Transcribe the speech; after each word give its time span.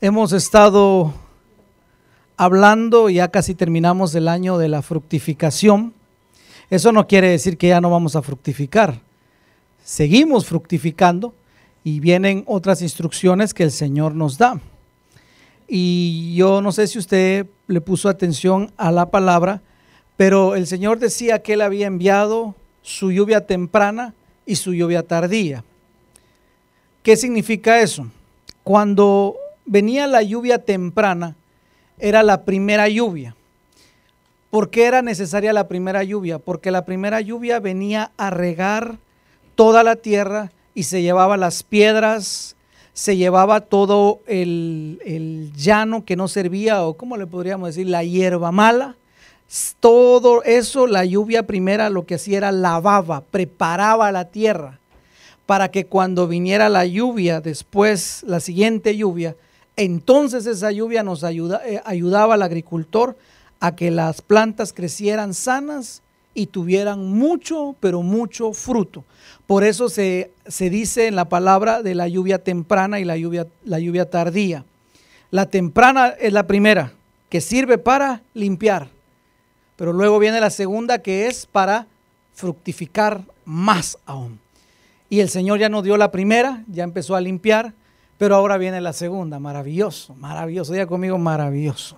Hemos 0.00 0.32
estado 0.32 1.12
hablando, 2.36 3.10
ya 3.10 3.32
casi 3.32 3.56
terminamos 3.56 4.14
el 4.14 4.28
año 4.28 4.56
de 4.56 4.68
la 4.68 4.80
fructificación. 4.80 5.92
Eso 6.70 6.92
no 6.92 7.08
quiere 7.08 7.30
decir 7.30 7.58
que 7.58 7.66
ya 7.66 7.80
no 7.80 7.90
vamos 7.90 8.14
a 8.14 8.22
fructificar. 8.22 9.00
Seguimos 9.82 10.46
fructificando 10.46 11.34
y 11.82 11.98
vienen 11.98 12.44
otras 12.46 12.80
instrucciones 12.80 13.52
que 13.52 13.64
el 13.64 13.72
Señor 13.72 14.14
nos 14.14 14.38
da. 14.38 14.60
Y 15.66 16.36
yo 16.36 16.62
no 16.62 16.70
sé 16.70 16.86
si 16.86 17.00
usted 17.00 17.46
le 17.66 17.80
puso 17.80 18.08
atención 18.08 18.70
a 18.76 18.92
la 18.92 19.10
palabra, 19.10 19.62
pero 20.16 20.54
el 20.54 20.68
Señor 20.68 21.00
decía 21.00 21.42
que 21.42 21.54
Él 21.54 21.60
había 21.60 21.88
enviado 21.88 22.54
su 22.82 23.10
lluvia 23.10 23.48
temprana 23.48 24.14
y 24.46 24.54
su 24.54 24.74
lluvia 24.74 25.02
tardía. 25.02 25.64
¿Qué 27.02 27.16
significa 27.16 27.80
eso? 27.80 28.06
Cuando 28.62 29.34
venía 29.68 30.06
la 30.06 30.22
lluvia 30.22 30.58
temprana, 30.58 31.36
era 31.98 32.22
la 32.22 32.44
primera 32.44 32.88
lluvia. 32.88 33.36
¿Por 34.50 34.70
qué 34.70 34.86
era 34.86 35.02
necesaria 35.02 35.52
la 35.52 35.68
primera 35.68 36.02
lluvia? 36.02 36.38
Porque 36.38 36.70
la 36.70 36.84
primera 36.84 37.20
lluvia 37.20 37.60
venía 37.60 38.12
a 38.16 38.30
regar 38.30 38.98
toda 39.54 39.82
la 39.82 39.96
tierra 39.96 40.50
y 40.74 40.84
se 40.84 41.02
llevaba 41.02 41.36
las 41.36 41.62
piedras, 41.62 42.56
se 42.94 43.16
llevaba 43.16 43.60
todo 43.60 44.20
el, 44.26 45.52
llano 45.54 46.04
que 46.04 46.16
no 46.16 46.28
servía, 46.28 46.82
o 46.84 46.94
como 46.94 47.16
le 47.16 47.26
podríamos 47.26 47.68
decir, 47.68 47.88
la 47.88 48.04
hierba 48.04 48.52
mala. 48.52 48.96
Todo 49.80 50.42
eso, 50.44 50.86
la 50.86 51.04
lluvia 51.04 51.46
primera 51.46 51.90
lo 51.90 52.06
que 52.06 52.14
hacía 52.14 52.38
era 52.38 52.52
lavaba, 52.52 53.22
preparaba 53.22 54.12
la 54.12 54.26
tierra 54.26 54.78
para 55.46 55.70
que 55.70 55.86
cuando 55.86 56.28
viniera 56.28 56.68
la 56.68 56.84
lluvia, 56.84 57.40
después 57.40 58.22
la 58.26 58.38
siguiente 58.38 58.94
lluvia, 58.96 59.34
entonces 59.78 60.44
esa 60.46 60.72
lluvia 60.72 61.04
nos 61.04 61.22
eh, 61.22 61.80
ayudaba 61.84 62.34
al 62.34 62.42
agricultor 62.42 63.16
a 63.60 63.76
que 63.76 63.92
las 63.92 64.22
plantas 64.22 64.72
crecieran 64.72 65.34
sanas 65.34 66.02
y 66.34 66.46
tuvieran 66.46 67.06
mucho, 67.06 67.76
pero 67.78 68.02
mucho 68.02 68.52
fruto. 68.52 69.04
Por 69.46 69.62
eso 69.62 69.88
se, 69.88 70.32
dice 70.58 71.06
en 71.06 71.14
la 71.14 71.28
palabra 71.28 71.82
de 71.82 71.94
la 71.94 72.08
lluvia 72.08 72.42
temprana 72.42 72.98
y 72.98 73.04
la 73.04 73.16
lluvia, 73.16 73.46
la 73.64 73.78
lluvia 73.78 74.10
tardía. 74.10 74.64
La 75.30 75.46
temprana 75.46 76.08
es 76.08 76.32
la 76.32 76.48
primera, 76.48 76.92
que 77.28 77.40
sirve 77.40 77.78
para 77.78 78.22
limpiar. 78.34 78.88
Pero 79.76 79.92
luego 79.92 80.18
viene 80.18 80.40
la 80.40 80.50
segunda, 80.50 80.98
que 80.98 81.28
es 81.28 81.46
para 81.46 81.86
fructificar 82.34 83.22
más 83.44 83.96
aún. 84.06 84.40
Y 85.08 85.20
el 85.20 85.28
Señor 85.28 85.60
ya 85.60 85.68
nos 85.68 85.84
dio 85.84 85.96
la 85.96 86.10
primera, 86.10 86.64
ya 86.66 86.82
empezó 86.82 87.14
a 87.14 87.20
limpiar, 87.20 87.74
pero 88.18 88.34
ahora 88.34 88.58
viene 88.58 88.80
la 88.80 88.92
segunda, 88.92 89.38
maravilloso, 89.38 90.14
maravilloso, 90.16 90.72
diga 90.72 90.86
conmigo 90.86 91.16
maravilloso. 91.18 91.96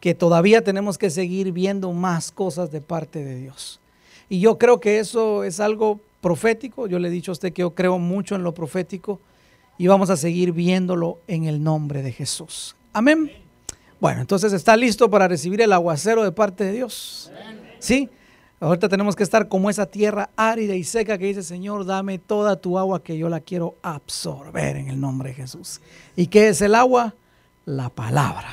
Que 0.00 0.14
todavía 0.14 0.64
tenemos 0.64 0.98
que 0.98 1.10
seguir 1.10 1.52
viendo 1.52 1.92
más 1.92 2.32
cosas 2.32 2.70
de 2.72 2.80
parte 2.80 3.24
de 3.24 3.36
Dios. 3.36 3.80
Y 4.28 4.40
yo 4.40 4.58
creo 4.58 4.80
que 4.80 4.98
eso 4.98 5.44
es 5.44 5.60
algo 5.60 6.00
profético. 6.20 6.86
Yo 6.86 6.98
le 6.98 7.08
he 7.08 7.10
dicho 7.10 7.30
a 7.30 7.34
usted 7.34 7.52
que 7.52 7.60
yo 7.60 7.74
creo 7.74 7.98
mucho 7.98 8.34
en 8.34 8.42
lo 8.42 8.52
profético 8.52 9.20
y 9.78 9.86
vamos 9.86 10.10
a 10.10 10.16
seguir 10.16 10.52
viéndolo 10.52 11.18
en 11.26 11.44
el 11.44 11.62
nombre 11.62 12.02
de 12.02 12.12
Jesús. 12.12 12.74
Amén. 12.92 13.30
Bueno, 14.00 14.20
entonces 14.22 14.52
está 14.52 14.76
listo 14.76 15.10
para 15.10 15.28
recibir 15.28 15.60
el 15.60 15.72
aguacero 15.72 16.24
de 16.24 16.32
parte 16.32 16.64
de 16.64 16.72
Dios. 16.72 17.30
¿Sí? 17.78 18.08
Ahorita 18.60 18.90
tenemos 18.90 19.16
que 19.16 19.22
estar 19.22 19.48
como 19.48 19.70
esa 19.70 19.86
tierra 19.86 20.28
árida 20.36 20.74
y 20.74 20.84
seca 20.84 21.16
que 21.16 21.24
dice, 21.24 21.42
Señor, 21.42 21.86
dame 21.86 22.18
toda 22.18 22.56
tu 22.56 22.78
agua 22.78 23.02
que 23.02 23.16
yo 23.16 23.30
la 23.30 23.40
quiero 23.40 23.76
absorber 23.80 24.76
en 24.76 24.88
el 24.88 25.00
nombre 25.00 25.30
de 25.30 25.36
Jesús. 25.36 25.80
¿Y 26.14 26.26
qué 26.26 26.48
es 26.48 26.60
el 26.60 26.74
agua? 26.74 27.14
La 27.64 27.88
palabra. 27.88 28.50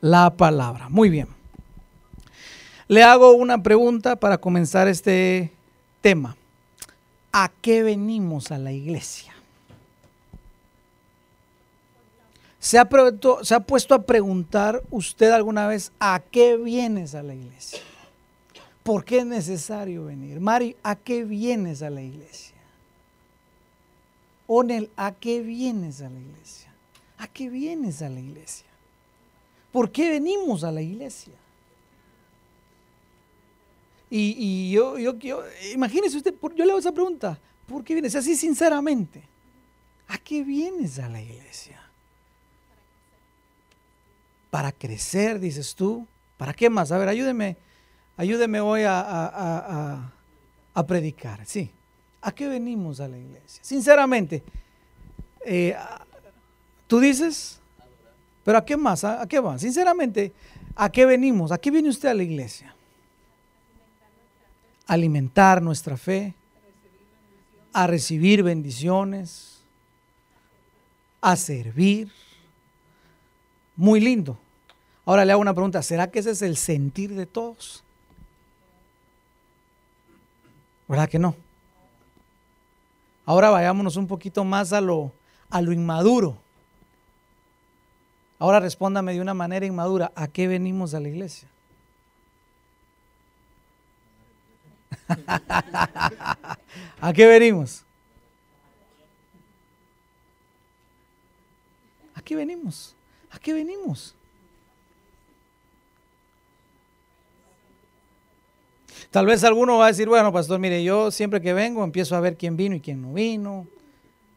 La 0.00 0.30
palabra. 0.30 0.88
Muy 0.88 1.10
bien. 1.10 1.26
Le 2.86 3.02
hago 3.02 3.32
una 3.32 3.60
pregunta 3.60 4.14
para 4.14 4.38
comenzar 4.38 4.86
este 4.86 5.50
tema. 6.00 6.36
¿A 7.32 7.50
qué 7.60 7.82
venimos 7.82 8.52
a 8.52 8.58
la 8.58 8.70
iglesia? 8.70 9.32
¿Se 12.60 12.78
ha, 12.78 12.88
¿Se 13.42 13.54
ha 13.56 13.60
puesto 13.60 13.94
a 13.96 14.02
preguntar 14.02 14.82
usted 14.90 15.32
alguna 15.32 15.66
vez 15.66 15.90
a 15.98 16.20
qué 16.30 16.56
vienes 16.56 17.16
a 17.16 17.24
la 17.24 17.34
iglesia? 17.34 17.80
¿Por 18.82 19.04
qué 19.04 19.18
es 19.18 19.26
necesario 19.26 20.06
venir? 20.06 20.40
Mari, 20.40 20.76
¿a 20.82 20.96
qué 20.96 21.24
vienes 21.24 21.82
a 21.82 21.90
la 21.90 22.02
iglesia? 22.02 22.56
Onel, 24.46 24.90
¿a 24.96 25.12
qué 25.12 25.40
vienes 25.40 26.00
a 26.00 26.10
la 26.10 26.18
iglesia? 26.18 26.72
¿A 27.18 27.28
qué 27.28 27.48
vienes 27.48 28.02
a 28.02 28.08
la 28.08 28.20
iglesia? 28.20 28.66
¿Por 29.70 29.92
qué 29.92 30.10
venimos 30.10 30.64
a 30.64 30.72
la 30.72 30.82
iglesia? 30.82 31.34
Y, 34.14 34.70
yo, 34.70 34.98
yo, 34.98 35.18
yo, 35.18 35.42
imagínese 35.72 36.18
usted, 36.18 36.34
yo 36.54 36.64
le 36.66 36.72
hago 36.72 36.78
esa 36.78 36.92
pregunta, 36.92 37.40
¿por 37.66 37.82
qué 37.82 37.94
vienes? 37.94 38.14
Así 38.14 38.36
sinceramente, 38.36 39.22
¿a 40.08 40.18
qué 40.18 40.42
vienes 40.42 40.98
a 40.98 41.08
la 41.08 41.22
iglesia? 41.22 41.80
Para 44.50 44.70
crecer, 44.70 45.40
dices 45.40 45.74
tú. 45.74 46.06
¿Para 46.36 46.52
qué 46.52 46.68
más? 46.68 46.92
A 46.92 46.98
ver, 46.98 47.08
ayúdeme 47.08 47.56
ayúdeme 48.16 48.60
hoy 48.60 48.82
a, 48.86 50.12
predicar. 50.86 51.44
Sí. 51.46 51.70
¿A 52.20 52.32
qué 52.32 52.48
venimos 52.48 53.00
a 53.00 53.08
la 53.08 53.18
iglesia? 53.18 53.62
Sinceramente, 53.64 54.42
eh, 55.44 55.76
tú 56.86 57.00
dices, 57.00 57.60
pero 58.44 58.58
¿a 58.58 58.64
qué 58.64 58.76
más? 58.76 59.04
¿A, 59.04 59.26
qué 59.26 59.40
va? 59.40 59.58
Sinceramente, 59.58 60.32
¿a 60.76 60.90
qué 60.90 61.04
venimos? 61.04 61.52
¿A 61.52 61.58
qué 61.58 61.70
viene 61.70 61.88
usted 61.88 62.08
a 62.08 62.14
la 62.14 62.22
iglesia? 62.22 62.74
Alimentar 64.86 65.62
nuestra 65.62 65.96
fe, 65.96 66.34
a 67.72 67.86
recibir 67.86 68.42
bendiciones, 68.42 69.62
a 71.20 71.36
servir. 71.36 72.10
Muy 73.74 74.00
lindo. 74.00 74.38
Ahora 75.04 75.24
le 75.24 75.32
hago 75.32 75.40
una 75.40 75.54
pregunta, 75.54 75.82
¿será 75.82 76.10
que 76.10 76.18
ese 76.18 76.30
es 76.30 76.42
el 76.42 76.56
sentir 76.56 77.14
de 77.14 77.26
todos? 77.26 77.82
¿Verdad 80.92 81.08
que 81.08 81.18
no? 81.18 81.34
Ahora 83.24 83.48
vayámonos 83.48 83.96
un 83.96 84.06
poquito 84.06 84.44
más 84.44 84.74
a 84.74 84.80
lo, 84.82 85.10
a 85.48 85.62
lo 85.62 85.72
inmaduro. 85.72 86.36
Ahora 88.38 88.60
respóndame 88.60 89.14
de 89.14 89.22
una 89.22 89.32
manera 89.32 89.64
inmadura. 89.64 90.12
¿A 90.14 90.28
qué 90.28 90.46
venimos 90.46 90.92
a 90.92 91.00
la 91.00 91.08
iglesia? 91.08 91.48
¿A 97.00 97.12
qué 97.14 97.26
venimos? 97.26 97.86
¿A 102.14 102.20
qué 102.20 102.36
venimos? 102.36 102.94
¿A 103.30 103.38
qué 103.38 103.54
venimos? 103.54 104.14
Tal 109.10 109.26
vez 109.26 109.44
alguno 109.44 109.78
va 109.78 109.86
a 109.86 109.88
decir, 109.88 110.08
bueno, 110.08 110.32
pastor, 110.32 110.58
mire, 110.58 110.82
yo 110.82 111.10
siempre 111.10 111.40
que 111.40 111.52
vengo 111.52 111.84
empiezo 111.84 112.16
a 112.16 112.20
ver 112.20 112.36
quién 112.36 112.56
vino 112.56 112.74
y 112.74 112.80
quién 112.80 113.02
no 113.02 113.12
vino. 113.12 113.66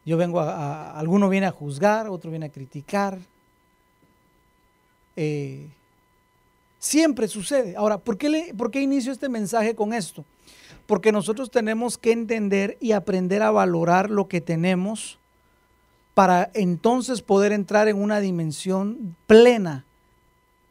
Yo 0.04 0.16
vengo 0.16 0.40
a, 0.40 0.96
alguno 0.98 1.28
viene 1.28 1.46
a 1.46 1.50
juzgar, 1.50 2.08
otro 2.08 2.30
viene 2.30 2.46
a 2.46 2.50
criticar. 2.50 3.18
Eh, 5.16 5.68
siempre 6.78 7.26
sucede. 7.26 7.74
Ahora, 7.76 7.98
¿por 7.98 8.16
qué, 8.16 8.28
le, 8.28 8.54
¿por 8.54 8.70
qué 8.70 8.80
inicio 8.80 9.12
este 9.12 9.28
mensaje 9.28 9.74
con 9.74 9.92
esto? 9.92 10.24
Porque 10.86 11.10
nosotros 11.10 11.50
tenemos 11.50 11.98
que 11.98 12.12
entender 12.12 12.76
y 12.80 12.92
aprender 12.92 13.42
a 13.42 13.50
valorar 13.50 14.10
lo 14.10 14.28
que 14.28 14.40
tenemos 14.40 15.18
para 16.14 16.50
entonces 16.54 17.20
poder 17.20 17.52
entrar 17.52 17.88
en 17.88 18.00
una 18.00 18.20
dimensión 18.20 19.16
plena 19.26 19.84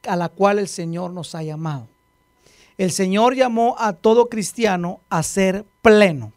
a 0.07 0.15
la 0.15 0.29
cual 0.29 0.59
el 0.59 0.67
Señor 0.67 1.11
nos 1.11 1.35
ha 1.35 1.43
llamado. 1.43 1.87
El 2.77 2.91
Señor 2.91 3.35
llamó 3.35 3.75
a 3.79 3.93
todo 3.93 4.27
cristiano 4.27 5.01
a 5.09 5.23
ser 5.23 5.65
pleno. 5.81 6.33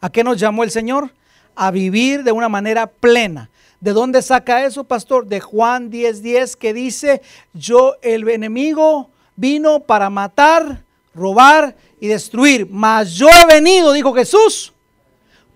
¿A 0.00 0.10
qué 0.10 0.22
nos 0.22 0.38
llamó 0.38 0.62
el 0.62 0.70
Señor? 0.70 1.14
A 1.56 1.70
vivir 1.70 2.22
de 2.22 2.32
una 2.32 2.48
manera 2.48 2.86
plena. 2.86 3.50
¿De 3.80 3.92
dónde 3.92 4.22
saca 4.22 4.64
eso, 4.64 4.84
pastor? 4.84 5.26
De 5.26 5.40
Juan 5.40 5.90
10:10 5.90 6.20
10, 6.22 6.56
que 6.56 6.72
dice, 6.72 7.22
yo 7.52 7.96
el 8.02 8.28
enemigo 8.28 9.10
vino 9.36 9.80
para 9.80 10.10
matar, 10.10 10.84
robar 11.14 11.76
y 12.00 12.08
destruir. 12.08 12.68
Mas 12.70 13.12
yo 13.12 13.28
he 13.28 13.46
venido, 13.46 13.92
dijo 13.92 14.14
Jesús, 14.14 14.72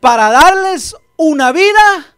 para 0.01 0.31
darles 0.31 0.97
una 1.17 1.53
vida. 1.53 2.17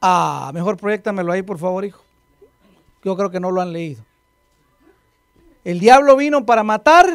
Ah, 0.00 0.50
mejor 0.54 0.76
proyectamelo 0.78 1.32
ahí, 1.32 1.42
por 1.42 1.58
favor, 1.58 1.84
hijo. 1.84 2.02
Yo 3.04 3.16
creo 3.16 3.30
que 3.30 3.40
no 3.40 3.50
lo 3.50 3.60
han 3.60 3.72
leído. 3.72 4.04
El 5.64 5.78
diablo 5.78 6.16
vino 6.16 6.46
para 6.46 6.62
matar, 6.62 7.06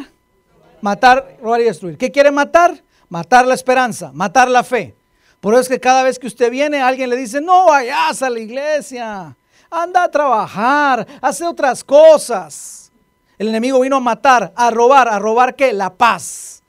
matar, 0.81 1.37
robar 1.41 1.61
y 1.61 1.63
destruir. 1.63 1.97
¿Qué 1.97 2.11
quiere 2.11 2.29
matar? 2.29 2.83
Matar 3.09 3.47
la 3.47 3.55
esperanza, 3.55 4.11
matar 4.13 4.49
la 4.49 4.63
fe. 4.63 4.95
Por 5.39 5.53
eso 5.53 5.61
es 5.61 5.69
que 5.69 5.79
cada 5.79 6.03
vez 6.03 6.19
que 6.19 6.27
usted 6.27 6.51
viene, 6.51 6.81
alguien 6.81 7.09
le 7.09 7.15
dice, 7.15 7.41
no 7.41 7.67
vayas 7.67 8.21
a 8.21 8.29
la 8.29 8.39
iglesia, 8.39 9.35
anda 9.69 10.03
a 10.03 10.11
trabajar, 10.11 11.07
hace 11.21 11.45
otras 11.45 11.83
cosas. 11.83 12.91
El 13.37 13.49
enemigo 13.49 13.79
vino 13.79 13.97
a 13.97 13.99
matar, 13.99 14.53
a 14.55 14.71
robar, 14.71 15.07
a 15.07 15.19
robar 15.19 15.55
qué? 15.55 15.73
La 15.73 15.93
paz. 15.93 16.63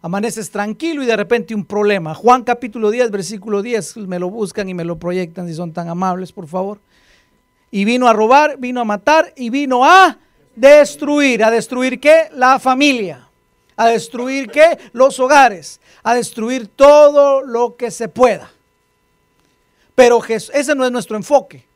Amaneces 0.00 0.50
tranquilo 0.50 1.02
y 1.02 1.06
de 1.06 1.16
repente 1.16 1.54
un 1.54 1.64
problema. 1.64 2.14
Juan 2.14 2.44
capítulo 2.44 2.90
10, 2.90 3.10
versículo 3.10 3.62
10, 3.62 3.96
me 3.98 4.18
lo 4.18 4.28
buscan 4.28 4.68
y 4.68 4.74
me 4.74 4.84
lo 4.84 4.98
proyectan 4.98 5.48
si 5.48 5.54
son 5.54 5.72
tan 5.72 5.88
amables, 5.88 6.32
por 6.32 6.46
favor. 6.46 6.80
Y 7.70 7.86
vino 7.86 8.08
a 8.08 8.12
robar, 8.12 8.58
vino 8.58 8.82
a 8.82 8.84
matar 8.84 9.32
y 9.36 9.48
vino 9.48 9.84
a 9.84 10.18
destruir. 10.54 11.44
¿A 11.44 11.50
destruir 11.50 12.00
qué? 12.00 12.28
La 12.32 12.58
familia. 12.58 13.28
¿A 13.76 13.88
destruir 13.88 14.50
qué? 14.50 14.78
Los 14.92 15.18
hogares. 15.18 15.80
A 16.02 16.14
destruir 16.14 16.68
todo 16.68 17.42
lo 17.42 17.76
que 17.76 17.90
se 17.90 18.08
pueda. 18.08 18.50
Pero 19.94 20.22
ese 20.24 20.74
no 20.74 20.84
es 20.84 20.92
nuestro 20.92 21.16
enfoque. 21.16 21.66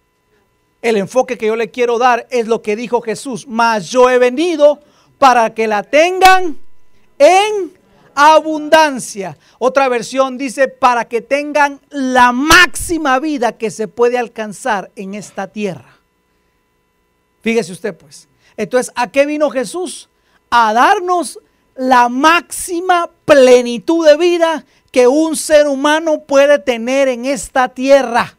El 0.80 0.96
enfoque 0.96 1.36
que 1.36 1.46
yo 1.46 1.56
le 1.56 1.70
quiero 1.70 1.98
dar 1.98 2.26
es 2.30 2.46
lo 2.46 2.62
que 2.62 2.76
dijo 2.76 3.00
Jesús. 3.00 3.46
Mas 3.46 3.90
yo 3.90 4.10
he 4.10 4.19
venido 4.19 4.80
para 5.19 5.54
que 5.54 5.66
la 5.66 5.82
tengan 5.82 6.58
en 7.19 7.78
abundancia. 8.14 9.36
Otra 9.58 9.88
versión 9.88 10.38
dice 10.38 10.69
para 10.69 11.06
que 11.06 11.20
tengan 11.20 11.80
la 11.90 12.32
máxima 12.32 13.19
vida 13.19 13.52
que 13.52 13.70
se 13.70 13.88
puede 13.88 14.19
alcanzar 14.19 14.90
en 14.96 15.14
esta 15.14 15.48
tierra. 15.48 15.98
Fíjese 17.42 17.72
usted 17.72 17.96
pues. 17.96 18.27
Entonces, 18.58 18.93
¿a 18.96 19.10
qué 19.10 19.25
vino 19.25 19.49
Jesús? 19.49 20.10
A 20.50 20.75
darnos 20.75 21.38
la 21.76 22.08
máxima 22.08 23.08
plenitud 23.25 24.05
de 24.05 24.16
vida 24.16 24.66
que 24.90 25.06
un 25.06 25.37
ser 25.37 25.69
humano 25.69 26.22
puede 26.22 26.58
tener 26.58 27.06
en 27.08 27.25
esta 27.25 27.69
tierra. 27.69 28.37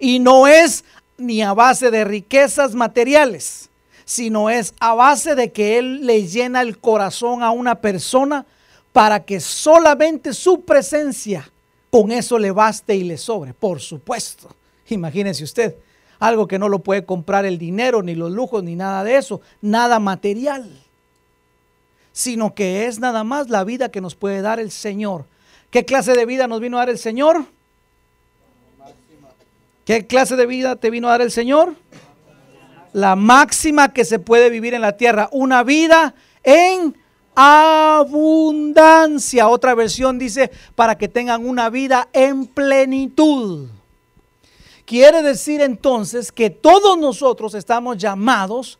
Y 0.00 0.18
no 0.18 0.46
es 0.46 0.84
ni 1.18 1.42
a 1.42 1.52
base 1.52 1.90
de 1.90 2.04
riquezas 2.04 2.74
materiales, 2.74 3.68
sino 4.06 4.48
es 4.48 4.72
a 4.80 4.94
base 4.94 5.34
de 5.34 5.52
que 5.52 5.78
Él 5.78 6.06
le 6.06 6.26
llena 6.26 6.62
el 6.62 6.78
corazón 6.78 7.42
a 7.42 7.50
una 7.50 7.76
persona 7.80 8.46
para 8.92 9.22
que 9.24 9.38
solamente 9.38 10.32
su 10.32 10.62
presencia 10.62 11.50
con 11.90 12.10
eso 12.10 12.38
le 12.38 12.52
baste 12.52 12.96
y 12.96 13.04
le 13.04 13.18
sobre. 13.18 13.52
Por 13.52 13.80
supuesto. 13.80 14.48
Imagínese 14.88 15.44
usted, 15.44 15.76
algo 16.22 16.46
que 16.46 16.60
no 16.60 16.68
lo 16.68 16.78
puede 16.84 17.04
comprar 17.04 17.44
el 17.44 17.58
dinero, 17.58 18.00
ni 18.04 18.14
los 18.14 18.30
lujos, 18.30 18.62
ni 18.62 18.76
nada 18.76 19.02
de 19.02 19.16
eso, 19.16 19.40
nada 19.60 19.98
material, 19.98 20.70
sino 22.12 22.54
que 22.54 22.86
es 22.86 23.00
nada 23.00 23.24
más 23.24 23.50
la 23.50 23.64
vida 23.64 23.88
que 23.88 24.00
nos 24.00 24.14
puede 24.14 24.40
dar 24.40 24.60
el 24.60 24.70
Señor. 24.70 25.24
¿Qué 25.70 25.84
clase 25.84 26.12
de 26.12 26.24
vida 26.24 26.46
nos 26.46 26.60
vino 26.60 26.76
a 26.76 26.82
dar 26.82 26.90
el 26.90 26.98
Señor? 26.98 27.44
¿Qué 29.84 30.06
clase 30.06 30.36
de 30.36 30.46
vida 30.46 30.76
te 30.76 30.90
vino 30.90 31.08
a 31.08 31.10
dar 31.10 31.22
el 31.22 31.32
Señor? 31.32 31.74
La 32.92 33.16
máxima 33.16 33.92
que 33.92 34.04
se 34.04 34.20
puede 34.20 34.48
vivir 34.48 34.74
en 34.74 34.82
la 34.82 34.96
tierra. 34.96 35.28
Una 35.32 35.64
vida 35.64 36.14
en 36.44 36.96
abundancia. 37.34 38.28
Otra 39.48 39.74
versión 39.74 40.20
dice, 40.20 40.52
para 40.76 40.96
que 40.96 41.08
tengan 41.08 41.44
una 41.44 41.68
vida 41.68 42.08
en 42.12 42.46
plenitud. 42.46 43.70
Quiere 44.92 45.22
decir 45.22 45.62
entonces 45.62 46.30
que 46.30 46.50
todos 46.50 46.98
nosotros 46.98 47.54
estamos 47.54 47.96
llamados 47.96 48.78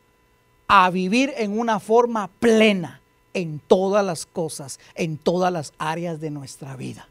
a 0.68 0.90
vivir 0.90 1.32
en 1.38 1.58
una 1.58 1.80
forma 1.80 2.28
plena 2.38 3.00
en 3.32 3.58
todas 3.60 4.04
las 4.04 4.26
cosas, 4.26 4.78
en 4.94 5.16
todas 5.16 5.50
las 5.50 5.72
áreas 5.78 6.20
de 6.20 6.28
nuestra 6.30 6.76
vida. 6.76 7.08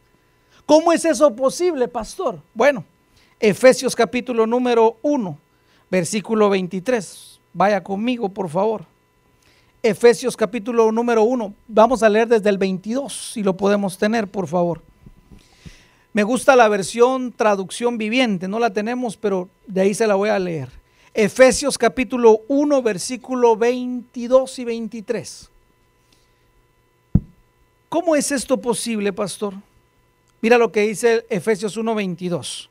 ¿Cómo 0.68 0.94
es 0.94 1.03
eso 1.03 1.36
posible, 1.36 1.88
pastor? 1.88 2.44
Bueno, 2.53 2.86
Efesios 3.39 3.95
capítulo 3.95 4.45
número 4.45 4.98
1, 5.01 5.36
versículo 5.89 6.48
23. 6.51 7.39
Vaya 7.53 7.81
conmigo, 7.81 8.30
por 8.30 8.50
favor. 8.50 8.86
Efesios 9.81 10.38
capítulo 10.38 10.92
número 10.92 11.24
1. 11.24 11.56
Vamos 11.68 12.03
a 12.03 12.09
leer 12.09 12.27
desde 12.27 12.51
el 12.51 12.59
22, 12.59 13.31
si 13.33 13.42
lo 13.42 13.57
podemos 13.57 13.98
tener, 13.98 14.30
por 14.30 14.45
favor. 14.45 14.83
Me 16.13 16.24
gusta 16.24 16.56
la 16.56 16.68
versión 16.68 17.31
traducción 17.31 17.98
viviente, 17.98 18.48
no 18.48 18.60
la 18.60 18.74
tenemos, 18.74 19.16
pero 19.16 19.50
de 19.66 19.81
ahí 19.81 19.94
se 19.94 20.08
la 20.08 20.16
voy 20.16 20.30
a 20.30 20.40
leer. 20.40 20.69
Efesios 21.13 21.78
capítulo 21.78 22.42
1, 22.48 22.81
versículo 22.81 23.56
22 23.56 24.60
y 24.60 24.66
23. 24.66 25.50
¿Cómo 27.88 28.16
es 28.16 28.31
esto 28.31 28.58
posible, 28.58 29.12
pastor? 29.13 29.54
Mira 30.42 30.58
lo 30.58 30.72
que 30.72 30.81
dice 30.81 31.25
Efesios 31.30 31.78
1, 31.78 31.96
22. 31.96 32.69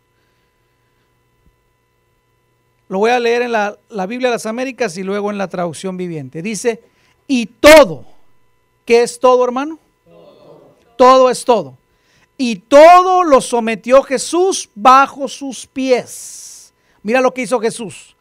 Lo 2.88 2.98
voy 2.98 3.10
a 3.10 3.20
leer 3.20 3.42
en 3.42 3.52
la, 3.52 3.78
Biblia 4.06 4.28
de 4.28 4.34
las 4.34 4.46
Américas 4.46 4.96
y 4.96 5.02
luego 5.02 5.30
en 5.30 5.38
la 5.38 5.48
traducción 5.48 5.96
viviente. 5.96 6.42
Dice, 6.42 6.82
y 7.28 7.46
todo, 7.46 8.04
¿qué 8.84 9.02
es 9.02 9.20
todo, 9.20 9.44
hermano? 9.44 9.78
Todo 10.96 11.30
es 11.30 11.44
todo. 11.44 11.79
Y 12.42 12.56
todo 12.56 13.22
lo 13.22 13.42
sometió 13.42 14.02
Jesús 14.02 14.70
bajo 14.74 15.28
sus 15.28 15.66
pies. 15.66 16.72
Mira 17.02 17.20
lo 17.20 17.34
que 17.34 17.42
hizo 17.42 17.60
Jesús. 17.60 18.16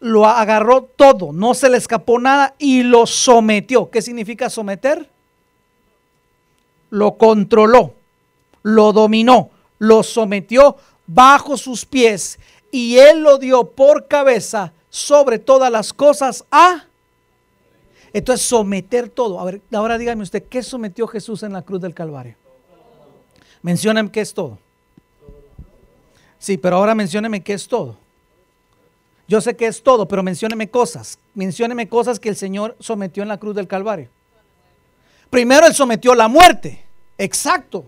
Lo 0.00 0.26
agarró 0.26 0.82
todo, 0.82 1.32
no 1.32 1.54
se 1.54 1.70
le 1.70 1.76
escapó 1.76 2.18
nada 2.18 2.56
y 2.58 2.82
lo 2.82 3.06
sometió. 3.06 3.88
¿Qué 3.88 4.02
significa 4.02 4.50
someter? 4.50 5.08
Lo 6.90 7.16
controló, 7.16 7.94
lo 8.64 8.92
dominó, 8.92 9.50
lo 9.78 10.02
sometió 10.02 10.76
bajo 11.06 11.56
sus 11.56 11.86
pies 11.86 12.40
y 12.72 12.98
él 12.98 13.20
lo 13.20 13.38
dio 13.38 13.70
por 13.70 14.08
cabeza 14.08 14.72
sobre 14.90 15.38
todas 15.38 15.70
las 15.70 15.92
cosas 15.92 16.44
a... 16.50 16.86
Entonces 18.12 18.44
someter 18.44 19.08
todo. 19.08 19.38
A 19.38 19.44
ver, 19.44 19.62
ahora 19.72 19.98
dígame 19.98 20.24
usted, 20.24 20.42
¿qué 20.48 20.64
sometió 20.64 21.06
Jesús 21.06 21.44
en 21.44 21.52
la 21.52 21.62
cruz 21.62 21.80
del 21.80 21.94
Calvario? 21.94 22.34
Mencióneme 23.62 24.10
qué 24.10 24.20
es 24.20 24.34
todo. 24.34 24.58
Sí, 26.38 26.56
pero 26.58 26.76
ahora 26.76 26.94
mencióneme 26.94 27.42
qué 27.42 27.54
es 27.54 27.66
todo. 27.66 27.96
Yo 29.28 29.40
sé 29.40 29.56
que 29.56 29.66
es 29.66 29.82
todo, 29.82 30.06
pero 30.06 30.22
mencióneme 30.22 30.70
cosas. 30.70 31.18
Mencióneme 31.34 31.88
cosas 31.88 32.20
que 32.20 32.28
el 32.28 32.36
Señor 32.36 32.76
sometió 32.78 33.22
en 33.22 33.28
la 33.28 33.38
cruz 33.38 33.56
del 33.56 33.66
Calvario. 33.66 34.08
Primero 35.30 35.66
Él 35.66 35.74
sometió 35.74 36.14
la 36.14 36.28
muerte. 36.28 36.84
Exacto. 37.18 37.86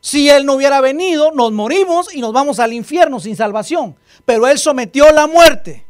Si 0.00 0.28
Él 0.28 0.46
no 0.46 0.54
hubiera 0.54 0.80
venido, 0.80 1.32
nos 1.32 1.50
morimos 1.50 2.14
y 2.14 2.20
nos 2.20 2.32
vamos 2.32 2.60
al 2.60 2.72
infierno 2.72 3.18
sin 3.18 3.34
salvación. 3.34 3.96
Pero 4.24 4.46
Él 4.46 4.58
sometió 4.58 5.10
la 5.10 5.26
muerte. 5.26 5.84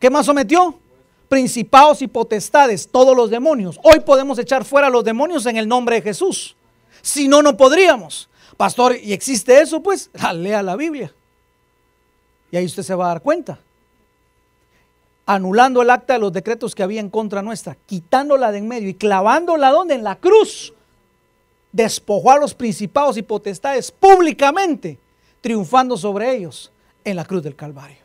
¿Qué 0.00 0.10
más 0.10 0.26
sometió? 0.26 0.76
Principados 1.28 2.02
y 2.02 2.08
potestades, 2.08 2.88
todos 2.90 3.16
los 3.16 3.30
demonios. 3.30 3.78
Hoy 3.84 4.00
podemos 4.00 4.38
echar 4.38 4.64
fuera 4.64 4.90
los 4.90 5.04
demonios 5.04 5.46
en 5.46 5.58
el 5.58 5.68
nombre 5.68 5.96
de 5.96 6.02
Jesús. 6.02 6.56
Si 7.02 7.28
no, 7.28 7.42
no 7.42 7.56
podríamos. 7.56 8.28
Pastor, 8.56 8.96
¿y 8.96 9.12
existe 9.12 9.60
eso? 9.60 9.82
Pues 9.82 10.10
lea 10.34 10.62
la 10.62 10.76
Biblia. 10.76 11.12
Y 12.50 12.56
ahí 12.56 12.66
usted 12.66 12.82
se 12.82 12.94
va 12.94 13.06
a 13.06 13.08
dar 13.08 13.22
cuenta. 13.22 13.58
Anulando 15.26 15.80
el 15.82 15.90
acta 15.90 16.14
de 16.14 16.18
los 16.18 16.32
decretos 16.32 16.74
que 16.74 16.82
había 16.82 17.00
en 17.00 17.08
contra 17.08 17.42
nuestra, 17.42 17.76
quitándola 17.86 18.50
de 18.50 18.58
en 18.58 18.68
medio 18.68 18.88
y 18.88 18.94
clavándola 18.94 19.70
donde? 19.70 19.94
En 19.94 20.04
la 20.04 20.16
cruz 20.16 20.74
despojó 21.72 22.32
a 22.32 22.38
los 22.38 22.52
principados 22.54 23.16
y 23.16 23.22
potestades 23.22 23.90
públicamente, 23.92 24.98
triunfando 25.40 25.96
sobre 25.96 26.34
ellos 26.34 26.72
en 27.04 27.16
la 27.16 27.24
cruz 27.24 27.42
del 27.42 27.54
Calvario. 27.54 27.98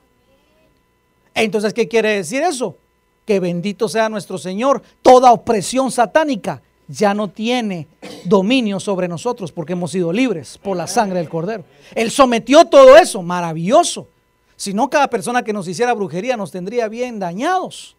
Entonces, 1.34 1.74
¿qué 1.74 1.88
quiere 1.88 2.10
decir 2.16 2.44
eso? 2.44 2.78
Que 3.26 3.40
bendito 3.40 3.90
sea 3.90 4.08
nuestro 4.08 4.38
Señor, 4.38 4.82
toda 5.02 5.32
opresión 5.32 5.92
satánica 5.92 6.62
ya 6.88 7.14
no 7.14 7.30
tiene 7.30 7.88
dominio 8.26 8.80
sobre 8.80 9.08
nosotros 9.08 9.52
porque 9.52 9.74
hemos 9.74 9.92
sido 9.92 10.12
libres 10.12 10.58
por 10.58 10.78
la 10.78 10.88
sangre 10.88 11.20
del 11.20 11.30
Cordero. 11.30 11.64
Él 11.94 12.12
sometió 12.12 12.66
todo 12.66 12.96
eso, 12.98 13.22
maravilloso. 13.22 14.08
Si 14.56 14.74
no, 14.74 14.90
cada 14.90 15.10
persona 15.10 15.44
que 15.44 15.54
nos 15.54 15.68
hiciera 15.68 15.94
brujería 15.94 16.38
nos 16.38 16.52
tendría 16.52 16.88
bien 16.88 17.20
dañados. 17.20 17.96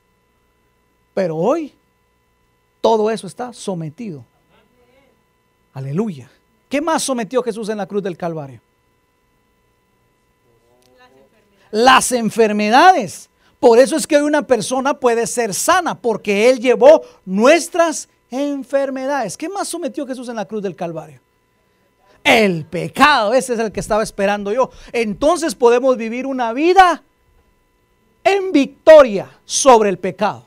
Pero 1.15 1.37
hoy 1.37 1.73
todo 2.81 3.11
eso 3.11 3.27
está 3.27 3.53
sometido 3.53 4.25
Aleluya. 5.77 6.31
¿Qué 6.71 6.81
más 6.81 7.03
sometió 7.03 7.43
Jesús 7.43 7.69
en 7.69 7.77
la 7.77 7.85
cruz 7.85 8.03
del 8.03 8.17
Calvario? 8.17 8.63
Las 11.71 12.13
enfermedades. 12.13 13.29
Por 13.61 13.79
eso 13.79 13.95
es 13.95 14.07
que 14.07 14.23
una 14.23 14.47
persona 14.47 14.95
puede 14.95 15.27
ser 15.27 15.53
sana, 15.53 15.95
porque 15.95 16.49
Él 16.49 16.61
llevó 16.61 17.03
nuestras 17.27 18.09
enfermedades. 18.31 19.37
¿Qué 19.37 19.49
más 19.49 19.69
sometió 19.69 20.07
Jesús 20.07 20.29
en 20.29 20.37
la 20.37 20.45
cruz 20.45 20.63
del 20.63 20.77
Calvario? 20.77 21.21
El 22.25 22.65
pecado, 22.65 23.35
ese 23.35 23.55
es 23.55 23.61
el 23.61 23.71
que 23.71 23.81
estaba 23.81 24.03
esperando 24.03 24.53
yo. 24.53 24.71
Entonces 24.93 25.55
podemos 25.55 25.97
vivir 25.97 26.27
una 26.27 26.53
vida 26.53 27.03
en 28.25 28.51
victoria 28.51 29.31
sobre 29.45 29.91
el 29.91 29.99
pecado. 29.99 30.47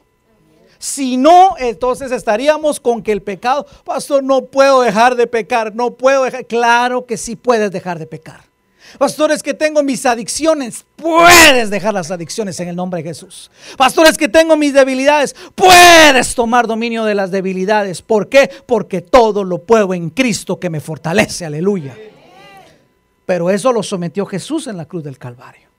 Si 0.78 1.18
no, 1.18 1.56
entonces 1.58 2.12
estaríamos 2.12 2.80
con 2.80 3.02
que 3.02 3.12
el 3.12 3.22
pecado, 3.22 3.66
pastor, 3.84 4.24
no 4.24 4.46
puedo 4.46 4.82
dejar 4.82 5.16
de 5.16 5.28
pecar, 5.28 5.76
no 5.76 5.92
puedo 5.92 6.24
dejar. 6.24 6.46
Claro 6.46 7.06
que 7.06 7.18
sí 7.18 7.36
puedes 7.36 7.72
dejar 7.72 8.00
de 8.00 8.08
pecar. 8.08 8.49
Pastores 8.98 9.44
que 9.44 9.54
tengo 9.54 9.84
mis 9.84 10.06
adicciones, 10.06 10.86
puedes 10.96 11.70
dejar 11.70 11.94
las 11.94 12.12
adicciones 12.12 12.60
en 12.60 12.70
el 12.70 12.76
nombre 12.76 13.04
de 13.04 13.10
Jesús. 13.10 13.52
Pastores 13.78 14.18
que 14.18 14.28
tengo 14.28 14.58
mis 14.58 14.74
debilidades, 14.74 15.36
puedes 15.56 16.34
tomar 16.36 16.66
dominio 16.68 17.06
de 17.06 17.16
las 17.16 17.32
debilidades. 17.32 18.02
¿Por 18.02 18.30
qué? 18.30 18.50
Porque 18.66 19.02
todo 19.02 19.44
lo 19.44 19.64
puedo 19.64 19.94
en 19.94 20.10
Cristo 20.10 20.60
que 20.60 20.70
me 20.70 20.80
fortalece. 20.80 21.46
Aleluya. 21.46 21.96
Pero 23.26 23.50
eso 23.50 23.72
lo 23.72 23.84
sometió 23.84 24.26
Jesús 24.26 24.68
en 24.68 24.78
la 24.78 24.86
cruz 24.86 25.04
del 25.04 25.20
Calvario. 25.20 25.70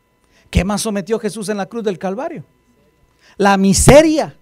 ¿Qué 0.50 0.64
más 0.64 0.82
sometió 0.82 1.18
Jesús 1.18 1.48
en 1.48 1.56
la 1.56 1.66
cruz 1.66 1.82
del 1.82 1.98
Calvario? 1.98 2.44
La 3.36 3.56
miseria. 3.56 4.36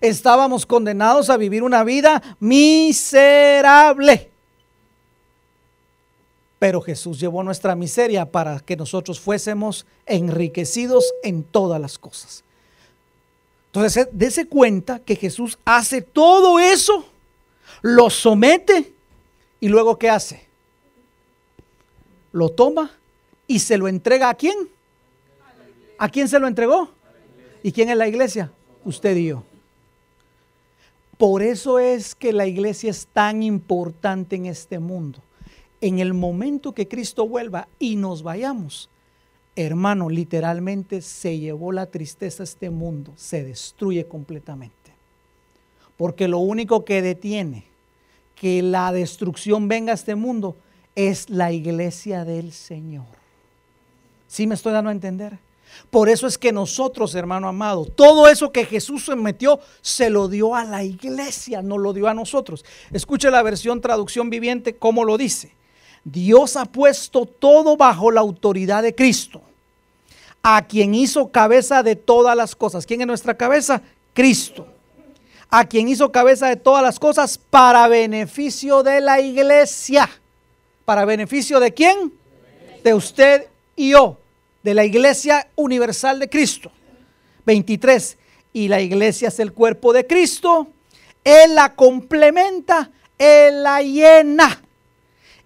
Estábamos 0.00 0.66
condenados 0.66 1.30
a 1.30 1.36
vivir 1.36 1.62
una 1.62 1.84
vida 1.84 2.20
miserable. 2.40 4.31
Pero 6.62 6.80
Jesús 6.80 7.18
llevó 7.18 7.42
nuestra 7.42 7.74
miseria 7.74 8.24
para 8.24 8.60
que 8.60 8.76
nosotros 8.76 9.18
fuésemos 9.18 9.84
enriquecidos 10.06 11.12
en 11.24 11.42
todas 11.42 11.80
las 11.80 11.98
cosas. 11.98 12.44
Entonces, 13.66 14.06
dése 14.12 14.46
cuenta 14.46 15.00
que 15.00 15.16
Jesús 15.16 15.58
hace 15.64 16.02
todo 16.02 16.60
eso, 16.60 17.04
lo 17.80 18.10
somete 18.10 18.92
y 19.58 19.66
luego 19.66 19.98
¿qué 19.98 20.08
hace? 20.08 20.46
Lo 22.30 22.50
toma 22.50 22.92
y 23.48 23.58
se 23.58 23.76
lo 23.76 23.88
entrega 23.88 24.28
a 24.28 24.34
quién? 24.34 24.54
¿A 25.98 26.08
quién 26.08 26.28
se 26.28 26.38
lo 26.38 26.46
entregó? 26.46 26.90
¿Y 27.64 27.72
quién 27.72 27.90
es 27.90 27.96
la 27.96 28.06
iglesia? 28.06 28.52
Usted 28.84 29.16
y 29.16 29.26
yo. 29.26 29.42
Por 31.18 31.42
eso 31.42 31.80
es 31.80 32.14
que 32.14 32.32
la 32.32 32.46
iglesia 32.46 32.92
es 32.92 33.08
tan 33.12 33.42
importante 33.42 34.36
en 34.36 34.46
este 34.46 34.78
mundo 34.78 35.18
en 35.82 35.98
el 35.98 36.14
momento 36.14 36.72
que 36.72 36.88
Cristo 36.88 37.28
vuelva 37.28 37.68
y 37.78 37.96
nos 37.96 38.22
vayamos, 38.22 38.88
hermano, 39.56 40.08
literalmente 40.08 41.02
se 41.02 41.38
llevó 41.40 41.72
la 41.72 41.86
tristeza 41.86 42.42
a 42.42 42.44
este 42.44 42.70
mundo, 42.70 43.12
se 43.16 43.42
destruye 43.42 44.06
completamente. 44.06 44.92
Porque 45.96 46.28
lo 46.28 46.38
único 46.38 46.84
que 46.84 47.02
detiene 47.02 47.64
que 48.36 48.62
la 48.62 48.92
destrucción 48.92 49.66
venga 49.66 49.90
a 49.90 49.96
este 49.96 50.14
mundo 50.14 50.56
es 50.94 51.28
la 51.28 51.50
iglesia 51.50 52.24
del 52.24 52.52
Señor. 52.52 53.06
¿Sí 54.28 54.46
me 54.46 54.54
estoy 54.54 54.72
dando 54.72 54.90
a 54.90 54.94
entender? 54.94 55.38
Por 55.90 56.08
eso 56.08 56.28
es 56.28 56.38
que 56.38 56.52
nosotros, 56.52 57.14
hermano 57.16 57.48
amado, 57.48 57.86
todo 57.86 58.28
eso 58.28 58.52
que 58.52 58.66
Jesús 58.66 59.06
se 59.06 59.16
metió, 59.16 59.58
se 59.80 60.10
lo 60.10 60.28
dio 60.28 60.54
a 60.54 60.64
la 60.64 60.84
iglesia, 60.84 61.60
no 61.60 61.76
lo 61.76 61.92
dio 61.92 62.06
a 62.06 62.14
nosotros. 62.14 62.64
Escuche 62.92 63.32
la 63.32 63.42
versión 63.42 63.80
traducción 63.80 64.30
viviente, 64.30 64.76
cómo 64.76 65.04
lo 65.04 65.18
dice. 65.18 65.56
Dios 66.04 66.56
ha 66.56 66.64
puesto 66.64 67.26
todo 67.26 67.76
bajo 67.76 68.10
la 68.10 68.20
autoridad 68.20 68.82
de 68.82 68.94
Cristo, 68.94 69.40
a 70.42 70.66
quien 70.66 70.94
hizo 70.94 71.30
cabeza 71.30 71.82
de 71.82 71.94
todas 71.96 72.36
las 72.36 72.56
cosas. 72.56 72.86
¿Quién 72.86 73.00
es 73.02 73.06
nuestra 73.06 73.36
cabeza? 73.36 73.82
Cristo. 74.12 74.66
A 75.48 75.66
quien 75.66 75.88
hizo 75.88 76.10
cabeza 76.10 76.48
de 76.48 76.56
todas 76.56 76.82
las 76.82 76.98
cosas 76.98 77.38
para 77.38 77.86
beneficio 77.86 78.82
de 78.82 79.00
la 79.00 79.20
iglesia. 79.20 80.08
¿Para 80.84 81.04
beneficio 81.04 81.60
de 81.60 81.72
quién? 81.72 82.12
De 82.82 82.94
usted 82.94 83.46
y 83.76 83.90
yo, 83.90 84.18
de 84.62 84.74
la 84.74 84.84
iglesia 84.84 85.48
universal 85.54 86.18
de 86.18 86.28
Cristo. 86.28 86.72
23. 87.44 88.18
Y 88.54 88.68
la 88.68 88.80
iglesia 88.80 89.28
es 89.28 89.38
el 89.38 89.52
cuerpo 89.52 89.92
de 89.92 90.06
Cristo. 90.06 90.68
Él 91.22 91.54
la 91.54 91.74
complementa, 91.74 92.90
Él 93.18 93.62
la 93.62 93.82
llena 93.82 94.61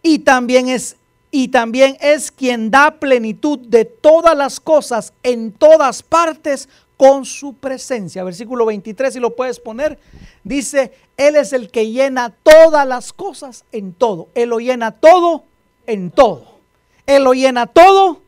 y 0.06 0.20
también 0.20 0.68
es 0.68 0.96
y 1.32 1.48
también 1.48 1.98
es 2.00 2.30
quien 2.30 2.70
da 2.70 2.92
plenitud 2.92 3.58
de 3.58 3.84
todas 3.84 4.36
las 4.36 4.60
cosas 4.60 5.12
en 5.24 5.52
todas 5.52 6.02
partes 6.02 6.68
con 6.96 7.24
su 7.26 7.54
presencia. 7.54 8.22
Versículo 8.24 8.64
23, 8.66 9.12
si 9.12 9.20
lo 9.20 9.34
puedes 9.34 9.58
poner, 9.58 9.98
dice, 10.44 10.92
Él 11.16 11.34
es 11.34 11.52
el 11.52 11.70
que 11.70 11.90
llena 11.90 12.30
todas 12.30 12.86
las 12.86 13.12
cosas 13.12 13.64
en 13.72 13.92
todo. 13.92 14.28
Él 14.34 14.50
lo 14.50 14.60
llena 14.60 14.92
todo 14.92 15.44
en 15.86 16.10
todo. 16.12 16.60
Él 17.04 17.24
lo 17.24 17.34
llena 17.34 17.66
todo 17.66 18.22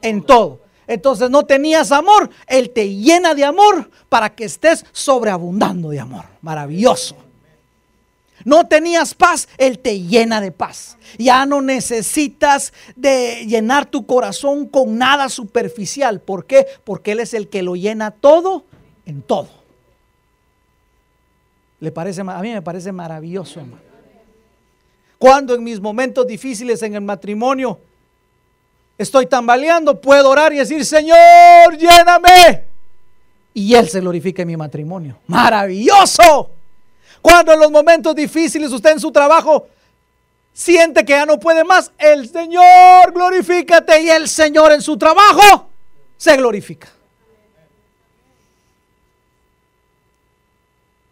en 0.00 0.22
todo. 0.22 0.60
Entonces 0.86 1.28
no 1.28 1.44
tenías 1.44 1.90
amor, 1.90 2.30
Él 2.46 2.70
te 2.70 2.88
llena 2.94 3.34
de 3.34 3.44
amor 3.44 3.90
para 4.08 4.34
que 4.34 4.44
estés 4.44 4.86
sobreabundando 4.92 5.90
de 5.90 5.98
amor. 5.98 6.24
Maravilloso 6.40 7.25
no 8.46 8.68
tenías 8.68 9.12
paz, 9.12 9.48
Él 9.58 9.80
te 9.80 10.02
llena 10.02 10.40
de 10.40 10.52
paz. 10.52 10.96
Ya 11.18 11.44
no 11.46 11.60
necesitas 11.60 12.72
de 12.94 13.44
llenar 13.44 13.86
tu 13.86 14.06
corazón 14.06 14.68
con 14.68 14.96
nada 14.96 15.28
superficial. 15.28 16.20
¿Por 16.20 16.46
qué? 16.46 16.64
Porque 16.84 17.10
Él 17.10 17.18
es 17.18 17.34
el 17.34 17.48
que 17.48 17.64
lo 17.64 17.74
llena 17.74 18.12
todo 18.12 18.64
en 19.04 19.22
todo. 19.22 19.48
¿Le 21.80 21.90
parece, 21.90 22.20
a 22.20 22.40
mí 22.40 22.52
me 22.52 22.62
parece 22.62 22.92
maravilloso, 22.92 23.58
hermano. 23.58 23.82
Cuando 25.18 25.56
en 25.56 25.64
mis 25.64 25.80
momentos 25.80 26.24
difíciles 26.24 26.80
en 26.84 26.94
el 26.94 27.00
matrimonio 27.00 27.80
estoy 28.96 29.26
tambaleando, 29.26 30.00
puedo 30.00 30.30
orar 30.30 30.52
y 30.52 30.58
decir, 30.58 30.84
Señor, 30.84 31.76
lléname. 31.76 32.62
Y 33.54 33.74
Él 33.74 33.88
se 33.88 33.98
glorifica 33.98 34.42
en 34.42 34.48
mi 34.48 34.56
matrimonio. 34.56 35.18
Maravilloso. 35.26 36.52
Cuando 37.26 37.52
en 37.52 37.58
los 37.58 37.72
momentos 37.72 38.14
difíciles 38.14 38.70
usted 38.70 38.92
en 38.92 39.00
su 39.00 39.10
trabajo 39.10 39.66
siente 40.52 41.04
que 41.04 41.10
ya 41.10 41.26
no 41.26 41.40
puede 41.40 41.64
más, 41.64 41.90
el 41.98 42.28
Señor 42.28 43.12
glorifícate 43.12 44.00
y 44.00 44.10
el 44.10 44.28
Señor 44.28 44.70
en 44.70 44.80
su 44.80 44.96
trabajo 44.96 45.68
se 46.16 46.36
glorifica. 46.36 46.86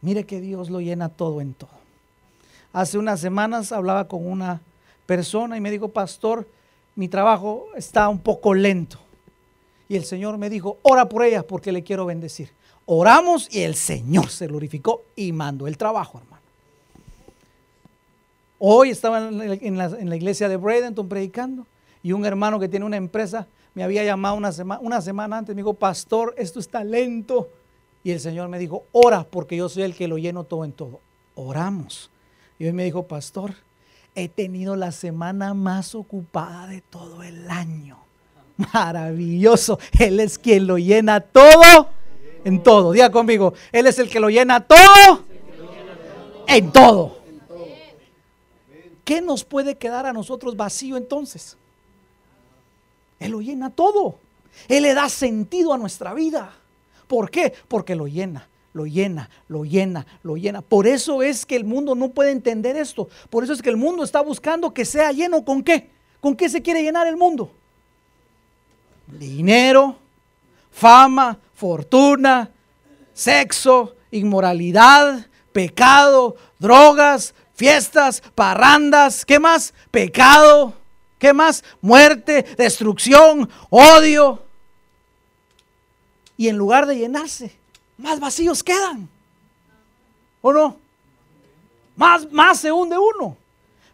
Mire 0.02 0.22
que 0.22 0.40
Dios 0.40 0.70
lo 0.70 0.80
llena 0.80 1.08
todo 1.08 1.40
en 1.40 1.52
todo. 1.52 1.70
Hace 2.72 2.96
unas 2.96 3.18
semanas 3.18 3.72
hablaba 3.72 4.06
con 4.06 4.24
una 4.24 4.60
persona 5.06 5.56
y 5.56 5.60
me 5.60 5.72
dijo, 5.72 5.88
pastor, 5.88 6.46
mi 6.94 7.08
trabajo 7.08 7.66
está 7.74 8.08
un 8.08 8.20
poco 8.20 8.54
lento. 8.54 9.00
Y 9.88 9.96
el 9.96 10.04
Señor 10.04 10.38
me 10.38 10.48
dijo, 10.48 10.78
ora 10.82 11.08
por 11.08 11.24
ella 11.24 11.42
porque 11.42 11.72
le 11.72 11.82
quiero 11.82 12.06
bendecir. 12.06 12.50
Oramos 12.86 13.48
y 13.54 13.60
el 13.60 13.74
Señor 13.74 14.28
se 14.28 14.46
glorificó 14.46 15.04
y 15.16 15.32
mandó 15.32 15.66
el 15.66 15.78
trabajo, 15.78 16.18
hermano. 16.18 16.42
Hoy 18.58 18.90
estaba 18.90 19.28
en 19.28 19.78
la, 19.78 20.16
iglesia 20.16 20.48
de 20.48 20.56
Bradenton 20.56 21.08
predicando 21.08 21.66
y 22.02 22.12
un 22.12 22.24
hermano 22.24 22.58
que 22.58 22.68
tiene 22.68 22.86
una 22.86 22.96
empresa 22.96 23.46
me 23.74 23.82
había 23.82 24.04
llamado 24.04 24.36
una, 24.36 24.52
semana, 24.52 25.36
antes, 25.36 25.54
me 25.54 25.60
dijo, 25.60 25.74
pastor, 25.74 26.32
esto 26.38 26.60
está 26.60 26.84
lento. 26.84 27.50
Y 28.04 28.12
el 28.12 28.20
Señor 28.20 28.48
me 28.48 28.58
dijo, 28.58 28.84
ora 28.92 29.24
porque 29.24 29.56
yo 29.56 29.68
soy 29.68 29.82
el 29.82 29.96
que 29.96 30.06
lo 30.06 30.16
lleno 30.16 30.44
todo 30.44 30.64
en 30.64 30.72
todo. 30.72 31.00
Oramos. 31.34 32.10
Y 32.58 32.66
hoy 32.66 32.72
me 32.72 32.84
dijo, 32.84 33.08
pastor, 33.08 33.54
he 34.14 34.28
tenido 34.28 34.76
la 34.76 34.92
semana 34.92 35.54
más 35.54 35.96
ocupada 35.96 36.68
de 36.68 36.82
todo 36.82 37.24
el 37.24 37.50
año. 37.50 37.98
Maravilloso. 38.72 39.80
Él 39.98 40.20
es 40.20 40.38
quien 40.38 40.68
lo 40.68 40.78
llena 40.78 41.20
todo 41.20 41.88
en 42.44 42.62
todo. 42.62 42.92
Diga 42.92 43.10
conmigo, 43.10 43.54
Él 43.72 43.86
es 43.86 43.98
el 43.98 44.08
que 44.08 44.20
lo 44.20 44.28
llena 44.28 44.60
todo 44.60 45.24
en 46.46 46.70
todo. 46.70 47.18
¿Qué 49.04 49.20
nos 49.20 49.44
puede 49.44 49.76
quedar 49.76 50.06
a 50.06 50.12
nosotros 50.12 50.56
vacío 50.56 50.96
entonces? 50.96 51.56
Él 53.20 53.32
lo 53.32 53.40
llena 53.40 53.70
todo. 53.70 54.18
Él 54.68 54.84
le 54.84 54.94
da 54.94 55.08
sentido 55.08 55.72
a 55.72 55.78
nuestra 55.78 56.14
vida. 56.14 56.52
¿Por 57.06 57.30
qué? 57.30 57.52
Porque 57.68 57.94
lo 57.94 58.06
llena, 58.06 58.48
lo 58.72 58.86
llena, 58.86 59.28
lo 59.48 59.64
llena, 59.64 60.06
lo 60.22 60.36
llena. 60.36 60.62
Por 60.62 60.86
eso 60.86 61.22
es 61.22 61.44
que 61.44 61.56
el 61.56 61.64
mundo 61.64 61.94
no 61.94 62.10
puede 62.10 62.30
entender 62.30 62.76
esto. 62.76 63.08
Por 63.28 63.44
eso 63.44 63.52
es 63.52 63.60
que 63.60 63.70
el 63.70 63.76
mundo 63.76 64.04
está 64.04 64.22
buscando 64.22 64.72
que 64.72 64.84
sea 64.84 65.12
lleno 65.12 65.44
con 65.44 65.62
qué. 65.62 65.90
¿Con 66.20 66.34
qué 66.34 66.48
se 66.48 66.62
quiere 66.62 66.82
llenar 66.82 67.06
el 67.06 67.18
mundo? 67.18 67.50
Dinero, 69.06 69.96
fama, 70.70 71.38
fortuna, 71.54 72.50
sexo, 73.12 73.94
inmoralidad, 74.10 75.26
pecado, 75.52 76.36
drogas, 76.58 77.34
fiestas, 77.54 78.22
parrandas, 78.34 79.24
¿qué 79.24 79.38
más? 79.38 79.72
Pecado, 79.90 80.74
¿qué 81.18 81.32
más? 81.32 81.64
Muerte, 81.80 82.44
destrucción, 82.56 83.48
odio. 83.70 84.42
Y 86.36 86.48
en 86.48 86.56
lugar 86.56 86.86
de 86.86 86.98
llenarse, 86.98 87.56
más 87.96 88.18
vacíos 88.18 88.62
quedan. 88.62 89.08
¿O 90.42 90.52
no? 90.52 90.76
Más, 91.96 92.30
más 92.32 92.58
se 92.58 92.72
hunde 92.72 92.96
uno. 92.98 93.36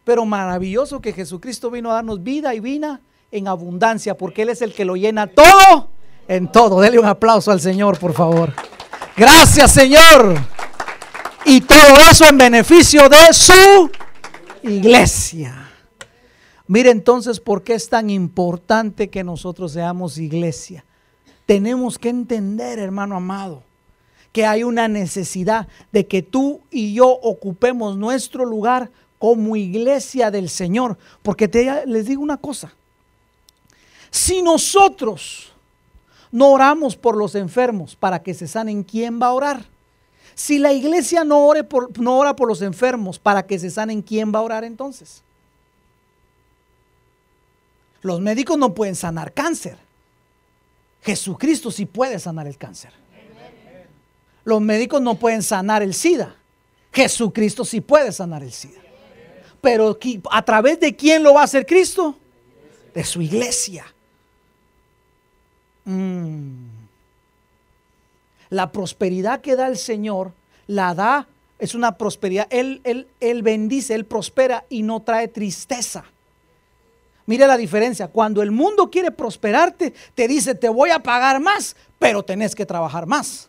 Pero 0.05 0.25
maravilloso 0.25 1.01
que 1.01 1.13
Jesucristo 1.13 1.71
vino 1.71 1.91
a 1.91 1.95
darnos 1.95 2.23
vida 2.23 2.55
y 2.55 2.61
vida 2.61 3.01
en 3.31 3.47
abundancia, 3.47 4.17
porque 4.17 4.43
Él 4.43 4.49
es 4.49 4.63
el 4.63 4.73
que 4.73 4.87
lo 4.87 4.97
llena 4.97 5.27
todo 5.27 5.91
en 6.31 6.47
todo. 6.47 6.81
Dele 6.81 6.99
un 6.99 7.07
aplauso 7.07 7.51
al 7.51 7.61
Señor, 7.61 7.99
por 7.99 8.13
favor. 8.13 8.53
Gracias, 9.17 9.73
Señor. 9.73 10.37
Y 11.45 11.61
todo 11.61 11.99
eso 12.09 12.25
en 12.29 12.39
beneficio 12.39 13.09
de 13.09 13.33
su 13.33 13.91
iglesia. 14.63 15.69
Mire 16.69 16.91
entonces 16.91 17.41
por 17.41 17.65
qué 17.65 17.75
es 17.75 17.89
tan 17.89 18.11
importante 18.11 19.11
que 19.11 19.25
nosotros 19.25 19.73
seamos 19.73 20.19
iglesia. 20.19 20.85
Tenemos 21.47 21.99
que 21.99 22.11
entender, 22.11 22.79
hermano 22.79 23.17
amado, 23.17 23.65
que 24.31 24.47
hay 24.47 24.63
una 24.63 24.87
necesidad 24.87 25.67
de 25.91 26.07
que 26.07 26.23
tú 26.23 26.61
y 26.71 26.95
yo 26.95 27.09
ocupemos 27.09 27.97
nuestro 27.97 28.45
lugar 28.45 28.93
como 29.19 29.57
iglesia 29.57 30.31
del 30.31 30.49
Señor. 30.49 30.97
Porque 31.25 31.49
te, 31.49 31.85
les 31.87 32.07
digo 32.07 32.23
una 32.23 32.37
cosa, 32.37 32.73
si 34.13 34.43
nosotros 34.43 35.50
no 36.33 36.53
oramos 36.53 36.97
por 36.97 37.17
los 37.17 37.35
enfermos 37.35 37.97
para 37.97 38.23
que 38.23 38.35
se 38.35 38.47
sanen, 38.47 38.83
¿quién 38.83 39.21
va 39.21 39.27
a 39.27 39.33
orar? 39.33 39.65
Si 40.35 40.59
la 40.59 40.73
iglesia 40.73 41.25
no, 41.25 41.47
ore 41.47 41.65
por, 41.65 41.99
no 41.99 42.19
ora 42.19 42.37
por 42.37 42.49
los 42.49 42.63
enfermos 42.63 43.19
para 43.19 43.47
que 43.47 43.59
se 43.59 43.71
sanen, 43.71 44.01
¿quién 44.01 44.33
va 44.33 44.39
a 44.39 44.43
orar 44.43 44.65
entonces? 44.65 45.23
Los 48.03 48.21
médicos 48.21 48.57
no 48.57 48.73
pueden 48.73 48.97
sanar 48.97 49.33
cáncer. 49.33 49.77
Jesucristo 51.03 51.71
sí 51.71 51.85
puede 51.85 52.19
sanar 52.19 52.47
el 52.47 52.57
cáncer. 52.57 52.93
Los 54.45 54.61
médicos 54.61 55.03
no 55.03 55.17
pueden 55.17 55.43
sanar 55.43 55.83
el 55.83 55.95
SIDA. 55.95 56.35
Jesucristo 56.93 57.65
sí 57.65 57.81
puede 57.81 58.13
sanar 58.13 58.43
el 58.43 58.53
SIDA. 58.53 58.81
Pero 59.61 59.99
a 60.31 60.43
través 60.43 60.81
de 60.81 60.97
quién 60.97 61.23
lo 61.23 61.35
va 61.35 61.43
a 61.43 61.45
hacer 61.45 61.67
Cristo? 61.67 62.17
De 62.95 63.05
su 63.05 63.21
iglesia. 63.21 63.85
Mm. 65.85 66.69
La 68.51 68.73
prosperidad 68.73 69.41
que 69.41 69.57
da 69.57 69.69
el 69.69 69.79
Señor, 69.79 70.33
la 70.67 70.95
da, 70.95 71.29
es 71.59 71.75
una 71.75 71.97
prosperidad. 71.97 72.47
Él, 72.51 72.81
él, 73.21 73.43
bendice, 73.43 73.95
Él 73.95 74.05
prospera 74.05 74.65
y 74.69 74.83
no 74.83 75.01
trae 75.03 75.29
tristeza. 75.29 76.05
Mire 77.27 77.47
la 77.47 77.57
diferencia. 77.57 78.09
Cuando 78.09 78.43
el 78.43 78.51
mundo 78.51 78.91
quiere 78.91 79.11
prosperarte, 79.13 79.95
te 80.15 80.27
dice, 80.27 80.55
te 80.55 80.69
voy 80.69 80.91
a 80.91 80.99
pagar 80.99 81.39
más, 81.39 81.77
pero 81.99 82.25
tenés 82.25 82.55
que 82.55 82.67
trabajar 82.67 83.07
más. 83.07 83.49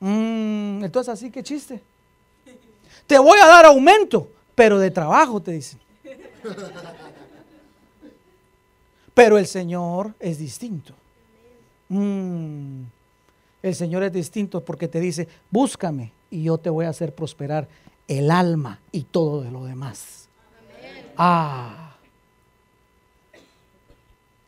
Mm, 0.00 0.84
entonces 0.84 1.12
así 1.12 1.30
que 1.30 1.42
chiste. 1.42 1.80
Te 3.06 3.18
voy 3.18 3.38
a 3.38 3.46
dar 3.46 3.64
aumento, 3.64 4.28
pero 4.54 4.78
de 4.78 4.90
trabajo 4.90 5.40
te 5.40 5.52
dicen. 5.52 5.80
Pero 9.14 9.38
el 9.38 9.46
Señor 9.46 10.14
es 10.18 10.38
distinto. 10.38 10.94
Mm, 11.88 12.82
el 13.62 13.74
Señor 13.74 14.02
es 14.02 14.12
distinto 14.12 14.64
porque 14.64 14.88
te 14.88 15.00
dice, 15.00 15.28
búscame 15.50 16.12
y 16.30 16.44
yo 16.44 16.58
te 16.58 16.70
voy 16.70 16.86
a 16.86 16.90
hacer 16.90 17.14
prosperar 17.14 17.68
el 18.08 18.30
alma 18.30 18.80
y 18.90 19.02
todo 19.02 19.42
de 19.42 19.50
lo 19.50 19.64
demás. 19.64 20.28
Ah. 21.16 21.96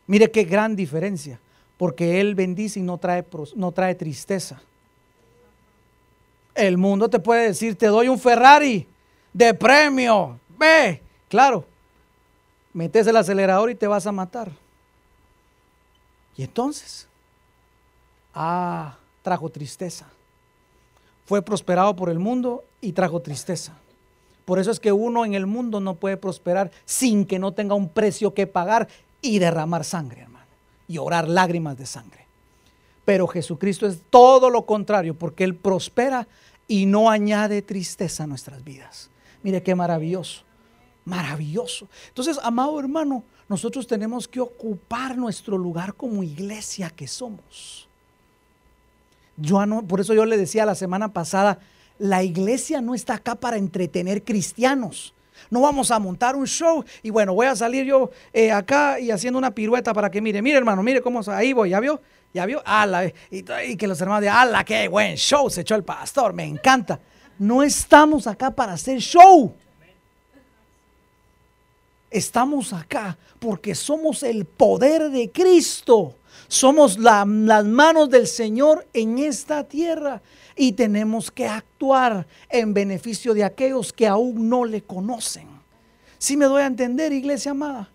Mire 0.07 0.29
qué 0.29 0.43
gran 0.43 0.75
diferencia, 0.75 1.39
porque 1.77 2.19
Él 2.19 2.35
bendice 2.35 2.79
y 2.79 2.83
no 2.83 2.97
trae, 2.97 3.25
no 3.55 3.71
trae 3.71 3.95
tristeza. 3.95 4.61
El 6.53 6.77
mundo 6.77 7.09
te 7.09 7.19
puede 7.19 7.47
decir, 7.47 7.75
te 7.75 7.87
doy 7.87 8.07
un 8.07 8.19
Ferrari 8.19 8.87
de 9.33 9.53
premio, 9.53 10.39
ve, 10.57 11.01
claro, 11.27 11.65
metes 12.75 13.07
el 13.07 13.15
acelerador 13.15 13.71
y 13.71 13.75
te 13.75 13.87
vas 13.87 14.05
a 14.05 14.11
matar. 14.11 14.51
Y 16.35 16.43
entonces, 16.43 17.07
ah, 18.33 18.97
trajo 19.23 19.49
tristeza. 19.49 20.05
Fue 21.25 21.41
prosperado 21.41 21.95
por 21.95 22.09
el 22.09 22.19
mundo 22.19 22.65
y 22.81 22.91
trajo 22.91 23.21
tristeza. 23.21 23.73
Por 24.43 24.59
eso 24.59 24.71
es 24.71 24.81
que 24.81 24.91
uno 24.91 25.23
en 25.25 25.33
el 25.33 25.47
mundo 25.47 25.79
no 25.79 25.95
puede 25.95 26.17
prosperar 26.17 26.69
sin 26.83 27.25
que 27.25 27.39
no 27.39 27.53
tenga 27.53 27.75
un 27.75 27.87
precio 27.87 28.33
que 28.33 28.45
pagar 28.45 28.89
y 29.21 29.39
derramar 29.39 29.85
sangre, 29.85 30.21
hermano, 30.23 30.45
y 30.87 30.97
orar 30.97 31.29
lágrimas 31.29 31.77
de 31.77 31.85
sangre. 31.85 32.25
Pero 33.05 33.25
Jesucristo 33.25 33.87
es 33.87 34.01
todo 34.09 34.49
lo 34.49 34.65
contrario, 34.65 35.15
porque 35.15 35.45
Él 35.45 35.55
prospera 35.55 36.27
y 36.67 36.85
no 36.87 37.09
añade 37.09 37.61
tristeza 37.61 38.25
a 38.25 38.27
nuestras 38.27 38.63
vidas. 38.65 39.09
Mire 39.43 39.63
qué 39.63 39.75
maravilloso, 39.75 40.44
maravilloso. 41.05 41.87
Entonces, 42.09 42.39
amado 42.43 42.79
hermano, 42.79 43.23
nosotros 43.47 43.87
tenemos 43.87 44.27
que 44.27 44.41
ocupar 44.41 45.17
nuestro 45.17 45.57
lugar 45.57 45.93
como 45.93 46.23
iglesia 46.23 46.89
que 46.89 47.07
somos. 47.07 47.87
Yo 49.37 49.65
no, 49.65 49.85
por 49.85 49.99
eso 49.99 50.13
yo 50.13 50.25
le 50.25 50.37
decía 50.37 50.65
la 50.65 50.75
semana 50.75 51.13
pasada, 51.13 51.59
la 51.99 52.23
iglesia 52.23 52.81
no 52.81 52.95
está 52.95 53.15
acá 53.15 53.35
para 53.35 53.57
entretener 53.57 54.23
cristianos. 54.23 55.13
No 55.49 55.61
vamos 55.61 55.91
a 55.91 55.99
montar 55.99 56.35
un 56.35 56.47
show 56.47 56.83
y 57.03 57.09
bueno, 57.09 57.33
voy 57.33 57.47
a 57.47 57.55
salir 57.55 57.85
yo 57.85 58.09
eh, 58.33 58.51
acá 58.51 58.99
y 58.99 59.11
haciendo 59.11 59.37
una 59.37 59.51
pirueta 59.51 59.93
para 59.93 60.09
que 60.09 60.21
mire, 60.21 60.41
mire 60.41 60.57
hermano, 60.57 60.81
mire 60.81 61.01
cómo 61.01 61.21
ahí 61.27 61.53
voy, 61.53 61.69
¿ya 61.69 61.79
vio? 61.79 62.01
¿Ya 62.33 62.45
vio? 62.45 62.61
¡Ala! 62.65 63.05
Y, 63.05 63.45
y 63.67 63.77
que 63.77 63.87
los 63.87 63.99
hermanos 64.01 64.21
digan, 64.21 64.37
¡ala, 64.37 64.63
qué 64.63 64.87
buen 64.87 65.15
show 65.15 65.49
se 65.49 65.61
echó 65.61 65.75
el 65.75 65.83
pastor! 65.83 66.33
Me 66.33 66.45
encanta. 66.45 66.99
No 67.37 67.63
estamos 67.63 68.27
acá 68.27 68.51
para 68.51 68.73
hacer 68.73 68.99
show. 68.99 69.55
Estamos 72.15 72.71
acá 72.71 73.17
porque 73.39 73.75
somos 73.75 74.23
el 74.23 74.45
poder 74.45 75.09
de 75.11 75.33
Cristo. 75.33 76.15
Somos 76.47 76.97
las 76.97 77.25
manos 77.25 78.09
del 78.09 78.25
Señor 78.25 78.87
en 78.93 79.17
esta 79.17 79.65
tierra 79.65 80.21
y 80.55 80.71
tenemos 80.71 81.29
que 81.29 81.45
actuar 81.45 82.25
en 82.47 82.73
beneficio 82.73 83.33
de 83.33 83.43
aquellos 83.43 83.91
que 83.91 84.07
aún 84.07 84.47
no 84.47 84.63
le 84.63 84.81
conocen. 84.81 85.49
Si 86.17 86.37
me 86.37 86.45
doy 86.45 86.61
a 86.61 86.67
entender, 86.67 87.11
iglesia 87.11 87.51
amada? 87.51 87.91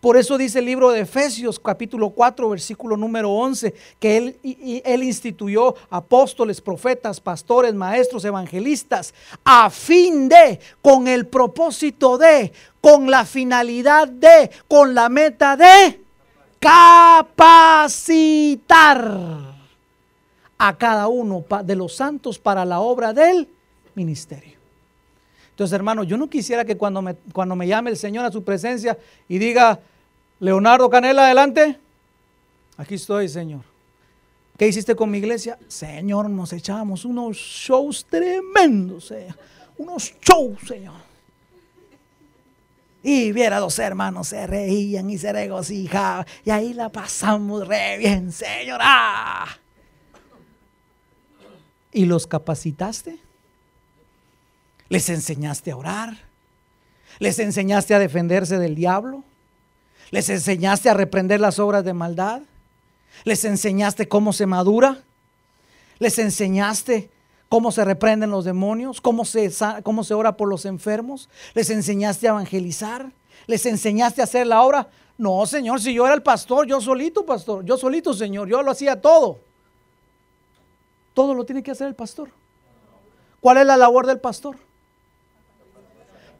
Por 0.00 0.16
eso 0.16 0.38
dice 0.38 0.60
el 0.60 0.66
libro 0.66 0.90
de 0.90 1.00
Efesios 1.00 1.58
capítulo 1.58 2.10
4 2.10 2.48
versículo 2.50 2.96
número 2.96 3.30
11 3.32 3.74
que 3.98 4.16
él, 4.16 4.38
él 4.84 5.02
instituyó 5.02 5.74
apóstoles, 5.90 6.60
profetas, 6.60 7.20
pastores, 7.20 7.74
maestros, 7.74 8.24
evangelistas 8.24 9.12
a 9.44 9.68
fin 9.70 10.28
de, 10.28 10.60
con 10.80 11.08
el 11.08 11.26
propósito 11.26 12.16
de, 12.16 12.52
con 12.80 13.10
la 13.10 13.24
finalidad 13.24 14.06
de, 14.06 14.50
con 14.68 14.94
la 14.94 15.08
meta 15.08 15.56
de 15.56 16.00
capacitar 16.60 18.38
a 20.58 20.76
cada 20.76 21.08
uno 21.08 21.44
de 21.64 21.74
los 21.74 21.96
santos 21.96 22.38
para 22.38 22.64
la 22.64 22.78
obra 22.80 23.12
del 23.12 23.48
ministerio. 23.94 24.57
Entonces, 25.58 25.74
hermano, 25.74 26.04
yo 26.04 26.16
no 26.16 26.30
quisiera 26.30 26.64
que 26.64 26.76
cuando 26.76 27.02
me, 27.02 27.16
cuando 27.32 27.56
me 27.56 27.66
llame 27.66 27.90
el 27.90 27.96
Señor 27.96 28.24
a 28.24 28.30
su 28.30 28.44
presencia 28.44 28.96
y 29.28 29.38
diga, 29.38 29.80
Leonardo 30.38 30.88
Canela, 30.88 31.24
adelante. 31.24 31.76
Aquí 32.76 32.94
estoy, 32.94 33.28
Señor. 33.28 33.62
¿Qué 34.56 34.68
hiciste 34.68 34.94
con 34.94 35.10
mi 35.10 35.18
iglesia? 35.18 35.58
Señor, 35.66 36.30
nos 36.30 36.52
echamos 36.52 37.04
unos 37.04 37.36
shows 37.36 38.06
tremendos. 38.08 39.12
Unos 39.78 40.14
shows, 40.22 40.60
Señor. 40.64 40.94
Y 43.02 43.32
viera 43.32 43.58
los 43.58 43.76
hermanos 43.80 44.28
se 44.28 44.46
reían 44.46 45.10
y 45.10 45.18
se 45.18 45.32
regocijaban. 45.32 46.24
Y 46.44 46.50
ahí 46.50 46.72
la 46.72 46.88
pasamos 46.88 47.66
re 47.66 47.98
bien, 47.98 48.30
Señor. 48.30 48.78
¡Ah! 48.80 49.58
¿Y 51.90 52.04
los 52.06 52.28
capacitaste? 52.28 53.18
¿Les 54.88 55.08
enseñaste 55.08 55.70
a 55.70 55.76
orar? 55.76 56.18
¿Les 57.18 57.38
enseñaste 57.38 57.94
a 57.94 57.98
defenderse 57.98 58.58
del 58.58 58.74
diablo? 58.74 59.24
¿Les 60.10 60.28
enseñaste 60.30 60.88
a 60.88 60.94
reprender 60.94 61.40
las 61.40 61.58
obras 61.58 61.84
de 61.84 61.92
maldad? 61.92 62.42
¿Les 63.24 63.44
enseñaste 63.44 64.08
cómo 64.08 64.32
se 64.32 64.46
madura? 64.46 65.02
¿Les 65.98 66.18
enseñaste 66.18 67.10
cómo 67.48 67.72
se 67.72 67.84
reprenden 67.84 68.30
los 68.30 68.44
demonios? 68.44 69.00
¿Cómo 69.00 69.24
se, 69.24 69.52
cómo 69.82 70.04
se 70.04 70.14
ora 70.14 70.36
por 70.36 70.48
los 70.48 70.64
enfermos? 70.64 71.28
¿Les 71.54 71.68
enseñaste 71.70 72.28
a 72.28 72.30
evangelizar? 72.30 73.10
¿Les 73.46 73.66
enseñaste 73.66 74.20
a 74.20 74.24
hacer 74.24 74.46
la 74.46 74.62
obra? 74.62 74.88
No, 75.18 75.44
Señor, 75.46 75.80
si 75.80 75.92
yo 75.92 76.06
era 76.06 76.14
el 76.14 76.22
pastor, 76.22 76.66
yo 76.66 76.80
solito, 76.80 77.26
pastor, 77.26 77.64
yo 77.64 77.76
solito, 77.76 78.14
Señor, 78.14 78.48
yo 78.48 78.62
lo 78.62 78.70
hacía 78.70 79.00
todo. 79.00 79.40
Todo 81.12 81.34
lo 81.34 81.44
tiene 81.44 81.62
que 81.62 81.72
hacer 81.72 81.88
el 81.88 81.96
pastor. 81.96 82.30
¿Cuál 83.40 83.58
es 83.58 83.66
la 83.66 83.76
labor 83.76 84.06
del 84.06 84.20
pastor? 84.20 84.56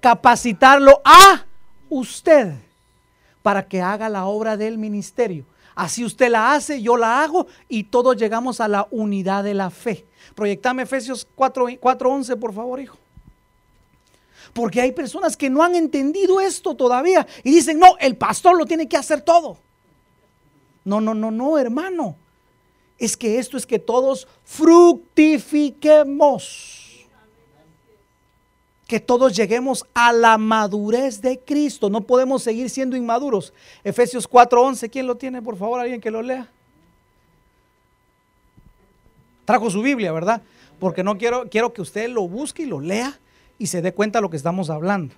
Capacitarlo 0.00 1.00
a 1.04 1.44
usted 1.88 2.54
para 3.42 3.66
que 3.66 3.80
haga 3.80 4.08
la 4.08 4.26
obra 4.26 4.56
del 4.56 4.78
ministerio. 4.78 5.44
Así 5.74 6.04
usted 6.04 6.30
la 6.30 6.54
hace, 6.54 6.82
yo 6.82 6.96
la 6.96 7.22
hago 7.22 7.46
y 7.68 7.84
todos 7.84 8.16
llegamos 8.16 8.60
a 8.60 8.66
la 8.66 8.88
unidad 8.90 9.44
de 9.44 9.54
la 9.54 9.70
fe. 9.70 10.04
Proyectame 10.34 10.82
Efesios 10.82 11.24
4:11, 11.36 12.36
por 12.36 12.52
favor, 12.52 12.80
hijo. 12.80 12.98
Porque 14.52 14.80
hay 14.80 14.90
personas 14.92 15.36
que 15.36 15.50
no 15.50 15.62
han 15.62 15.76
entendido 15.76 16.40
esto 16.40 16.74
todavía 16.74 17.26
y 17.44 17.50
dicen, 17.50 17.78
no, 17.78 17.96
el 18.00 18.16
pastor 18.16 18.56
lo 18.56 18.66
tiene 18.66 18.88
que 18.88 18.96
hacer 18.96 19.20
todo. 19.20 19.58
No, 20.84 21.00
no, 21.00 21.14
no, 21.14 21.30
no, 21.30 21.58
hermano. 21.58 22.16
es 22.98 23.16
que 23.16 23.38
esto 23.38 23.56
es 23.56 23.64
que 23.64 23.78
todos 23.78 24.26
fructifiquemos. 24.44 26.77
Que 28.88 28.98
todos 28.98 29.36
lleguemos 29.36 29.86
a 29.94 30.12
la 30.12 30.38
madurez 30.38 31.20
de 31.20 31.38
Cristo. 31.38 31.90
No 31.90 32.00
podemos 32.00 32.42
seguir 32.42 32.70
siendo 32.70 32.96
inmaduros. 32.96 33.52
Efesios 33.84 34.26
4:11, 34.28 34.90
¿quién 34.90 35.06
lo 35.06 35.16
tiene? 35.16 35.40
Por 35.42 35.56
favor, 35.56 35.78
alguien 35.78 36.00
que 36.00 36.10
lo 36.10 36.22
lea. 36.22 36.48
Trajo 39.44 39.70
su 39.70 39.82
Biblia, 39.82 40.10
¿verdad? 40.10 40.42
Porque 40.80 41.04
no 41.04 41.18
quiero, 41.18 41.48
quiero 41.50 41.72
que 41.72 41.82
usted 41.82 42.08
lo 42.08 42.26
busque 42.26 42.62
y 42.62 42.66
lo 42.66 42.80
lea 42.80 43.20
y 43.58 43.66
se 43.66 43.82
dé 43.82 43.92
cuenta 43.92 44.18
de 44.18 44.22
lo 44.22 44.30
que 44.30 44.36
estamos 44.38 44.70
hablando. 44.70 45.14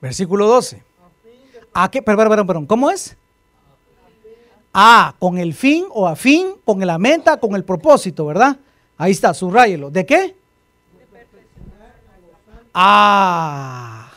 Versículo 0.00 0.46
12. 0.46 0.91
¿A 1.74 1.90
qué? 1.90 2.02
Perdón, 2.02 2.28
perdón, 2.28 2.46
perdón. 2.46 2.66
¿Cómo 2.66 2.90
es? 2.90 3.16
Ah, 4.74 5.14
con 5.18 5.38
el 5.38 5.52
fin 5.52 5.84
o 5.90 6.06
a 6.08 6.16
fin, 6.16 6.54
con 6.64 6.84
la 6.86 6.98
meta, 6.98 7.38
con 7.38 7.54
el 7.54 7.64
propósito, 7.64 8.24
¿verdad? 8.24 8.58
Ahí 8.96 9.12
está, 9.12 9.34
subrayelo. 9.34 9.90
¿De 9.90 10.06
qué? 10.06 10.36
Ah. 12.72 14.10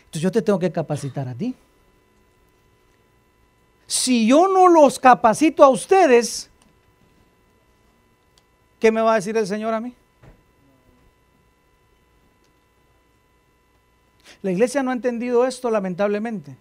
Entonces 0.00 0.22
yo 0.22 0.32
te 0.32 0.42
tengo 0.42 0.58
que 0.58 0.72
capacitar 0.72 1.28
a 1.28 1.34
ti. 1.34 1.54
Si 3.86 4.26
yo 4.26 4.48
no 4.48 4.68
los 4.68 4.98
capacito 4.98 5.62
a 5.62 5.68
ustedes, 5.68 6.48
¿qué 8.78 8.90
me 8.90 9.00
va 9.02 9.12
a 9.12 9.16
decir 9.16 9.36
el 9.36 9.46
Señor 9.46 9.74
a 9.74 9.80
mí? 9.80 9.94
La 14.42 14.50
iglesia 14.50 14.82
no 14.82 14.90
ha 14.90 14.94
entendido 14.94 15.46
esto, 15.46 15.70
lamentablemente. 15.70 16.56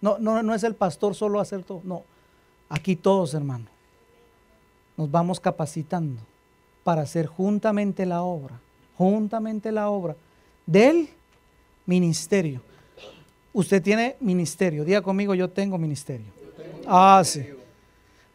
No, 0.00 0.18
no, 0.18 0.42
no 0.42 0.54
es 0.54 0.64
el 0.64 0.74
pastor 0.74 1.14
solo 1.14 1.40
hacer 1.40 1.62
todo. 1.62 1.80
No, 1.84 2.04
aquí 2.68 2.96
todos, 2.96 3.34
hermano. 3.34 3.66
Nos 4.96 5.10
vamos 5.10 5.38
capacitando 5.40 6.20
para 6.82 7.02
hacer 7.02 7.26
juntamente 7.26 8.06
la 8.06 8.22
obra, 8.22 8.60
juntamente 8.96 9.70
la 9.70 9.90
obra 9.90 10.16
del 10.66 11.08
ministerio. 11.86 12.62
Usted 13.52 13.82
tiene 13.82 14.16
ministerio. 14.20 14.84
Diga 14.84 15.02
conmigo, 15.02 15.34
yo 15.34 15.50
tengo 15.50 15.78
ministerio. 15.78 16.26
Ah, 16.86 17.22
sí. 17.24 17.46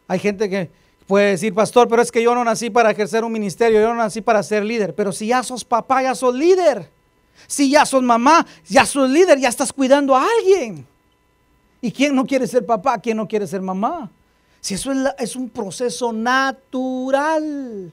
Hay 0.08 0.18
gente 0.18 0.48
que 0.48 0.70
puede 1.06 1.30
decir, 1.30 1.54
pastor, 1.54 1.88
pero 1.88 2.02
es 2.02 2.12
que 2.12 2.22
yo 2.22 2.34
no 2.34 2.44
nací 2.44 2.70
para 2.70 2.90
ejercer 2.90 3.24
un 3.24 3.32
ministerio, 3.32 3.80
yo 3.80 3.88
no 3.88 3.96
nací 3.96 4.20
para 4.20 4.42
ser 4.42 4.64
líder. 4.64 4.94
Pero 4.94 5.12
si 5.12 5.28
ya 5.28 5.42
sos 5.42 5.64
papá, 5.64 6.02
ya 6.02 6.14
sos 6.14 6.34
líder. 6.34 6.90
Si 7.46 7.70
ya 7.70 7.86
sos 7.86 8.02
mamá, 8.02 8.46
ya 8.68 8.86
sos 8.86 9.10
líder, 9.10 9.38
ya 9.38 9.48
estás 9.48 9.72
cuidando 9.72 10.16
a 10.16 10.26
alguien. 10.38 10.86
¿Y 11.80 11.92
quién 11.92 12.14
no 12.14 12.26
quiere 12.26 12.46
ser 12.46 12.64
papá? 12.64 12.98
¿Quién 12.98 13.16
no 13.16 13.28
quiere 13.28 13.46
ser 13.46 13.60
mamá? 13.60 14.10
Si 14.60 14.74
eso 14.74 14.92
es, 14.92 14.98
es 15.18 15.36
un 15.36 15.48
proceso 15.48 16.12
natural. 16.12 17.92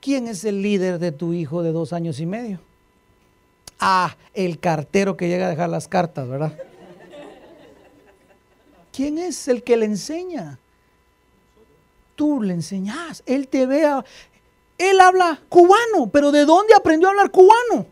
¿Quién 0.00 0.28
es 0.28 0.44
el 0.44 0.62
líder 0.62 0.98
de 0.98 1.12
tu 1.12 1.32
hijo 1.32 1.62
de 1.62 1.72
dos 1.72 1.92
años 1.92 2.20
y 2.20 2.26
medio? 2.26 2.60
Ah, 3.78 4.16
el 4.34 4.58
cartero 4.58 5.16
que 5.16 5.28
llega 5.28 5.46
a 5.46 5.50
dejar 5.50 5.68
las 5.68 5.86
cartas, 5.86 6.28
¿verdad? 6.28 6.52
¿Quién 8.92 9.18
es 9.18 9.46
el 9.46 9.62
que 9.62 9.76
le 9.76 9.86
enseña? 9.86 10.58
Tú 12.16 12.42
le 12.42 12.54
enseñas, 12.54 13.22
él 13.26 13.46
te 13.46 13.66
vea. 13.66 14.04
Él 14.76 15.00
habla 15.00 15.40
cubano, 15.48 16.08
pero 16.12 16.32
¿de 16.32 16.44
dónde 16.44 16.74
aprendió 16.74 17.06
a 17.06 17.12
hablar 17.12 17.30
cubano? 17.30 17.86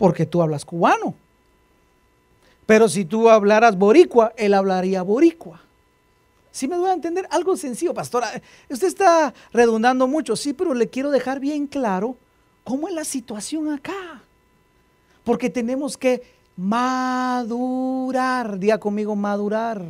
Porque 0.00 0.24
tú 0.24 0.40
hablas 0.40 0.64
cubano. 0.64 1.14
Pero 2.64 2.88
si 2.88 3.04
tú 3.04 3.28
hablaras 3.28 3.76
boricua, 3.76 4.32
él 4.38 4.54
hablaría 4.54 5.02
boricua. 5.02 5.60
¿Sí 6.50 6.66
me 6.66 6.78
voy 6.78 6.88
a 6.88 6.94
entender? 6.94 7.28
Algo 7.30 7.54
sencillo, 7.54 7.92
pastora. 7.92 8.30
Usted 8.70 8.86
está 8.86 9.34
redundando 9.52 10.06
mucho, 10.08 10.36
sí, 10.36 10.54
pero 10.54 10.72
le 10.72 10.88
quiero 10.88 11.10
dejar 11.10 11.38
bien 11.38 11.66
claro 11.66 12.16
cómo 12.64 12.88
es 12.88 12.94
la 12.94 13.04
situación 13.04 13.70
acá. 13.70 14.22
Porque 15.22 15.50
tenemos 15.50 15.98
que 15.98 16.22
madurar. 16.56 17.38
Diga 18.58 18.78
conmigo, 18.78 19.14
madurar. 19.14 19.84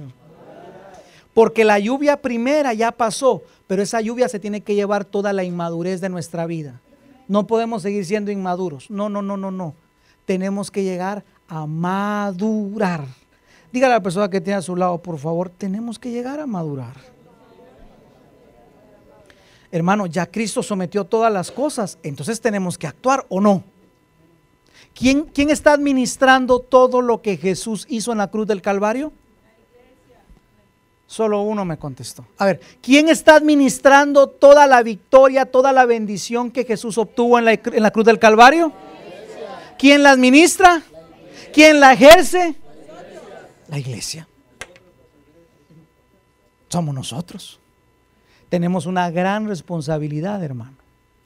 Porque 1.33 1.63
la 1.63 1.79
lluvia 1.79 2.21
primera 2.21 2.75
ya 2.75 2.91
pasó, 2.91 3.45
pero 3.69 3.81
esa 3.81 4.01
lluvia 4.01 4.29
se 4.29 4.41
tiene 4.41 4.61
que 4.63 4.75
llevar 4.75 5.05
toda 5.05 5.33
la 5.33 5.45
inmadurez 5.45 6.01
de 6.01 6.09
nuestra 6.09 6.47
vida. 6.47 6.81
No 7.29 7.47
podemos 7.47 7.83
seguir 7.83 8.05
siendo 8.05 8.33
inmaduros. 8.33 8.91
No, 8.91 9.09
no, 9.09 9.23
no, 9.23 9.37
no, 9.37 9.53
no 9.53 9.77
tenemos 10.31 10.71
que 10.71 10.85
llegar 10.85 11.25
a 11.49 11.67
madurar. 11.67 13.05
Dígale 13.73 13.95
a 13.95 13.97
la 13.97 14.01
persona 14.01 14.31
que 14.31 14.41
tiene 14.41 14.59
a 14.59 14.63
su 14.63 14.77
lado, 14.77 15.03
por 15.03 15.19
favor, 15.19 15.51
tenemos 15.51 15.99
que 15.99 16.13
llegar 16.13 16.39
a 16.39 16.47
madurar. 16.47 16.95
Hermano, 19.73 20.07
ya 20.07 20.27
Cristo 20.27 20.63
sometió 20.63 21.05
todas 21.05 21.33
las 21.33 21.51
cosas, 21.51 21.99
entonces 22.05 22.41
tenemos 22.41 22.79
que 22.79 22.87
actuar 22.87 23.27
o 23.29 23.41
no. 23.41 23.65
¿Quién, 24.95 25.25
¿Quién, 25.25 25.51
está 25.51 25.73
administrando 25.73 26.61
todo 26.61 27.03
lo 27.03 27.23
que 27.23 27.37
Jesús 27.37 27.85
hizo 27.89 28.13
en 28.13 28.19
la 28.19 28.31
cruz 28.31 28.47
del 28.47 28.63
Calvario? 28.63 29.13
Solo 31.09 31.43
uno 31.43 31.65
me 31.65 31.77
contestó. 31.77 32.25
A 32.39 32.45
ver, 32.45 32.61
¿quién 32.81 33.09
está 33.09 33.35
administrando 33.35 34.29
toda 34.29 34.69
la 34.69 34.85
victoria, 34.85 35.47
toda 35.47 35.73
la 35.73 35.87
bendición 35.87 36.53
que 36.53 36.65
Jesús 36.65 36.99
obtuvo 36.99 37.37
en 37.37 37.47
la, 37.47 37.53
en 37.55 37.83
la 37.83 37.91
cruz 37.91 38.07
del 38.07 38.21
Calvario? 38.21 38.73
¿Quién 39.81 40.03
la 40.03 40.11
administra? 40.11 40.83
¿Quién 41.55 41.81
la 41.81 41.95
ejerce? 41.95 42.55
La 43.69 43.79
iglesia. 43.79 44.29
Somos 46.69 46.95
nosotros. 46.95 47.59
Tenemos 48.51 48.85
una 48.85 49.11
gran 49.11 49.49
responsabilidad, 49.49 50.45
hermano. 50.45 50.77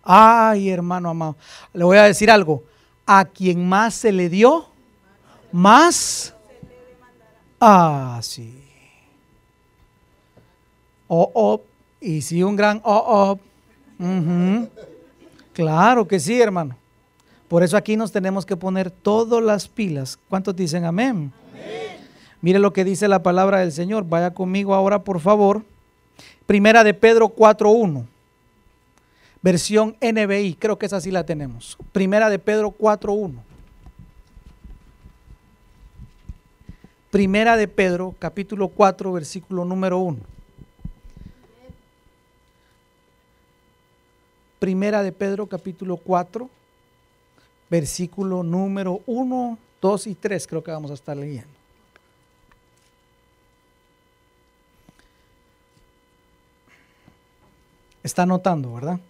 Ay, 0.05 0.71
hermano 0.71 1.11
amado. 1.11 1.37
Le 1.73 1.83
voy 1.83 1.97
a 1.97 2.05
decir 2.05 2.31
algo. 2.31 2.63
A 3.05 3.25
quien 3.25 3.69
más 3.69 3.95
se 3.95 4.13
le 4.13 4.29
dio, 4.29 4.69
más. 5.51 6.33
Ah, 7.61 8.21
sí. 8.23 8.63
Oh, 11.09 11.29
oh. 11.35 11.61
Y 12.01 12.23
sí, 12.23 12.41
un 12.45 12.55
gran 12.55 12.81
oh, 12.85 13.37
oh. 13.99 14.69
Claro 15.53 16.07
que 16.07 16.21
sí, 16.21 16.41
hermano. 16.41 16.84
Por 17.49 17.63
eso 17.63 17.77
aquí 17.77 17.97
nos 17.97 18.11
tenemos 18.11 18.47
que 18.47 18.57
poner 18.57 18.91
todas 18.91 19.43
las 19.43 19.69
pilas. 19.69 20.19
¿Cuántos 20.29 20.57
dicen 20.57 20.85
amén? 20.85 21.33
Mire 22.41 22.59
lo 22.59 22.73
que 22.73 22.85
dice 22.85 23.09
la 23.09 23.23
palabra 23.23 23.59
del 23.59 23.73
Señor. 23.73 24.05
Vaya 24.09 24.33
conmigo 24.33 24.75
ahora, 24.75 25.03
por 25.03 25.21
favor. 25.21 25.63
Primera 26.47 26.85
de 26.85 26.95
Pedro 26.95 27.29
4.1. 27.29 28.07
Versión 29.43 29.97
NBI. 30.01 30.55
Creo 30.55 30.79
que 30.79 30.87
esa 30.87 31.01
sí 31.01 31.11
la 31.11 31.25
tenemos. 31.25 31.77
Primera 31.93 32.31
de 32.31 32.39
Pedro 32.39 32.75
4.1. 32.77 33.35
Primera 37.11 37.57
de 37.57 37.69
Pedro, 37.69 38.15
capítulo 38.19 38.69
4, 38.69 39.13
versículo 39.13 39.65
número 39.65 39.99
1. 39.99 40.19
Primera 44.59 45.03
de 45.03 45.13
Pedro, 45.13 45.47
capítulo 45.47 45.97
4 45.97 46.51
versículo 47.71 48.43
número 48.43 49.01
1, 49.07 49.59
2 49.81 50.07
y 50.07 50.15
3 50.15 50.47
creo 50.47 50.63
que 50.63 50.71
vamos 50.71 50.91
a 50.91 50.95
estar 50.95 51.17
leyendo. 51.17 51.49
Está 58.03 58.23
anotando, 58.23 58.75
¿verdad? 58.75 59.01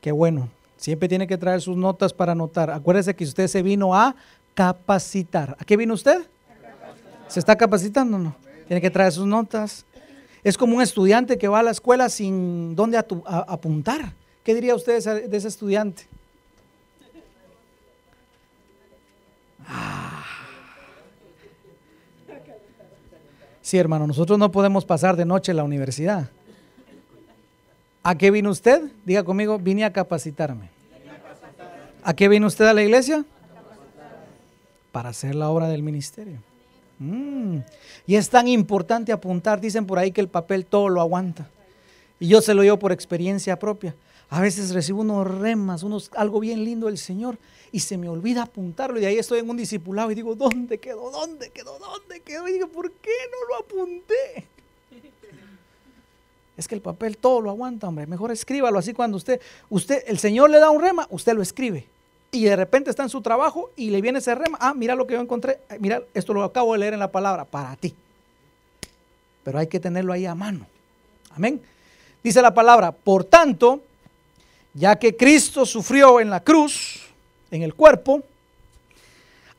Qué 0.00 0.10
bueno. 0.10 0.48
Siempre 0.76 1.08
tiene 1.08 1.28
que 1.28 1.38
traer 1.38 1.60
sus 1.60 1.76
notas 1.76 2.12
para 2.12 2.32
anotar. 2.32 2.70
Acuérdese 2.70 3.14
que 3.14 3.22
usted 3.22 3.46
se 3.46 3.62
vino 3.62 3.94
a 3.94 4.16
capacitar. 4.54 5.56
¿A 5.60 5.64
qué 5.64 5.76
vino 5.76 5.94
usted? 5.94 6.26
¿Se 7.28 7.38
está 7.38 7.56
capacitando 7.56 8.18
no? 8.18 8.34
Tiene 8.66 8.80
que 8.80 8.90
traer 8.90 9.12
sus 9.12 9.26
notas. 9.26 9.86
Es 10.42 10.58
como 10.58 10.76
un 10.76 10.82
estudiante 10.82 11.38
que 11.38 11.46
va 11.46 11.60
a 11.60 11.62
la 11.62 11.70
escuela 11.70 12.08
sin 12.08 12.74
dónde 12.74 12.98
apuntar. 12.98 14.12
¿Qué 14.42 14.54
diría 14.54 14.74
usted 14.74 15.00
de 15.28 15.36
ese 15.36 15.48
estudiante? 15.48 16.08
Sí, 23.72 23.78
hermano, 23.78 24.06
nosotros 24.06 24.38
no 24.38 24.52
podemos 24.52 24.84
pasar 24.84 25.16
de 25.16 25.24
noche 25.24 25.50
en 25.50 25.56
la 25.56 25.64
universidad. 25.64 26.28
¿A 28.02 28.14
qué 28.18 28.30
vino 28.30 28.50
usted? 28.50 28.82
Diga 29.06 29.24
conmigo, 29.24 29.58
vine 29.58 29.86
a 29.86 29.94
capacitarme. 29.94 30.68
¿A 32.04 32.12
qué 32.12 32.28
vino 32.28 32.48
usted 32.48 32.66
a 32.66 32.74
la 32.74 32.82
iglesia? 32.82 33.24
Para 34.92 35.08
hacer 35.08 35.34
la 35.34 35.48
obra 35.48 35.68
del 35.68 35.82
ministerio. 35.82 36.36
Mm. 36.98 37.60
Y 38.06 38.16
es 38.16 38.28
tan 38.28 38.46
importante 38.46 39.10
apuntar, 39.10 39.58
dicen 39.58 39.86
por 39.86 39.98
ahí 39.98 40.12
que 40.12 40.20
el 40.20 40.28
papel 40.28 40.66
todo 40.66 40.90
lo 40.90 41.00
aguanta. 41.00 41.48
Y 42.20 42.28
yo 42.28 42.42
se 42.42 42.52
lo 42.52 42.60
digo 42.60 42.78
por 42.78 42.92
experiencia 42.92 43.58
propia. 43.58 43.94
A 44.32 44.40
veces 44.40 44.72
recibo 44.72 45.02
unos 45.02 45.26
remas, 45.26 45.82
unos, 45.82 46.10
algo 46.16 46.40
bien 46.40 46.64
lindo 46.64 46.86
del 46.86 46.96
Señor 46.96 47.36
y 47.70 47.80
se 47.80 47.98
me 47.98 48.08
olvida 48.08 48.44
apuntarlo 48.44 48.98
y 48.98 49.04
ahí 49.04 49.18
estoy 49.18 49.40
en 49.40 49.50
un 49.50 49.58
discipulado 49.58 50.10
y 50.10 50.14
digo, 50.14 50.34
¿dónde 50.34 50.78
quedó? 50.78 51.10
¿Dónde 51.10 51.50
quedó? 51.50 51.78
¿Dónde 51.78 52.20
quedó? 52.20 52.48
Y 52.48 52.54
digo, 52.54 52.66
¿por 52.68 52.90
qué 52.92 53.10
no 53.30 53.48
lo 53.48 53.60
apunté? 53.60 54.46
Es 56.56 56.66
que 56.66 56.74
el 56.74 56.80
papel 56.80 57.18
todo 57.18 57.42
lo 57.42 57.50
aguanta, 57.50 57.88
hombre. 57.88 58.06
Mejor 58.06 58.32
escríbalo 58.32 58.78
así 58.78 58.94
cuando 58.94 59.18
usted, 59.18 59.38
usted, 59.68 60.02
el 60.06 60.18
Señor 60.18 60.48
le 60.48 60.58
da 60.60 60.70
un 60.70 60.80
rema, 60.80 61.06
usted 61.10 61.34
lo 61.34 61.42
escribe. 61.42 61.86
Y 62.30 62.44
de 62.44 62.56
repente 62.56 62.88
está 62.88 63.02
en 63.02 63.10
su 63.10 63.20
trabajo 63.20 63.70
y 63.76 63.90
le 63.90 64.00
viene 64.00 64.20
ese 64.20 64.34
rema. 64.34 64.56
Ah, 64.62 64.72
mira 64.72 64.94
lo 64.94 65.06
que 65.06 65.12
yo 65.12 65.20
encontré. 65.20 65.60
Mira, 65.78 66.02
esto 66.14 66.32
lo 66.32 66.42
acabo 66.42 66.72
de 66.72 66.78
leer 66.78 66.94
en 66.94 67.00
la 67.00 67.12
palabra, 67.12 67.44
para 67.44 67.76
ti. 67.76 67.94
Pero 69.44 69.58
hay 69.58 69.66
que 69.66 69.78
tenerlo 69.78 70.14
ahí 70.14 70.24
a 70.24 70.34
mano. 70.34 70.66
Amén. 71.30 71.60
Dice 72.24 72.40
la 72.40 72.54
palabra, 72.54 72.92
por 72.92 73.24
tanto, 73.24 73.82
ya 74.74 74.96
que 74.96 75.16
Cristo 75.16 75.66
sufrió 75.66 76.20
en 76.20 76.30
la 76.30 76.40
cruz, 76.40 77.00
en 77.50 77.62
el 77.62 77.74
cuerpo, 77.74 78.22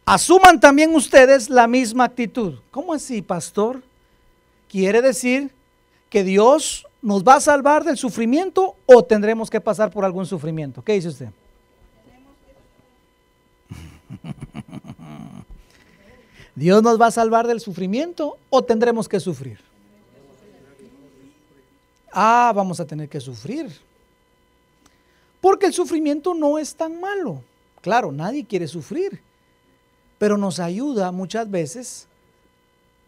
asuman 0.06 0.60
también 0.60 0.94
ustedes 0.96 1.50
la 1.50 1.68
misma 1.68 2.06
actitud. 2.06 2.60
¿Cómo 2.72 2.94
así, 2.94 3.22
pastor? 3.22 3.84
Quiere 4.68 5.02
decir 5.02 5.52
que 6.10 6.24
Dios 6.24 6.86
nos 7.02 7.24
va 7.24 7.36
a 7.36 7.40
salvar 7.40 7.84
del 7.84 7.98
sufrimiento 7.98 8.76
o 8.86 9.04
tendremos 9.04 9.50
que 9.50 9.62
pasar 9.62 9.92
por 9.92 10.06
algún 10.06 10.26
sufrimiento. 10.26 10.82
¿Qué 10.82 10.94
dice 10.94 11.10
usted? 11.10 11.30
¿Dios 16.56 16.84
nos 16.84 17.00
va 17.02 17.08
a 17.08 17.12
salvar 17.12 17.48
del 17.48 17.60
sufrimiento 17.60 18.38
o 18.50 18.64
tendremos 18.64 19.10
que 19.10 19.20
sufrir? 19.20 19.60
Ah, 22.12 22.52
vamos 22.56 22.80
a 22.80 22.86
tener 22.86 23.10
que 23.10 23.20
sufrir. 23.20 23.76
Porque 25.44 25.66
el 25.66 25.74
sufrimiento 25.74 26.34
no 26.34 26.58
es 26.58 26.74
tan 26.74 27.02
malo. 27.02 27.44
Claro, 27.82 28.14
nadie 28.14 28.46
quiere 28.46 28.66
sufrir, 28.66 29.20
pero 30.18 30.38
nos 30.38 30.58
ayuda 30.62 31.12
muchas 31.12 31.52
veces 31.52 32.08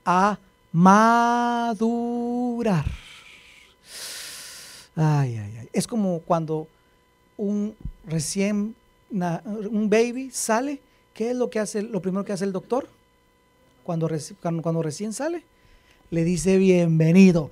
a 0.03 0.37
madurar. 0.73 1.77
Ay, 4.97 5.37
ay, 5.37 5.57
ay. 5.61 5.69
Es 5.71 5.87
como 5.87 6.19
cuando 6.19 6.67
un 7.37 7.73
recién, 8.05 8.75
un 9.09 9.89
baby 9.89 10.29
sale, 10.29 10.81
¿qué 11.13 11.29
es 11.29 11.37
lo 11.37 11.49
que 11.49 11.59
hace, 11.59 11.83
lo 11.83 12.01
primero 12.01 12.25
que 12.25 12.33
hace 12.33 12.43
el 12.43 12.51
doctor? 12.51 12.89
Cuando, 13.85 14.09
cuando, 14.61 14.81
recién 14.83 15.13
sale, 15.13 15.45
le 16.11 16.25
dice 16.25 16.57
bienvenido. 16.57 17.49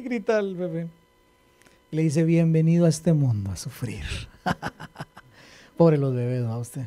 Grita 0.00 0.38
el 0.38 0.54
bebé 0.54 0.88
le 1.90 2.02
dice 2.02 2.22
bienvenido 2.22 2.86
a 2.86 2.88
este 2.88 3.12
mundo 3.12 3.50
a 3.50 3.56
sufrir. 3.56 4.04
Pobre 5.76 5.98
los 5.98 6.14
bebés, 6.14 6.44
a 6.44 6.58
usted? 6.58 6.86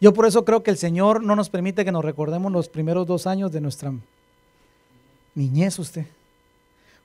Yo 0.00 0.14
por 0.14 0.24
eso 0.24 0.44
creo 0.44 0.62
que 0.62 0.70
el 0.70 0.78
Señor 0.78 1.22
no 1.22 1.36
nos 1.36 1.50
permite 1.50 1.84
que 1.84 1.92
nos 1.92 2.04
recordemos 2.04 2.50
los 2.50 2.68
primeros 2.68 3.06
dos 3.06 3.26
años 3.26 3.52
de 3.52 3.60
nuestra 3.60 3.92
niñez, 5.34 5.78
usted. 5.78 6.06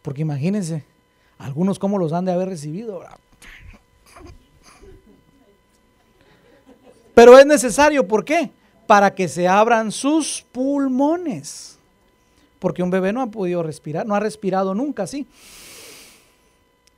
Porque 0.01 0.21
imagínense, 0.21 0.85
algunos 1.37 1.79
cómo 1.79 1.97
los 1.97 2.13
han 2.13 2.25
de 2.25 2.31
haber 2.31 2.47
recibido. 2.47 3.03
Pero 7.13 7.37
es 7.37 7.45
necesario, 7.45 8.07
¿por 8.07 8.23
qué? 8.23 8.51
Para 8.87 9.13
que 9.13 9.27
se 9.27 9.47
abran 9.47 9.91
sus 9.91 10.45
pulmones. 10.51 11.74
Porque 12.59 12.83
un 12.83 12.89
bebé 12.89 13.13
no 13.13 13.21
ha 13.21 13.27
podido 13.27 13.63
respirar, 13.63 14.05
no 14.05 14.15
ha 14.15 14.19
respirado 14.19 14.73
nunca 14.73 15.03
así. 15.03 15.27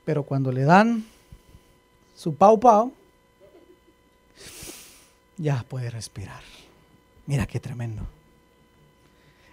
Pero 0.04 0.22
cuando 0.22 0.52
le 0.52 0.64
dan 0.64 1.04
su 2.16 2.34
pau 2.34 2.58
pau, 2.58 2.92
ya 5.36 5.64
puede 5.68 5.90
respirar. 5.90 6.42
Mira 7.26 7.46
qué 7.46 7.60
tremendo. 7.60 8.02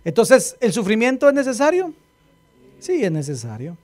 Entonces, 0.04 0.56
¿el 0.60 0.72
sufrimiento 0.72 1.28
es 1.28 1.36
necesario? 1.36 1.94
Sí, 2.80 3.04
es 3.04 3.12
necesario. 3.12 3.76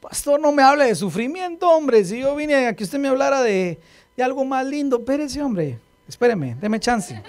Pastor, 0.00 0.40
no 0.40 0.52
me 0.52 0.62
hable 0.62 0.86
de 0.86 0.94
sufrimiento, 0.94 1.68
hombre. 1.68 2.04
Si 2.04 2.20
yo 2.20 2.34
vine 2.36 2.66
a 2.66 2.74
que 2.74 2.84
usted 2.84 2.98
me 2.98 3.08
hablara 3.08 3.42
de, 3.42 3.78
de 4.16 4.22
algo 4.22 4.44
más 4.44 4.64
lindo, 4.66 4.98
espérese, 4.98 5.42
hombre. 5.42 5.78
Espéreme, 6.08 6.56
deme 6.60 6.80
chance. 6.80 7.22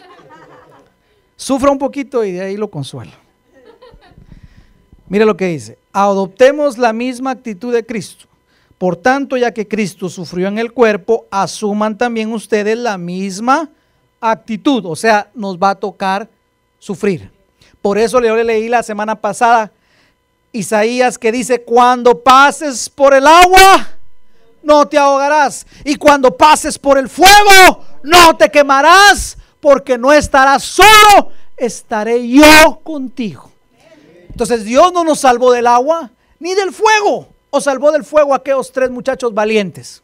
Sufra 1.42 1.72
un 1.72 1.80
poquito 1.80 2.24
y 2.24 2.34
de 2.34 2.42
ahí 2.42 2.56
lo 2.56 2.70
consuelo. 2.70 3.14
Mire 5.08 5.26
lo 5.26 5.36
que 5.36 5.48
dice, 5.48 5.80
adoptemos 5.92 6.78
la 6.78 6.94
misma 6.94 7.32
actitud 7.32 7.74
de 7.74 7.84
Cristo. 7.84 8.26
Por 8.78 8.96
tanto, 8.96 9.36
ya 9.38 9.52
que 9.52 9.68
Cristo 9.68 10.08
sufrió 10.08 10.50
en 10.50 10.60
el 10.60 10.72
cuerpo, 10.72 11.26
asuman 11.32 11.98
también 11.98 12.32
ustedes 12.32 12.78
la 12.78 12.96
misma 13.00 13.72
actitud. 14.20 14.86
O 14.86 14.96
sea, 14.96 15.32
nos 15.34 15.58
va 15.58 15.72
a 15.72 15.76
tocar 15.76 16.30
sufrir. 16.78 17.32
Por 17.82 17.98
eso 17.98 18.20
le 18.20 18.44
leí 18.44 18.70
la 18.70 18.84
semana 18.84 19.16
pasada 19.16 19.72
Isaías 20.52 21.18
que 21.18 21.32
dice, 21.32 21.64
cuando 21.64 22.22
pases 22.22 22.88
por 22.88 23.16
el 23.16 23.26
agua, 23.26 23.90
no 24.62 24.88
te 24.88 25.00
ahogarás. 25.00 25.66
Y 25.86 25.96
cuando 25.96 26.38
pases 26.38 26.78
por 26.78 27.00
el 27.00 27.10
fuego, 27.10 27.84
no 28.04 28.38
te 28.38 28.52
quemarás, 28.52 29.40
porque 29.62 29.97
no 29.97 30.12
estarás 30.12 30.63
solo, 30.63 31.32
estaré 31.56 32.28
yo 32.28 32.80
contigo. 32.84 33.50
Entonces 34.30 34.65
Dios 34.65 34.91
no 34.91 35.04
nos 35.04 35.19
salvó 35.19 35.52
del 35.52 35.67
agua 35.67 36.10
ni 36.39 36.54
del 36.56 36.74
fuego. 36.74 37.28
O 37.54 37.60
salvó 37.60 37.91
del 37.91 38.06
fuego 38.06 38.34
a 38.34 38.38
aquellos 38.38 38.71
tres 38.71 38.89
muchachos 38.89 39.34
valientes. 39.34 40.02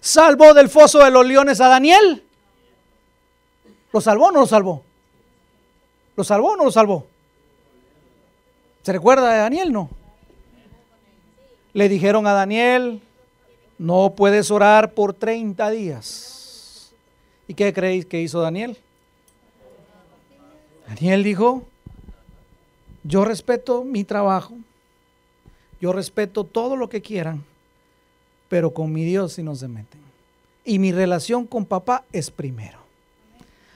¿Salvó 0.00 0.54
del 0.54 0.68
foso 0.68 1.00
de 1.00 1.10
los 1.10 1.26
leones 1.26 1.60
a 1.60 1.68
Daniel? 1.68 2.22
¿Lo 3.92 4.00
salvó 4.00 4.26
o 4.26 4.30
no 4.30 4.40
lo 4.40 4.46
salvó? 4.46 4.82
¿Lo 6.16 6.22
salvó 6.22 6.52
o 6.52 6.56
no 6.56 6.64
lo 6.64 6.70
salvó? 6.70 7.06
¿Se 8.82 8.92
recuerda 8.92 9.32
de 9.32 9.38
Daniel? 9.38 9.72
No. 9.72 9.90
Le 11.72 11.88
dijeron 11.88 12.26
a 12.28 12.32
Daniel, 12.32 13.02
no 13.78 14.14
puedes 14.16 14.50
orar 14.52 14.92
por 14.92 15.12
30 15.12 15.68
días. 15.70 16.35
¿Y 17.48 17.54
qué 17.54 17.72
creéis 17.72 18.06
que 18.06 18.20
hizo 18.20 18.40
Daniel? 18.40 18.76
Daniel 20.88 21.22
dijo, 21.22 21.64
yo 23.02 23.24
respeto 23.24 23.84
mi 23.84 24.04
trabajo, 24.04 24.54
yo 25.80 25.92
respeto 25.92 26.44
todo 26.44 26.76
lo 26.76 26.88
que 26.88 27.02
quieran, 27.02 27.44
pero 28.48 28.72
con 28.72 28.92
mi 28.92 29.04
Dios 29.04 29.34
si 29.34 29.42
no 29.42 29.54
se 29.54 29.68
meten. 29.68 30.00
Y 30.64 30.78
mi 30.78 30.92
relación 30.92 31.46
con 31.46 31.64
papá 31.64 32.04
es 32.12 32.30
primero. 32.30 32.78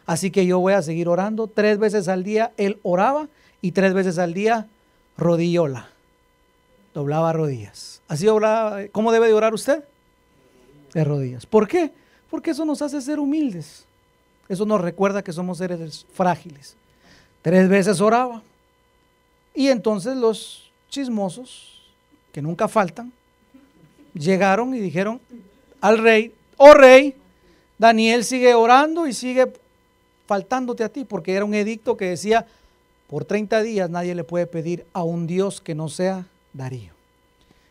Así 0.07 0.33
que 0.33 0.45
yo 0.45 0.59
voy 0.59 0.73
a 0.73 0.83
seguir 0.83 1.09
orando. 1.09 1.47
Tres 1.47 1.79
veces 1.79 2.09
al 2.09 2.25
día 2.25 2.53
él 2.57 2.81
oraba 2.83 3.29
y 3.63 3.71
tres 3.73 3.95
veces 3.95 4.19
al 4.19 4.35
día 4.35 4.67
rodillola. 5.17 5.89
Doblaba 6.95 7.33
rodillas. 7.33 8.03
Así 8.09 8.27
obraba. 8.27 8.89
¿Cómo 8.91 9.13
debe 9.13 9.29
de 9.29 9.35
orar 9.35 9.55
usted? 9.55 9.85
De 10.93 11.05
rodillas. 11.05 11.47
¿Por 11.47 11.69
qué? 11.69 11.93
Porque 12.31 12.51
eso 12.51 12.65
nos 12.65 12.81
hace 12.83 13.01
ser 13.01 13.19
humildes. 13.19 13.85
Eso 14.49 14.65
nos 14.65 14.81
recuerda 14.81 15.23
que 15.23 15.33
somos 15.33 15.59
seres 15.59 16.07
frágiles. 16.13 16.77
Tres 17.43 17.69
veces 17.69 18.01
oraba. 18.01 18.43
Y 19.55 19.69
entonces 19.69 20.17
los 20.17 20.71
chismosos, 20.89 21.83
que 22.33 22.43
nunca 22.43 22.69
faltan, 22.69 23.13
llegaron 24.15 24.75
y 24.75 24.79
dijeron 24.79 25.21
al 25.81 25.99
rey, 25.99 26.33
oh 26.57 26.75
rey, 26.75 27.17
Daniel 27.79 28.25
sigue 28.25 28.55
orando 28.55 29.07
y 29.07 29.13
sigue 29.13 29.53
faltándote 30.27 30.85
a 30.85 30.89
ti, 30.89 31.05
porque 31.05 31.35
era 31.35 31.45
un 31.45 31.55
edicto 31.55 31.97
que 31.97 32.07
decía, 32.07 32.47
por 33.09 33.25
30 33.25 33.63
días 33.63 33.91
nadie 33.91 34.15
le 34.15 34.23
puede 34.23 34.47
pedir 34.47 34.87
a 34.93 35.03
un 35.03 35.27
Dios 35.27 35.61
que 35.61 35.75
no 35.75 35.89
sea 35.89 36.27
Darío. 36.53 36.93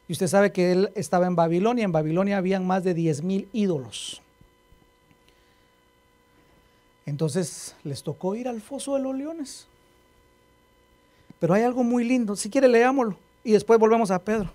Y 0.08 0.14
usted 0.14 0.28
sabe 0.28 0.52
que 0.52 0.72
él 0.72 0.92
estaba 0.96 1.28
en 1.28 1.36
Babilonia, 1.36 1.86
en 1.86 1.92
Babilonia 1.92 2.38
habían 2.38 2.66
más 2.66 2.84
de 2.84 2.94
10 2.94 3.24
mil 3.24 3.48
ídolos. 3.54 4.22
Entonces 7.10 7.76
les 7.84 8.04
tocó 8.04 8.36
ir 8.36 8.48
al 8.48 8.62
foso 8.62 8.96
de 8.96 9.02
los 9.02 9.16
leones. 9.16 9.68
Pero 11.40 11.54
hay 11.54 11.64
algo 11.64 11.84
muy 11.84 12.04
lindo. 12.04 12.36
Si 12.36 12.50
quiere, 12.50 12.68
leámoslo 12.68 13.18
y 13.44 13.54
después 13.54 13.80
volvemos 13.80 14.12
a 14.12 14.20
Pedro. 14.20 14.50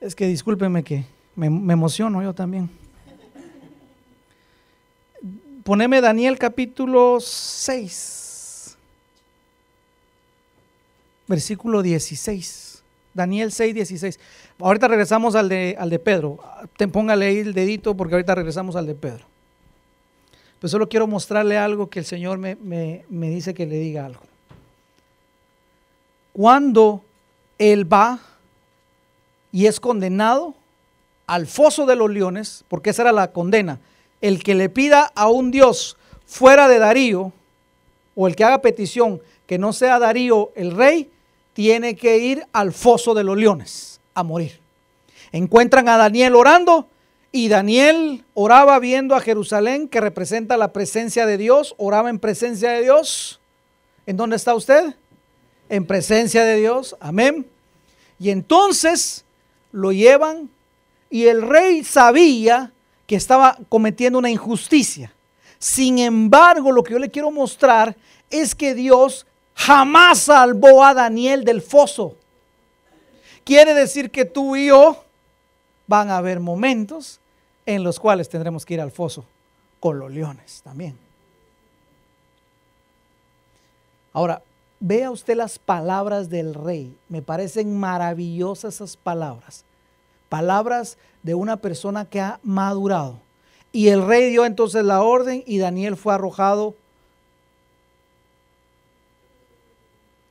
Es 0.00 0.14
que 0.14 0.26
discúlpeme 0.26 0.82
que 0.84 1.04
me, 1.34 1.46
emociono 1.46 2.22
yo 2.22 2.34
también. 2.34 2.70
Poneme 5.64 6.00
Daniel 6.00 6.38
capítulo 6.38 7.18
6, 7.20 8.76
versículo 11.26 11.82
16. 11.82 12.82
Daniel 13.12 13.52
6, 13.52 13.74
16. 13.74 14.20
Ahorita 14.60 14.88
regresamos 14.88 15.34
al 15.34 15.48
de, 15.48 15.76
al 15.78 15.90
de 15.90 15.98
Pedro. 15.98 16.38
póngale 16.92 17.26
ahí 17.26 17.38
el 17.38 17.52
dedito 17.52 17.96
porque 17.96 18.14
ahorita 18.14 18.34
regresamos 18.34 18.76
al 18.76 18.86
de 18.86 18.94
Pedro. 18.94 19.24
Pero 20.60 20.68
solo 20.68 20.88
quiero 20.88 21.06
mostrarle 21.06 21.56
algo 21.56 21.88
que 21.88 22.00
el 22.00 22.04
Señor 22.04 22.38
me, 22.38 22.56
me 22.56 23.30
dice 23.30 23.54
que 23.54 23.66
le 23.66 23.78
diga 23.78 24.06
algo. 24.06 24.22
cuando 26.32 27.04
él 27.58 27.92
va 27.92 28.20
y 29.50 29.66
es 29.66 29.80
condenado 29.80 30.54
al 31.26 31.46
foso 31.46 31.84
de 31.84 31.96
los 31.96 32.10
leones, 32.10 32.64
porque 32.68 32.90
esa 32.90 33.02
era 33.02 33.12
la 33.12 33.32
condena. 33.32 33.80
El 34.20 34.42
que 34.42 34.54
le 34.54 34.68
pida 34.68 35.12
a 35.14 35.28
un 35.28 35.50
Dios 35.50 35.96
fuera 36.26 36.68
de 36.68 36.78
Darío, 36.78 37.32
o 38.14 38.26
el 38.26 38.36
que 38.36 38.44
haga 38.44 38.62
petición 38.62 39.20
que 39.46 39.58
no 39.58 39.72
sea 39.72 39.98
Darío 39.98 40.52
el 40.54 40.72
rey, 40.72 41.10
tiene 41.52 41.96
que 41.96 42.18
ir 42.18 42.46
al 42.52 42.72
foso 42.72 43.14
de 43.14 43.24
los 43.24 43.36
leones 43.36 44.00
a 44.14 44.22
morir. 44.22 44.60
Encuentran 45.32 45.88
a 45.88 45.96
Daniel 45.96 46.34
orando 46.34 46.88
y 47.30 47.48
Daniel 47.48 48.24
oraba 48.34 48.78
viendo 48.78 49.14
a 49.14 49.20
Jerusalén, 49.20 49.88
que 49.88 50.00
representa 50.00 50.56
la 50.56 50.72
presencia 50.72 51.26
de 51.26 51.36
Dios, 51.36 51.74
oraba 51.76 52.10
en 52.10 52.18
presencia 52.18 52.70
de 52.70 52.82
Dios. 52.82 53.40
¿En 54.06 54.16
dónde 54.16 54.36
está 54.36 54.54
usted? 54.54 54.94
En 55.68 55.86
presencia 55.86 56.44
de 56.44 56.56
Dios. 56.56 56.96
Amén. 57.00 57.46
Y 58.18 58.30
entonces 58.30 59.24
lo 59.72 59.92
llevan 59.92 60.48
y 61.10 61.26
el 61.26 61.42
rey 61.42 61.84
sabía 61.84 62.72
que 63.06 63.16
estaba 63.16 63.58
cometiendo 63.68 64.18
una 64.18 64.30
injusticia. 64.30 65.12
Sin 65.58 65.98
embargo, 65.98 66.72
lo 66.72 66.82
que 66.82 66.92
yo 66.92 66.98
le 66.98 67.10
quiero 67.10 67.30
mostrar 67.30 67.96
es 68.30 68.54
que 68.54 68.74
Dios 68.74 69.26
jamás 69.54 70.20
salvó 70.20 70.84
a 70.84 70.94
Daniel 70.94 71.44
del 71.44 71.60
foso. 71.60 72.16
Quiere 73.44 73.74
decir 73.74 74.10
que 74.10 74.24
tú 74.24 74.56
y 74.56 74.68
yo 74.68 75.04
van 75.88 76.10
a 76.10 76.18
haber 76.18 76.38
momentos 76.38 77.18
en 77.66 77.82
los 77.82 77.98
cuales 77.98 78.28
tendremos 78.28 78.64
que 78.64 78.74
ir 78.74 78.80
al 78.80 78.92
foso 78.92 79.24
con 79.80 79.98
los 79.98 80.12
leones 80.12 80.62
también. 80.62 80.96
Ahora, 84.12 84.42
vea 84.80 85.10
usted 85.10 85.36
las 85.36 85.58
palabras 85.58 86.30
del 86.30 86.54
rey. 86.54 86.96
Me 87.08 87.22
parecen 87.22 87.78
maravillosas 87.78 88.76
esas 88.76 88.96
palabras. 88.96 89.64
Palabras 90.28 90.98
de 91.22 91.34
una 91.34 91.56
persona 91.56 92.04
que 92.04 92.20
ha 92.20 92.38
madurado. 92.42 93.20
Y 93.72 93.88
el 93.88 94.06
rey 94.06 94.30
dio 94.30 94.44
entonces 94.44 94.84
la 94.84 95.02
orden 95.02 95.42
y 95.46 95.58
Daniel 95.58 95.96
fue 95.96 96.14
arrojado 96.14 96.74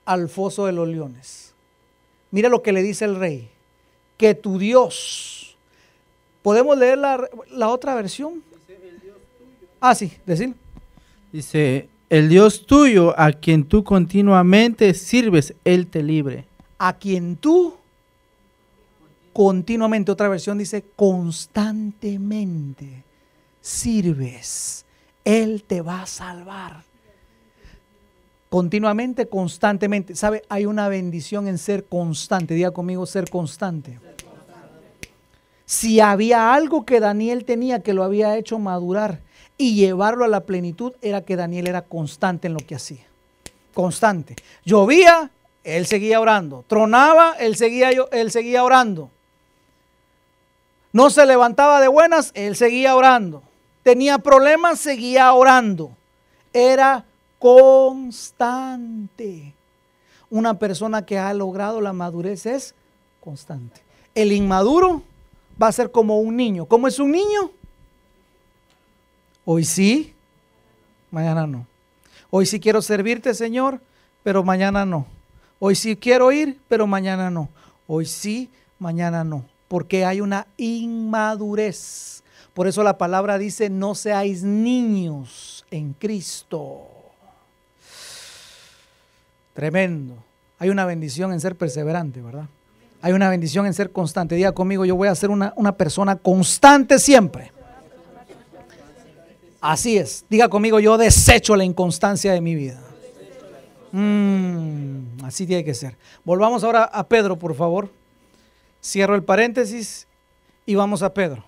al 0.06 0.30
foso 0.30 0.65
de 0.65 0.72
los 0.72 0.88
leones. 0.88 1.54
Mira 2.32 2.50
lo 2.50 2.63
que 2.63 2.72
le 2.72 2.82
dice 2.82 3.06
el 3.06 3.15
rey, 3.15 3.50
que 4.17 4.34
tu 4.34 4.58
Dios, 4.58 5.37
¿podemos 6.41 6.78
leer 6.78 6.97
la, 6.97 7.69
otra 7.69 7.95
versión? 7.95 8.43
Ah, 9.80 9.95
sí, 9.95 10.12
decir. 10.26 10.56
Dice, 11.32 11.88
el 12.10 12.30
Dios 12.30 12.65
tuyo 12.65 13.19
a 13.19 13.32
quien 13.32 13.63
tú 13.63 13.84
continuamente 13.84 14.93
sirves, 14.93 15.54
Él 15.63 15.88
te 15.88 16.04
libre. 16.04 16.45
A 16.78 16.93
quien 16.93 17.36
tú 17.36 17.76
continuamente, 19.34 20.12
otra 20.12 20.30
versión 20.30 20.58
dice, 20.58 20.84
constantemente 20.95 23.04
sirves, 23.62 24.86
Él 25.23 25.63
te 25.63 25.82
va 25.82 26.04
a 26.04 26.08
salvar 26.08 26.88
continuamente, 28.50 29.28
constantemente. 29.28 30.15
¿Sabe? 30.15 30.43
Hay 30.50 30.65
una 30.65 30.89
bendición 30.89 31.47
en 31.47 31.58
ser 31.58 31.86
constante. 31.86 32.54
Diga 32.54 32.71
conmigo, 32.71 33.06
ser 33.06 33.30
constante. 33.30 34.00
Si 35.67 35.99
había 35.99 36.53
algo 36.53 36.86
que 36.86 37.01
Daniel 37.01 37.43
tenía 37.43 37.82
que 37.82 37.93
lo 37.93 38.06
había 38.06 38.38
hecho 38.38 38.58
madurar 38.58 39.19
y 39.58 39.75
llevarlo 39.75 40.23
a 40.23 40.30
la 40.30 40.45
plenitud, 40.45 40.93
era 41.01 41.25
que 41.25 41.36
Daniel 41.36 41.67
era 41.67 41.82
constante 41.82 42.47
en 42.47 42.53
lo 42.53 42.60
que 42.62 42.75
hacía. 42.75 43.06
Constante. 43.73 44.38
Llovía, 44.63 45.30
él 45.65 45.86
seguía 45.86 46.21
orando. 46.21 46.63
Tronaba, 46.67 47.34
él 47.38 47.58
seguía, 47.58 47.89
él 48.13 48.32
seguía 48.32 48.63
orando. 48.63 49.10
No 50.93 51.10
se 51.10 51.25
levantaba 51.25 51.82
de 51.82 51.89
buenas, 51.89 52.32
él 52.34 52.56
seguía 52.56 52.95
orando. 52.95 53.43
Tenía 53.84 54.19
problemas, 54.19 54.80
seguía 54.80 55.34
orando. 55.34 55.91
Era 56.53 57.03
constante. 57.39 58.73
Una 60.30 60.58
persona 60.60 61.06
que 61.06 61.19
ha 61.19 61.34
logrado 61.34 61.82
la 61.82 61.91
madurez 61.91 62.45
es 62.45 62.73
constante. 63.19 63.82
El 64.15 64.32
inmaduro 64.32 65.03
va 65.62 65.67
a 65.67 65.72
ser 65.72 65.91
como 65.91 66.20
un 66.20 66.36
niño. 66.36 66.65
¿Cómo 66.65 66.88
es 66.88 67.00
un 67.00 67.12
niño? 67.12 67.52
Hoy 69.46 69.63
sí, 69.63 70.13
mañana 71.12 71.48
no. 71.48 71.65
Hoy 72.30 72.46
sí 72.46 72.60
quiero 72.60 72.82
servirte, 72.82 73.34
Señor, 73.34 73.80
pero 74.24 74.43
mañana 74.43 74.86
no. 74.86 75.06
Hoy 75.60 75.76
sí 75.76 75.96
quiero 75.96 76.32
ir, 76.32 76.60
pero 76.67 76.86
mañana 76.86 77.30
no. 77.30 77.50
Hoy 77.88 78.06
sí, 78.06 78.50
mañana 78.80 79.24
no. 79.24 79.46
Porque 79.67 80.06
hay 80.06 80.22
una 80.22 80.48
inmadurez. 80.58 82.24
Por 82.54 82.67
eso 82.67 82.84
la 82.84 82.98
palabra 82.98 83.38
dice, 83.38 83.70
no 83.70 83.96
seáis 83.96 84.43
niños 84.43 85.65
en 85.72 85.93
Cristo. 85.93 86.88
Tremendo. 89.54 90.15
Hay 90.60 90.70
una 90.70 90.86
bendición 90.86 91.32
en 91.32 91.39
ser 91.39 91.56
perseverante, 91.56 92.22
¿verdad? 92.22 92.48
Hay 93.01 93.13
una 93.13 93.29
bendición 93.29 93.65
en 93.65 93.73
ser 93.73 93.91
constante. 93.91 94.36
Diga 94.36 94.51
conmigo, 94.51 94.86
yo 94.86 94.95
voy 94.95 95.07
a 95.07 95.15
ser 95.15 95.29
una, 95.29 95.71
persona 95.77 96.15
constante 96.15 96.99
siempre. 96.99 97.51
Así 99.62 99.97
es. 99.97 100.25
Diga 100.29 100.49
conmigo, 100.49 100.79
yo 100.79 100.97
desecho 100.97 101.55
la 101.55 101.63
inconstancia 101.63 102.33
de 102.33 102.41
mi 102.41 102.55
vida. 102.55 102.79
Mm, 103.91 105.23
así 105.23 105.45
tiene 105.45 105.63
que 105.63 105.73
ser. 105.73 105.95
Volvamos 106.23 106.63
ahora 106.63 106.83
a 106.83 107.07
Pedro, 107.07 107.38
por 107.38 107.55
favor. 107.55 107.89
Cierro 108.83 109.15
el 109.15 109.23
paréntesis 109.23 110.07
y 110.65 110.75
vamos 110.75 111.03
a 111.03 111.13
Pedro. 111.13 111.43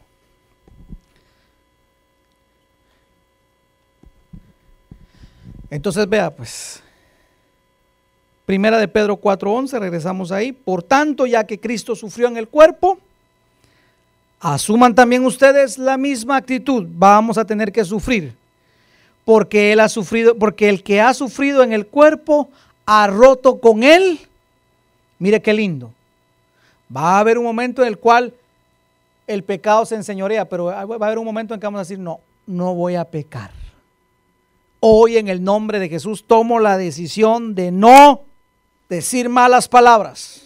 Entonces 5.70 6.10
vea, 6.10 6.32
pues, 6.32 6.82
Primera 8.50 8.80
de 8.80 8.88
Pedro 8.88 9.16
4:11, 9.16 9.78
regresamos 9.78 10.32
ahí. 10.32 10.52
Por 10.52 10.82
tanto, 10.82 11.28
ya 11.28 11.44
que 11.44 11.60
Cristo 11.60 11.96
sufrió 11.96 12.28
en 12.28 12.36
el 12.36 12.48
cuerpo, 12.48 12.98
asuman 14.40 14.96
también 14.96 15.24
ustedes 15.24 15.78
la 15.78 15.98
misma 15.98 16.38
actitud. 16.38 16.84
Vamos 16.90 17.38
a 17.38 17.46
tener 17.46 17.72
que 17.72 17.86
sufrir. 17.86 18.34
Porque 19.24 19.72
él 19.72 19.80
ha 19.80 19.88
sufrido, 19.88 20.36
porque 20.36 20.68
el 20.68 20.82
que 20.82 21.00
ha 21.00 21.14
sufrido 21.14 21.62
en 21.62 21.74
el 21.74 21.86
cuerpo 21.86 22.50
ha 22.88 23.06
roto 23.06 23.60
con 23.60 23.84
él. 23.84 24.20
Mire 25.20 25.44
qué 25.44 25.54
lindo. 25.54 25.92
Va 26.92 27.18
a 27.18 27.20
haber 27.20 27.38
un 27.38 27.44
momento 27.44 27.84
en 27.84 27.90
el 27.90 28.00
cual 28.00 28.34
el 29.28 29.44
pecado 29.44 29.86
se 29.86 29.94
enseñorea, 29.94 30.46
pero 30.46 30.66
va 30.66 30.80
a 30.80 30.82
haber 30.82 31.20
un 31.20 31.26
momento 31.26 31.54
en 31.54 31.60
que 31.60 31.68
vamos 31.68 31.78
a 31.78 31.84
decir, 31.84 32.00
no, 32.00 32.20
no 32.48 32.74
voy 32.74 32.96
a 32.96 33.06
pecar. 33.06 33.52
Hoy 34.80 35.18
en 35.18 35.28
el 35.28 35.44
nombre 35.44 35.78
de 35.78 35.88
Jesús 35.88 36.24
tomo 36.26 36.60
la 36.60 36.80
decisión 36.80 37.54
de 37.54 37.70
no 37.70 38.24
decir 38.90 39.30
malas 39.30 39.68
palabras. 39.68 40.42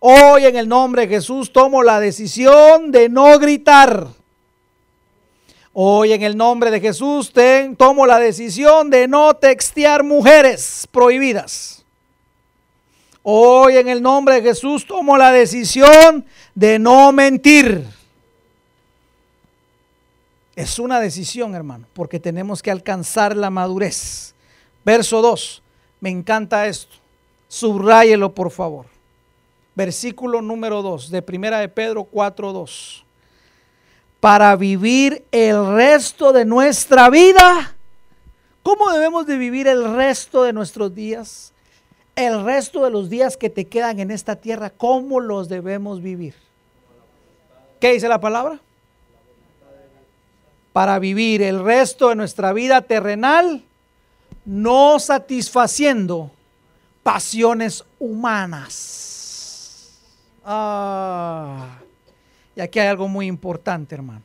Hoy 0.00 0.46
en 0.46 0.56
el 0.56 0.68
nombre 0.68 1.02
de 1.02 1.14
Jesús 1.16 1.52
tomo 1.52 1.82
la 1.82 2.00
decisión 2.00 2.90
de 2.90 3.08
no 3.08 3.38
gritar. 3.38 4.08
Hoy 5.74 6.12
en 6.12 6.22
el 6.22 6.36
nombre 6.36 6.70
de 6.70 6.80
Jesús 6.80 7.32
tomo 7.78 8.06
la 8.06 8.18
decisión 8.18 8.90
de 8.90 9.06
no 9.06 9.34
textear 9.34 10.02
mujeres 10.02 10.88
prohibidas. 10.90 11.84
Hoy 13.22 13.76
en 13.76 13.88
el 13.88 14.02
nombre 14.02 14.36
de 14.36 14.42
Jesús 14.42 14.86
tomo 14.86 15.16
la 15.16 15.30
decisión 15.30 16.26
de 16.54 16.78
no 16.78 17.12
mentir. 17.12 17.86
Es 20.56 20.78
una 20.78 21.00
decisión, 21.00 21.54
hermano, 21.54 21.86
porque 21.92 22.18
tenemos 22.18 22.60
que 22.60 22.70
alcanzar 22.70 23.36
la 23.36 23.48
madurez. 23.48 24.34
Verso 24.84 25.22
2. 25.22 25.62
Me 26.00 26.10
encanta 26.10 26.66
esto. 26.66 27.01
Subráyelo, 27.52 28.34
por 28.34 28.50
favor. 28.50 28.86
Versículo 29.74 30.40
número 30.40 30.80
2 30.80 31.10
de 31.10 31.20
Primera 31.20 31.58
de 31.58 31.68
Pedro 31.68 32.04
4:2. 32.04 33.04
Para 34.20 34.56
vivir 34.56 35.22
el 35.30 35.74
resto 35.74 36.32
de 36.32 36.46
nuestra 36.46 37.10
vida. 37.10 37.76
¿Cómo 38.62 38.90
debemos 38.90 39.26
de 39.26 39.36
vivir 39.36 39.66
el 39.66 39.94
resto 39.94 40.44
de 40.44 40.54
nuestros 40.54 40.94
días? 40.94 41.52
El 42.16 42.42
resto 42.42 42.84
de 42.84 42.90
los 42.90 43.10
días 43.10 43.36
que 43.36 43.50
te 43.50 43.66
quedan 43.66 44.00
en 44.00 44.10
esta 44.10 44.36
tierra, 44.36 44.70
¿cómo 44.70 45.20
los 45.20 45.50
debemos 45.50 46.00
vivir? 46.00 46.34
¿Qué 47.80 47.92
dice 47.92 48.08
la 48.08 48.18
palabra? 48.18 48.60
Para 50.72 50.98
vivir 50.98 51.42
el 51.42 51.62
resto 51.62 52.08
de 52.08 52.14
nuestra 52.14 52.54
vida 52.54 52.80
terrenal, 52.80 53.62
no 54.46 54.98
satisfaciendo 54.98 56.30
pasiones 57.02 57.84
humanas. 57.98 59.98
Ah, 60.44 61.78
y 62.54 62.60
aquí 62.60 62.78
hay 62.78 62.88
algo 62.88 63.08
muy 63.08 63.26
importante, 63.26 63.94
hermano. 63.94 64.22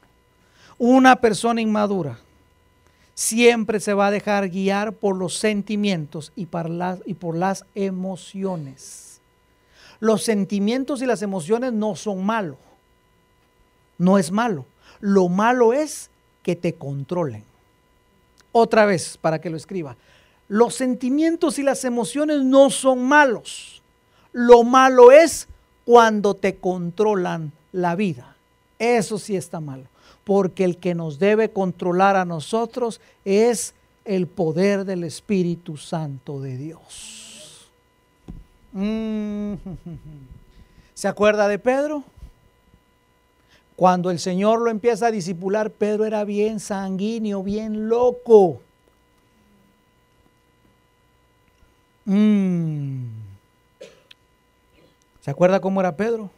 Una 0.77 1.15
persona 1.15 1.61
inmadura 1.61 2.19
siempre 3.13 3.79
se 3.79 3.93
va 3.93 4.07
a 4.07 4.11
dejar 4.11 4.49
guiar 4.49 4.93
por 4.93 5.15
los 5.15 5.37
sentimientos 5.37 6.31
y 6.35 6.45
por 6.45 6.69
las, 6.69 6.99
y 7.05 7.15
por 7.15 7.35
las 7.35 7.65
emociones. 7.73 9.21
Los 9.99 10.23
sentimientos 10.23 11.01
y 11.01 11.07
las 11.07 11.23
emociones 11.23 11.73
no 11.73 11.95
son 11.95 12.23
malos. 12.23 12.57
No 13.97 14.19
es 14.19 14.31
malo. 14.31 14.65
Lo 14.99 15.29
malo 15.29 15.73
es 15.73 16.11
que 16.43 16.55
te 16.55 16.75
controlen. 16.75 17.43
Otra 18.51 18.85
vez, 18.85 19.17
para 19.17 19.41
que 19.41 19.49
lo 19.49 19.57
escriba. 19.57 19.97
Los 20.47 20.75
sentimientos 20.75 21.59
y 21.59 21.63
las 21.63 21.83
emociones 21.83 22.43
no 22.43 22.69
son 22.69 23.03
malos. 23.03 23.81
Lo 24.31 24.63
malo 24.63 25.11
es 25.11 25.47
cuando 25.85 26.33
te 26.33 26.55
controlan 26.55 27.51
la 27.71 27.95
vida. 27.95 28.35
Eso 28.79 29.17
sí 29.17 29.35
está 29.35 29.59
malo. 29.59 29.85
Porque 30.23 30.63
el 30.63 30.77
que 30.77 30.95
nos 30.95 31.19
debe 31.19 31.49
controlar 31.49 32.15
a 32.15 32.25
nosotros 32.25 33.01
es 33.25 33.73
el 34.05 34.27
poder 34.27 34.85
del 34.85 35.03
Espíritu 35.03 35.77
Santo 35.77 36.39
de 36.39 36.57
Dios. 36.57 37.69
Mm. 38.73 39.53
¿Se 40.93 41.07
acuerda 41.07 41.47
de 41.47 41.59
Pedro? 41.59 42.03
Cuando 43.75 44.09
el 44.09 44.19
Señor 44.19 44.61
lo 44.61 44.71
empieza 44.71 45.07
a 45.07 45.11
disipular, 45.11 45.69
Pedro 45.69 46.05
era 46.05 46.23
bien 46.23 46.59
sanguíneo, 46.59 47.43
bien 47.43 47.89
loco. 47.89 48.61
Mm. 52.07 53.03
¿Se 55.19 55.29
acuerda 55.29 55.59
cómo 55.59 55.81
era 55.81 55.97
Pedro? 55.97 56.31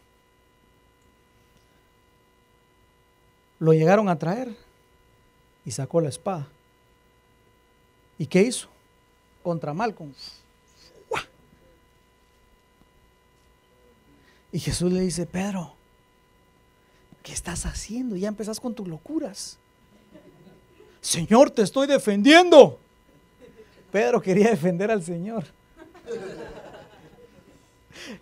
Lo 3.60 3.74
llegaron 3.74 4.10
a 4.10 4.18
traer 4.18 4.56
y 5.64 5.70
sacó 5.70 6.02
la 6.02 6.10
espada. 6.10 6.48
¿Y 8.18 8.26
qué 8.26 8.42
hizo? 8.42 8.68
Contra 9.44 9.74
Malcolm. 9.74 10.12
Y 14.52 14.60
Jesús 14.60 14.92
le 14.92 15.02
dice, 15.02 15.28
Pedro, 15.28 15.76
¿qué 17.22 17.32
estás 17.32 17.68
haciendo? 17.68 18.16
Ya 18.16 18.28
empezás 18.28 18.60
con 18.60 18.74
tus 18.74 18.88
locuras. 18.88 19.60
Señor, 21.00 21.52
te 21.52 21.62
estoy 21.62 21.86
defendiendo. 21.86 22.80
Pedro 23.92 24.20
quería 24.20 24.50
defender 24.50 24.90
al 24.90 25.04
Señor. 25.04 25.59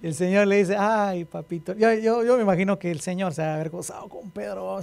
El 0.02 0.14
Señor 0.14 0.48
le 0.48 0.58
dice, 0.58 0.76
ay, 0.78 1.26
papito. 1.26 1.74
Yo, 1.74 2.38
me 2.38 2.42
imagino 2.42 2.78
que 2.80 2.92
el 2.92 3.00
Señor 3.00 3.34
se 3.34 3.44
ha 3.44 3.56
haber 3.56 3.70
gozado 3.70 4.08
con 4.10 4.32
Pedro 4.32 4.80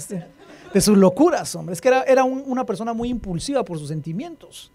de 0.73 0.81
sus 0.81 0.97
locuras, 0.97 1.55
hombre. 1.55 1.73
Es 1.73 1.81
que 1.81 1.89
era, 1.89 2.25
una 2.25 2.65
persona 2.65 2.93
muy 2.93 3.09
impulsiva 3.09 3.65
por 3.65 3.79
sus 3.79 3.89
sentimientos. 3.89 4.71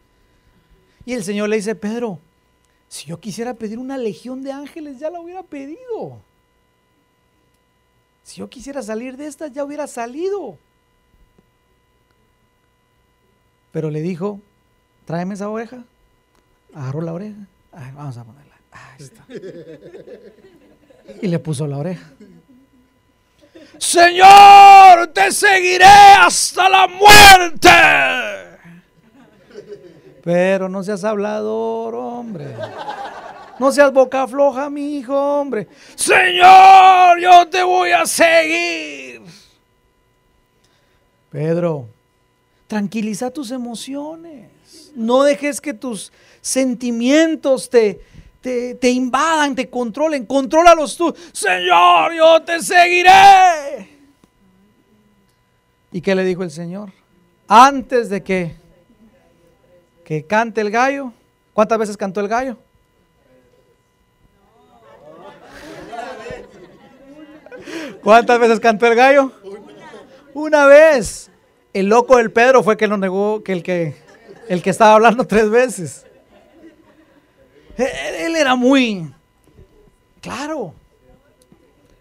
Y 1.05 1.13
el 1.13 1.23
Señor 1.23 1.49
le 1.49 1.55
dice, 1.55 1.75
Pedro, 1.75 2.19
si 2.87 3.07
yo 3.07 3.19
quisiera 3.19 3.53
pedir 3.53 3.79
una 3.79 3.97
legión 3.97 4.43
de 4.43 4.51
ángeles, 4.51 4.99
ya 4.99 5.09
la 5.09 5.19
hubiera 5.19 5.43
pedido. 5.43 6.19
Si 8.23 8.37
yo 8.39 8.49
quisiera 8.49 8.81
salir 8.83 9.17
de 9.17 9.27
esta, 9.27 9.47
ya 9.47 9.63
hubiera 9.63 9.87
salido. 9.87 10.57
Pero 13.71 13.89
le 13.89 14.01
dijo, 14.01 14.39
tráeme 15.05 15.33
esa 15.33 15.49
oreja. 15.49 15.83
Agarró 16.73 17.01
la 17.01 17.13
oreja. 17.13 17.47
Vamos 17.71 18.17
a 18.17 18.23
ponerla. 18.23 18.55
Ahí 18.71 19.03
está. 19.03 19.25
Y 21.21 21.27
le 21.27 21.39
puso 21.39 21.65
la 21.67 21.77
oreja. 21.77 22.11
Señor, 23.77 25.07
te 25.13 25.31
seguiré 25.31 25.85
hasta 25.85 26.69
la 26.69 26.87
muerte. 26.87 27.69
Pero 30.23 30.67
no 30.69 30.83
seas 30.83 31.03
hablador, 31.03 31.95
hombre. 31.95 32.55
No 33.57 33.71
seas 33.71 33.91
boca 33.91 34.27
floja, 34.27 34.69
mi 34.69 34.97
hijo, 34.97 35.15
hombre. 35.15 35.67
Señor, 35.95 37.19
yo 37.19 37.47
te 37.47 37.63
voy 37.63 37.91
a 37.91 38.05
seguir. 38.05 39.21
Pedro, 41.29 41.87
tranquiliza 42.67 43.31
tus 43.31 43.51
emociones. 43.51 44.49
No 44.95 45.23
dejes 45.23 45.61
que 45.61 45.73
tus 45.73 46.11
sentimientos 46.41 47.69
te, 47.69 48.01
te, 48.41 48.89
invadan, 48.89 49.55
te 49.55 49.69
controlen. 49.69 50.25
Controlalos 50.25 50.95
tú. 50.95 51.13
Señor, 51.31 52.13
yo 52.13 52.41
te 52.41 52.61
seguiré. 52.61 53.99
¿Y 55.91 56.01
qué 56.01 56.15
le 56.15 56.23
dijo 56.23 56.43
el 56.43 56.51
Señor? 56.51 56.91
Antes 57.47 58.09
de 58.09 58.23
que, 58.23 58.55
que 60.05 60.25
cante 60.25 60.61
el 60.61 60.71
gallo. 60.71 61.11
¿Cuántas 61.53 61.77
veces 61.77 61.97
cantó 61.97 62.21
el 62.21 62.27
gallo? 62.27 62.57
¿Cuántas 68.03 68.39
veces 68.39 68.59
cantó 68.59 68.87
el 68.87 68.95
gallo? 68.95 69.31
Una 70.33 70.65
vez. 70.65 71.29
El 71.73 71.87
loco 71.87 72.17
del 72.17 72.31
Pedro 72.31 72.63
fue 72.63 72.77
que 72.77 72.87
lo 72.87 72.97
negó, 72.97 73.43
que 73.43 73.53
el 73.53 73.61
que, 73.61 73.95
el 74.49 74.63
que 74.63 74.71
estaba 74.71 74.95
hablando 74.95 75.25
tres 75.25 75.49
veces. 75.49 76.05
Él, 77.77 78.35
era 78.35 78.55
muy, 78.55 79.09
claro, 80.19 80.73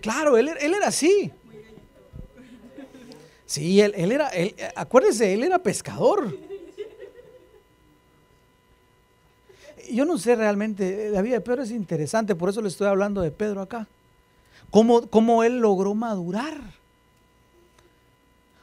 claro, 0.01 0.37
él, 0.37 0.49
era 0.49 0.89
así. 0.89 1.31
Sí, 3.47 3.81
él, 3.81 4.11
era, 4.11 4.29
él, 4.31 4.57
acuérdese, 4.75 5.33
él 5.33 5.45
era 5.45 5.59
pescador. 5.59 6.37
Yo 9.91 10.05
no 10.05 10.19
sé 10.19 10.35
realmente, 10.35 11.11
la 11.11 11.23
vida 11.23 11.35
de 11.35 11.41
Pedro 11.43 11.63
es 11.63 11.71
interesante, 11.71 12.35
por 12.35 12.49
eso 12.49 12.61
le 12.61 12.69
estoy 12.69 12.89
hablando 12.89 13.21
de 13.21 13.31
Pedro 13.31 13.61
acá. 13.61 13.87
Cómo, 14.71 15.07
cómo 15.07 15.45
él 15.45 15.59
logró 15.59 15.95
madurar. 15.95 16.59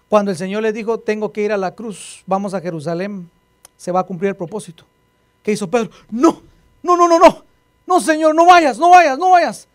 Cuando 0.09 0.31
el 0.31 0.37
Señor 0.37 0.63
le 0.63 0.73
dijo, 0.73 0.99
tengo 0.99 1.31
que 1.31 1.41
ir 1.41 1.51
a 1.51 1.57
la 1.57 1.75
cruz, 1.75 2.23
vamos 2.27 2.53
a 2.53 2.61
Jerusalén, 2.61 3.29
se 3.77 3.91
va 3.91 4.01
a 4.01 4.03
cumplir 4.03 4.29
el 4.29 4.35
propósito. 4.35 4.85
¿Qué 5.43 5.51
hizo 5.51 5.69
Pedro? 5.69 5.91
No, 6.09 6.41
no, 6.81 6.97
no, 6.97 7.07
no, 7.07 7.19
no. 7.19 7.43
No, 7.85 7.99
Señor, 7.99 8.33
no 8.33 8.45
vayas, 8.45 8.79
no 8.79 8.89
vayas, 8.89 9.17
no 9.17 9.31
vayas. 9.31 9.67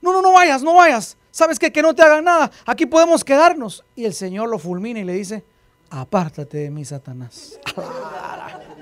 No, 0.00 0.12
no, 0.12 0.22
no 0.22 0.32
vayas, 0.32 0.62
no 0.62 0.74
vayas. 0.74 1.16
¿Sabes 1.30 1.58
qué? 1.58 1.72
Que 1.72 1.82
no 1.82 1.94
te 1.94 2.02
hagan 2.02 2.24
nada. 2.24 2.50
Aquí 2.66 2.86
podemos 2.86 3.24
quedarnos. 3.24 3.84
Y 3.96 4.04
el 4.04 4.14
Señor 4.14 4.48
lo 4.48 4.58
fulmina 4.58 5.00
y 5.00 5.04
le 5.04 5.14
dice, 5.14 5.44
apártate 5.90 6.58
de 6.58 6.70
mí, 6.70 6.84
Satanás. 6.84 7.58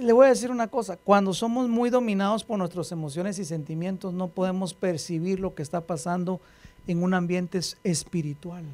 le 0.00 0.12
voy 0.12 0.26
a 0.26 0.30
decir 0.30 0.50
una 0.50 0.68
cosa, 0.68 0.96
cuando 0.96 1.32
somos 1.32 1.68
muy 1.68 1.90
dominados 1.90 2.44
por 2.44 2.58
nuestras 2.58 2.92
emociones 2.92 3.38
y 3.38 3.44
sentimientos, 3.44 4.12
no 4.12 4.28
podemos 4.28 4.74
percibir 4.74 5.40
lo 5.40 5.54
que 5.54 5.62
está 5.62 5.80
pasando 5.80 6.40
en 6.86 7.02
un 7.02 7.14
ambiente 7.14 7.60
espiritual. 7.82 8.64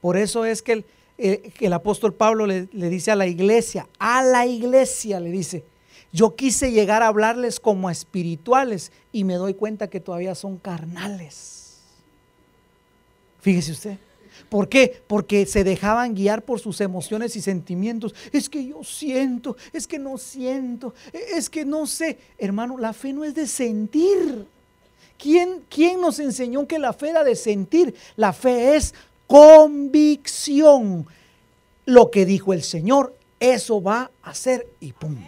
Por 0.00 0.16
eso 0.16 0.44
es 0.44 0.62
que 0.62 0.72
el, 0.72 0.84
eh, 1.18 1.72
apóstol 1.72 2.14
Pablo 2.14 2.46
le, 2.46 2.68
le 2.72 2.88
dice 2.88 3.10
a 3.10 3.16
la 3.16 3.26
iglesia, 3.26 3.88
a 3.98 4.22
la 4.22 4.46
iglesia 4.46 5.20
le 5.20 5.30
dice, 5.30 5.64
yo 6.12 6.36
quise 6.36 6.70
llegar 6.72 7.02
a 7.02 7.08
hablarles 7.08 7.60
como 7.60 7.90
espirituales 7.90 8.92
y 9.12 9.24
me 9.24 9.34
doy 9.34 9.54
cuenta 9.54 9.88
que 9.88 10.00
todavía 10.00 10.34
son 10.34 10.58
carnales. 10.58 11.80
Fíjese 13.40 13.72
usted. 13.72 13.98
¿Por 14.48 14.68
qué? 14.68 15.02
Porque 15.06 15.44
se 15.46 15.64
dejaban 15.64 16.14
guiar 16.14 16.42
por 16.42 16.60
sus 16.60 16.80
emociones 16.80 17.36
y 17.36 17.42
sentimientos. 17.42 18.14
Es 18.32 18.48
que 18.48 18.64
yo 18.64 18.82
siento, 18.82 19.56
es 19.72 19.86
que 19.86 19.98
no 19.98 20.16
siento, 20.16 20.94
es 21.12 21.50
que 21.50 21.64
no 21.64 21.86
sé. 21.86 22.18
Hermano, 22.38 22.78
la 22.78 22.92
fe 22.92 23.12
no 23.12 23.24
es 23.24 23.34
de 23.34 23.46
sentir. 23.46 24.46
¿Quién, 25.18 25.64
¿Quién, 25.68 26.00
nos 26.00 26.20
enseñó 26.20 26.66
que 26.66 26.78
la 26.78 26.92
fe 26.92 27.10
era 27.10 27.24
de 27.24 27.34
sentir? 27.34 27.94
La 28.16 28.32
fe 28.32 28.76
es 28.76 28.94
convicción. 29.28 31.06
Lo 31.86 32.10
que 32.10 32.26
dijo 32.26 32.52
el 32.52 32.64
Señor, 32.64 33.14
eso 33.38 33.80
va 33.80 34.10
a 34.22 34.34
ser 34.34 34.66
y 34.80 34.92
punto. 34.92 35.22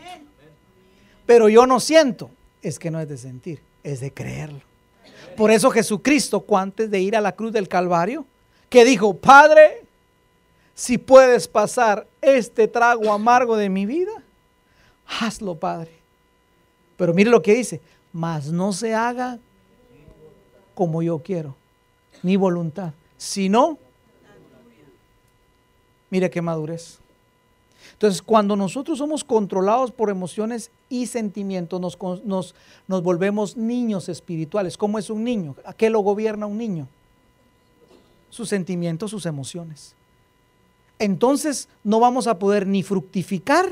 Pero 1.25 1.49
yo 1.49 1.65
no 1.67 1.79
siento, 1.79 2.29
es 2.61 2.81
que 2.81 2.91
no 2.91 2.99
es 2.99 3.09
de 3.09 3.17
sentir, 3.17 3.63
es 3.85 4.01
de 4.01 4.13
creerlo. 4.13 4.61
Por 5.37 5.53
eso 5.53 5.71
Jesucristo, 5.71 6.45
antes 6.57 6.91
de 6.91 7.01
ir 7.01 7.15
a 7.15 7.21
la 7.21 7.33
cruz 7.33 7.53
del 7.53 7.69
Calvario, 7.69 8.27
que 8.69 8.85
dijo, 8.85 9.15
Padre, 9.15 9.85
si 10.75 10.99
puedes 10.99 11.47
pasar 11.47 12.07
este 12.21 12.67
trago 12.67 13.13
amargo 13.13 13.57
de 13.57 13.69
mi 13.69 13.87
vida, 13.87 14.13
hazlo, 15.21 15.55
Padre. 15.55 15.93
Pero 16.97 17.15
mire 17.15 17.31
lo 17.31 17.43
que 17.43 17.55
dice, 17.55 17.81
mas 18.13 18.51
no 18.51 18.73
se 18.73 18.95
haga 18.95 19.39
como 20.75 21.03
yo 21.03 21.19
quiero, 21.21 21.57
ni 22.23 22.37
voluntad, 22.37 22.93
sino 23.17 23.79
Mire 26.11 26.31
qué 26.31 26.43
madurez. 26.43 26.99
Entonces, 27.93 28.21
cuando 28.23 28.57
nosotros 28.57 28.99
somos 28.99 29.25
controlados 29.25 29.91
por 29.91 30.11
emociones 30.11 30.71
y 30.89 31.07
sentimientos, 31.07 31.81
nos, 31.81 31.99
nos, 32.25 33.03
volvemos 33.03 33.57
niños 33.57 34.09
espirituales. 34.09 34.77
¿Cómo 34.77 34.99
es 34.99 35.11
un 35.11 35.25
niño? 35.25 35.57
¿A 35.65 35.73
qué 35.73 35.91
lo 35.91 36.01
gobierna 36.01 36.47
un 36.47 36.59
niño? 36.59 36.89
sus 38.31 38.49
sentimientos, 38.49 39.11
sus 39.11 39.27
emociones. 39.27 39.95
Entonces 40.99 41.69
no 41.85 42.01
vamos 42.01 42.27
a 42.27 42.39
poder 42.39 42.67
ni 42.67 42.83
fructificar, 42.83 43.67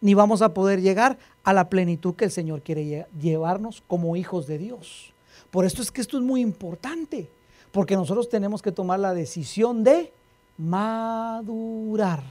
ni 0.00 0.14
vamos 0.14 0.42
a 0.42 0.54
poder 0.54 0.80
llegar 0.80 1.18
a 1.44 1.52
la 1.52 1.68
plenitud 1.68 2.14
que 2.14 2.24
el 2.24 2.30
Señor 2.30 2.62
quiere 2.62 3.06
llevarnos 3.20 3.82
como 3.86 4.16
hijos 4.16 4.46
de 4.46 4.58
Dios. 4.58 5.12
Por 5.50 5.64
esto 5.64 5.82
es 5.82 5.92
que 5.92 6.00
esto 6.00 6.16
es 6.16 6.24
muy 6.24 6.40
importante, 6.40 7.28
porque 7.70 7.94
nosotros 7.94 8.28
tenemos 8.28 8.62
que 8.62 8.72
tomar 8.72 8.98
la 8.98 9.14
decisión 9.14 9.84
de 9.84 10.12
madurar. 10.56 12.22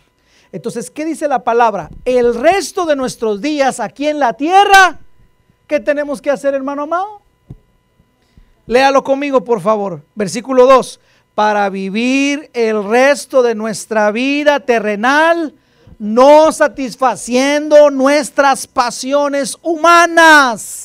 Entonces, 0.52 0.92
¿qué 0.92 1.06
dice 1.06 1.28
la 1.28 1.44
palabra? 1.44 1.90
El 2.06 2.36
resto 2.36 2.86
de 2.86 2.96
nuestros 2.96 3.42
días 3.42 3.80
aquí 3.80 4.08
en 4.08 4.20
la 4.20 4.34
tierra, 4.34 5.00
¿qué 5.68 5.80
tenemos 5.80 6.22
que 6.22 6.30
hacer, 6.30 6.54
hermano 6.54 6.84
amado? 6.84 7.22
Léalo 8.68 9.04
conmigo, 9.04 9.44
por 9.44 9.62
favor. 9.62 10.04
Versículo 10.16 10.66
2. 10.66 11.00
Para 11.36 11.70
vivir 11.70 12.50
el 12.54 12.84
resto 12.84 13.42
de 13.42 13.56
nuestra 13.56 14.12
vida 14.12 14.60
terrenal, 14.60 15.56
no 15.98 16.52
satisfaciendo 16.52 17.90
nuestras 17.92 18.68
pasiones 18.68 19.58
humanas, 19.62 20.82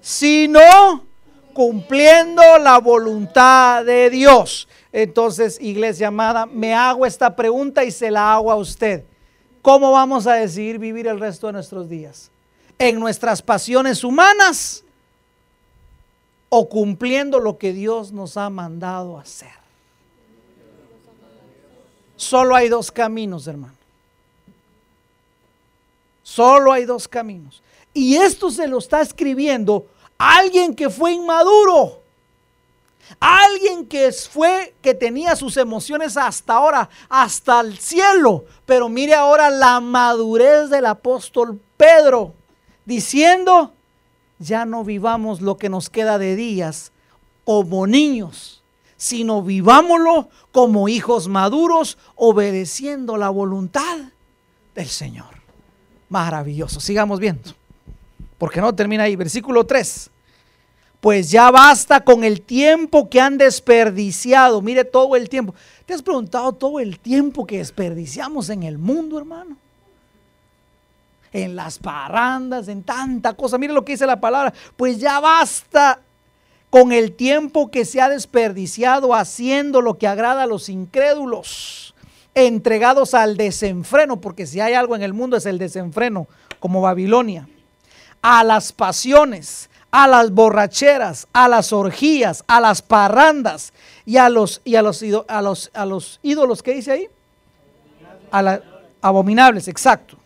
sino 0.00 1.04
cumpliendo 1.52 2.42
la 2.58 2.78
voluntad 2.78 3.84
de 3.84 4.10
Dios. 4.10 4.68
Entonces, 4.96 5.58
iglesia 5.60 6.06
amada, 6.06 6.46
me 6.46 6.72
hago 6.72 7.04
esta 7.04 7.34
pregunta 7.34 7.82
y 7.82 7.90
se 7.90 8.12
la 8.12 8.32
hago 8.32 8.52
a 8.52 8.54
usted. 8.54 9.02
¿Cómo 9.60 9.90
vamos 9.90 10.28
a 10.28 10.34
decidir 10.34 10.78
vivir 10.78 11.08
el 11.08 11.18
resto 11.18 11.48
de 11.48 11.54
nuestros 11.54 11.88
días? 11.88 12.30
¿En 12.78 13.00
nuestras 13.00 13.42
pasiones 13.42 14.04
humanas 14.04 14.84
o 16.48 16.68
cumpliendo 16.68 17.40
lo 17.40 17.58
que 17.58 17.72
Dios 17.72 18.12
nos 18.12 18.36
ha 18.36 18.48
mandado 18.50 19.18
hacer? 19.18 19.50
Solo 22.14 22.54
hay 22.54 22.68
dos 22.68 22.92
caminos, 22.92 23.48
hermano. 23.48 23.74
Solo 26.22 26.70
hay 26.70 26.84
dos 26.84 27.08
caminos. 27.08 27.64
Y 27.92 28.14
esto 28.14 28.48
se 28.48 28.68
lo 28.68 28.78
está 28.78 29.00
escribiendo 29.00 29.86
alguien 30.16 30.72
que 30.72 30.88
fue 30.88 31.14
inmaduro. 31.14 32.03
Alguien 33.20 33.86
que 33.86 34.12
fue, 34.12 34.74
que 34.82 34.94
tenía 34.94 35.36
sus 35.36 35.56
emociones 35.56 36.16
hasta 36.16 36.54
ahora, 36.54 36.88
hasta 37.08 37.60
el 37.60 37.78
cielo. 37.78 38.44
Pero 38.66 38.88
mire 38.88 39.14
ahora 39.14 39.50
la 39.50 39.80
madurez 39.80 40.70
del 40.70 40.86
apóstol 40.86 41.60
Pedro, 41.76 42.34
diciendo, 42.84 43.72
ya 44.38 44.64
no 44.64 44.84
vivamos 44.84 45.40
lo 45.40 45.56
que 45.56 45.68
nos 45.68 45.90
queda 45.90 46.18
de 46.18 46.36
días 46.36 46.92
como 47.44 47.86
niños, 47.86 48.62
sino 48.96 49.42
vivámoslo 49.42 50.28
como 50.52 50.88
hijos 50.88 51.28
maduros, 51.28 51.98
obedeciendo 52.14 53.16
la 53.16 53.30
voluntad 53.30 53.98
del 54.74 54.88
Señor. 54.88 55.42
Maravilloso. 56.08 56.80
Sigamos 56.80 57.20
viendo. 57.20 57.50
Porque 58.38 58.60
no 58.60 58.74
termina 58.74 59.04
ahí. 59.04 59.16
Versículo 59.16 59.64
3 59.64 60.10
pues 61.04 61.30
ya 61.30 61.50
basta 61.50 62.02
con 62.02 62.24
el 62.24 62.40
tiempo 62.40 63.10
que 63.10 63.20
han 63.20 63.36
desperdiciado. 63.36 64.62
Mire 64.62 64.84
todo 64.84 65.16
el 65.16 65.28
tiempo. 65.28 65.54
¿Te 65.84 65.92
has 65.92 66.00
preguntado 66.00 66.54
todo 66.54 66.80
el 66.80 66.98
tiempo 66.98 67.46
que 67.46 67.58
desperdiciamos 67.58 68.48
en 68.48 68.62
el 68.62 68.78
mundo, 68.78 69.18
hermano? 69.18 69.58
En 71.30 71.56
las 71.56 71.78
parrandas, 71.78 72.68
en 72.68 72.82
tanta 72.82 73.34
cosa. 73.34 73.58
Mire 73.58 73.74
lo 73.74 73.84
que 73.84 73.92
dice 73.92 74.06
la 74.06 74.18
palabra. 74.18 74.54
Pues 74.78 74.98
ya 74.98 75.20
basta 75.20 76.00
con 76.70 76.90
el 76.90 77.12
tiempo 77.12 77.70
que 77.70 77.84
se 77.84 78.00
ha 78.00 78.08
desperdiciado 78.08 79.12
haciendo 79.12 79.82
lo 79.82 79.98
que 79.98 80.08
agrada 80.08 80.44
a 80.44 80.46
los 80.46 80.70
incrédulos, 80.70 81.94
entregados 82.34 83.12
al 83.12 83.36
desenfreno, 83.36 84.22
porque 84.22 84.46
si 84.46 84.60
hay 84.60 84.72
algo 84.72 84.96
en 84.96 85.02
el 85.02 85.12
mundo 85.12 85.36
es 85.36 85.44
el 85.44 85.58
desenfreno, 85.58 86.28
como 86.60 86.80
Babilonia, 86.80 87.46
a 88.22 88.42
las 88.42 88.72
pasiones 88.72 89.68
a 89.96 90.08
las 90.08 90.32
borracheras, 90.32 91.28
a 91.32 91.46
las 91.46 91.72
orgías, 91.72 92.42
a 92.48 92.60
las 92.60 92.82
parrandas 92.82 93.72
y 94.04 94.16
a 94.16 94.28
los, 94.28 94.60
y 94.64 94.74
a 94.74 94.82
los, 94.82 95.04
a 95.28 95.40
los, 95.86 96.18
ídolos 96.20 96.64
que 96.64 96.74
dice 96.74 96.90
ahí. 96.90 97.06
A 98.32 98.42
las 98.42 98.60
abominables, 99.00 99.68
exacto. 99.68 100.16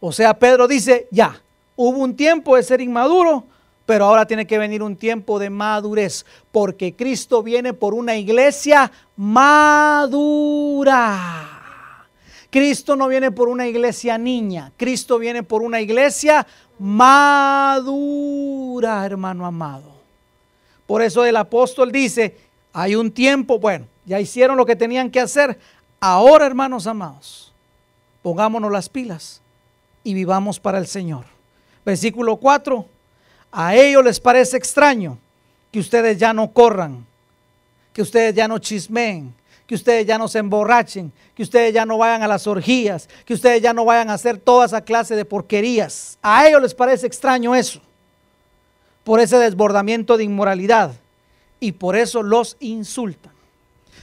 O 0.00 0.10
sea, 0.10 0.32
Pedro 0.32 0.66
dice, 0.66 1.06
ya, 1.10 1.38
hubo 1.76 1.98
un 1.98 2.16
tiempo 2.16 2.56
de 2.56 2.62
ser 2.62 2.80
inmaduro, 2.80 3.44
pero 3.84 4.06
ahora 4.06 4.24
tiene 4.24 4.46
que 4.46 4.56
venir 4.56 4.82
un 4.82 4.96
tiempo 4.96 5.38
de 5.38 5.50
madurez, 5.50 6.24
porque 6.50 6.96
Cristo 6.96 7.42
viene 7.42 7.74
por 7.74 7.92
una 7.92 8.16
iglesia 8.16 8.90
madura. 9.16 10.46
Cristo 12.50 12.96
no 12.96 13.08
viene 13.08 13.30
por 13.30 13.48
una 13.48 13.66
iglesia 13.66 14.16
niña, 14.16 14.72
Cristo 14.76 15.18
viene 15.18 15.42
por 15.42 15.62
una 15.62 15.80
iglesia 15.80 16.46
madura, 16.78 17.84
hermano 19.04 19.44
amado. 19.44 19.92
Por 20.86 21.02
eso 21.02 21.26
el 21.26 21.36
apóstol 21.36 21.92
dice, 21.92 22.38
hay 22.72 22.94
un 22.94 23.10
tiempo, 23.10 23.58
bueno, 23.58 23.86
ya 24.06 24.18
hicieron 24.18 24.56
lo 24.56 24.64
que 24.64 24.76
tenían 24.76 25.10
que 25.10 25.20
hacer. 25.20 25.58
Ahora, 26.00 26.46
hermanos 26.46 26.86
amados, 26.86 27.52
pongámonos 28.22 28.72
las 28.72 28.88
pilas 28.88 29.42
y 30.02 30.14
vivamos 30.14 30.58
para 30.58 30.78
el 30.78 30.86
Señor. 30.86 31.26
Versículo 31.84 32.36
4, 32.36 32.86
a 33.52 33.74
ellos 33.74 34.02
les 34.02 34.20
parece 34.20 34.56
extraño 34.56 35.18
que 35.70 35.80
ustedes 35.80 36.16
ya 36.16 36.32
no 36.32 36.50
corran, 36.52 37.04
que 37.92 38.00
ustedes 38.00 38.34
ya 38.34 38.48
no 38.48 38.58
chismeen, 38.58 39.34
que 39.68 39.74
ustedes 39.74 40.06
ya 40.06 40.16
no 40.16 40.28
se 40.28 40.38
emborrachen, 40.38 41.12
que 41.34 41.42
ustedes 41.42 41.74
ya 41.74 41.84
no 41.84 41.98
vayan 41.98 42.22
a 42.22 42.26
las 42.26 42.46
orgías, 42.46 43.06
que 43.26 43.34
ustedes 43.34 43.60
ya 43.60 43.74
no 43.74 43.84
vayan 43.84 44.08
a 44.08 44.14
hacer 44.14 44.38
toda 44.38 44.64
esa 44.64 44.80
clase 44.80 45.14
de 45.14 45.26
porquerías. 45.26 46.18
A 46.22 46.48
ellos 46.48 46.62
les 46.62 46.74
parece 46.74 47.06
extraño 47.06 47.54
eso, 47.54 47.82
por 49.04 49.20
ese 49.20 49.36
desbordamiento 49.38 50.16
de 50.16 50.24
inmoralidad, 50.24 50.92
y 51.60 51.72
por 51.72 51.96
eso 51.96 52.22
los 52.22 52.56
insultan. 52.60 53.34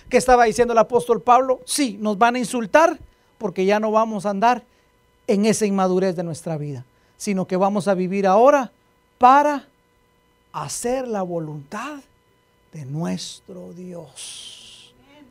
¿Qué 0.08 0.18
estaba 0.18 0.46
diciendo 0.46 0.74
el 0.74 0.78
apóstol 0.78 1.24
Pablo? 1.24 1.62
Sí, 1.66 1.98
nos 2.00 2.16
van 2.20 2.36
a 2.36 2.40
insultar 2.40 3.00
porque 3.40 3.66
ya 3.66 3.80
no 3.80 3.90
vamos 3.90 4.28
a 4.28 4.30
andar 4.30 4.64
en 5.26 5.48
esa 5.48 5.66
inmadurez 5.66 6.16
de 6.16 6.22
nuestra 6.22 6.60
vida, 6.60 6.86
sino 7.18 7.48
que 7.48 7.58
vamos 7.58 7.88
a 7.88 7.96
vivir 7.96 8.28
ahora 8.28 8.72
para 9.18 9.68
hacer 10.54 11.08
la 11.08 11.24
voluntad 11.24 12.02
de 12.72 12.86
nuestro 12.86 13.74
Dios. 13.74 14.55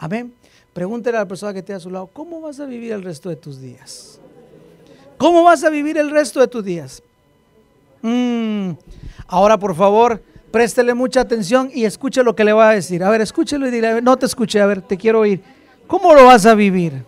Amén. 0.04 0.34
Pregúntele 0.74 1.16
a 1.16 1.20
la 1.20 1.26
persona 1.26 1.54
que 1.54 1.60
esté 1.60 1.72
a 1.72 1.80
su 1.80 1.88
lado, 1.88 2.10
¿cómo 2.12 2.38
vas 2.42 2.60
a 2.60 2.66
vivir 2.66 2.92
el 2.92 3.02
resto 3.02 3.30
de 3.30 3.36
tus 3.36 3.58
días? 3.58 4.20
¿Cómo 5.16 5.44
vas 5.44 5.64
a 5.64 5.70
vivir 5.70 5.96
el 5.96 6.10
resto 6.10 6.40
de 6.40 6.46
tus 6.46 6.62
días? 6.62 7.02
Mm. 8.02 8.72
Ahora, 9.26 9.56
por 9.56 9.74
favor, 9.74 10.22
préstele 10.50 10.92
mucha 10.92 11.22
atención 11.22 11.70
y 11.72 11.86
escuche 11.86 12.22
lo 12.22 12.36
que 12.36 12.44
le 12.44 12.52
va 12.52 12.68
a 12.68 12.74
decir. 12.74 13.02
A 13.02 13.08
ver, 13.08 13.22
escúchelo 13.22 13.66
y 13.66 13.70
dile, 13.70 14.02
no 14.02 14.18
te 14.18 14.26
escuché, 14.26 14.60
a 14.60 14.66
ver, 14.66 14.82
te 14.82 14.98
quiero 14.98 15.20
oír. 15.20 15.40
¿Cómo 15.86 16.12
lo 16.12 16.26
vas 16.26 16.44
a 16.44 16.54
vivir? 16.54 17.02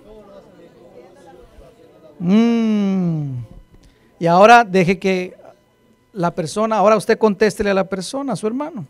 Mm. 2.18 3.32
Y 4.18 4.26
ahora 4.26 4.64
deje 4.64 4.98
que 4.98 5.36
la 6.14 6.30
persona, 6.30 6.76
ahora 6.76 6.96
usted 6.96 7.18
contéstele 7.18 7.68
a 7.68 7.74
la 7.74 7.84
persona, 7.84 8.32
a 8.32 8.36
su 8.36 8.46
hermano. 8.46 8.86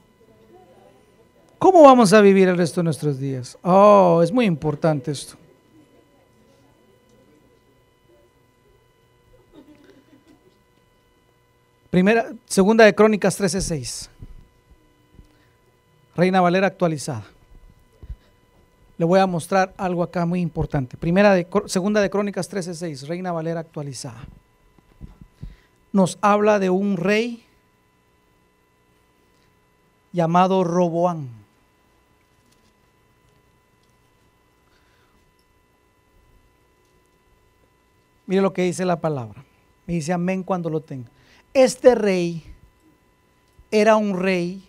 ¿Cómo 1.58 1.82
vamos 1.82 2.12
a 2.12 2.20
vivir 2.20 2.48
el 2.48 2.58
resto 2.58 2.80
de 2.80 2.84
nuestros 2.84 3.18
días? 3.18 3.56
Oh, 3.62 4.20
es 4.22 4.30
muy 4.30 4.44
importante 4.44 5.10
esto. 5.10 5.36
Primera, 11.90 12.30
segunda 12.44 12.84
de 12.84 12.94
Crónicas 12.94 13.40
13:6. 13.40 14.10
Reina 16.14 16.42
Valera 16.42 16.66
actualizada. 16.66 17.24
Le 18.98 19.04
voy 19.04 19.20
a 19.20 19.26
mostrar 19.26 19.72
algo 19.78 20.02
acá 20.02 20.26
muy 20.26 20.40
importante. 20.40 20.96
Primera 20.96 21.34
segunda 21.66 22.00
de 22.02 22.10
Crónicas 22.10 22.50
13:6, 22.50 23.06
Reina 23.06 23.32
Valera 23.32 23.60
actualizada. 23.60 24.26
Nos 25.92 26.18
habla 26.20 26.58
de 26.58 26.68
un 26.68 26.98
rey 26.98 27.44
llamado 30.12 30.64
Roboán. 30.64 31.45
Mire 38.26 38.42
lo 38.42 38.52
que 38.52 38.62
dice 38.62 38.84
la 38.84 39.00
palabra. 39.00 39.44
Me 39.86 39.94
dice 39.94 40.12
amén 40.12 40.42
cuando 40.42 40.68
lo 40.70 40.80
tenga. 40.80 41.10
Este 41.54 41.94
rey 41.94 42.44
era 43.70 43.96
un 43.96 44.18
rey 44.18 44.64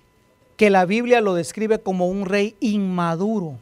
que 0.56 0.70
la 0.70 0.86
Biblia 0.86 1.22
lo 1.22 1.34
describe 1.34 1.80
como 1.80 2.08
un 2.08 2.26
rey 2.26 2.56
inmaduro. 2.60 3.60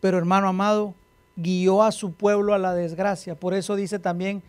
Pero 0.00 0.18
hermano 0.18 0.48
amado, 0.48 0.94
guió 1.36 1.82
a 1.82 1.92
su 1.92 2.12
pueblo 2.12 2.54
a 2.54 2.58
la 2.58 2.74
desgracia. 2.74 3.34
Por 3.34 3.54
eso 3.54 3.76
dice 3.76 3.98
también, 3.98 4.42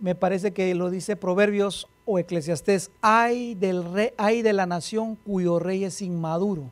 me 0.00 0.14
parece 0.14 0.52
que 0.52 0.74
lo 0.74 0.90
dice 0.90 1.16
Proverbios 1.16 1.88
o 2.04 2.18
Eclesiastés, 2.18 2.90
hay 3.00 3.54
del 3.54 3.84
rey, 3.92 4.10
hay 4.16 4.42
de 4.42 4.52
la 4.52 4.66
nación 4.66 5.16
cuyo 5.16 5.58
rey 5.60 5.84
es 5.84 6.02
inmaduro. 6.02 6.70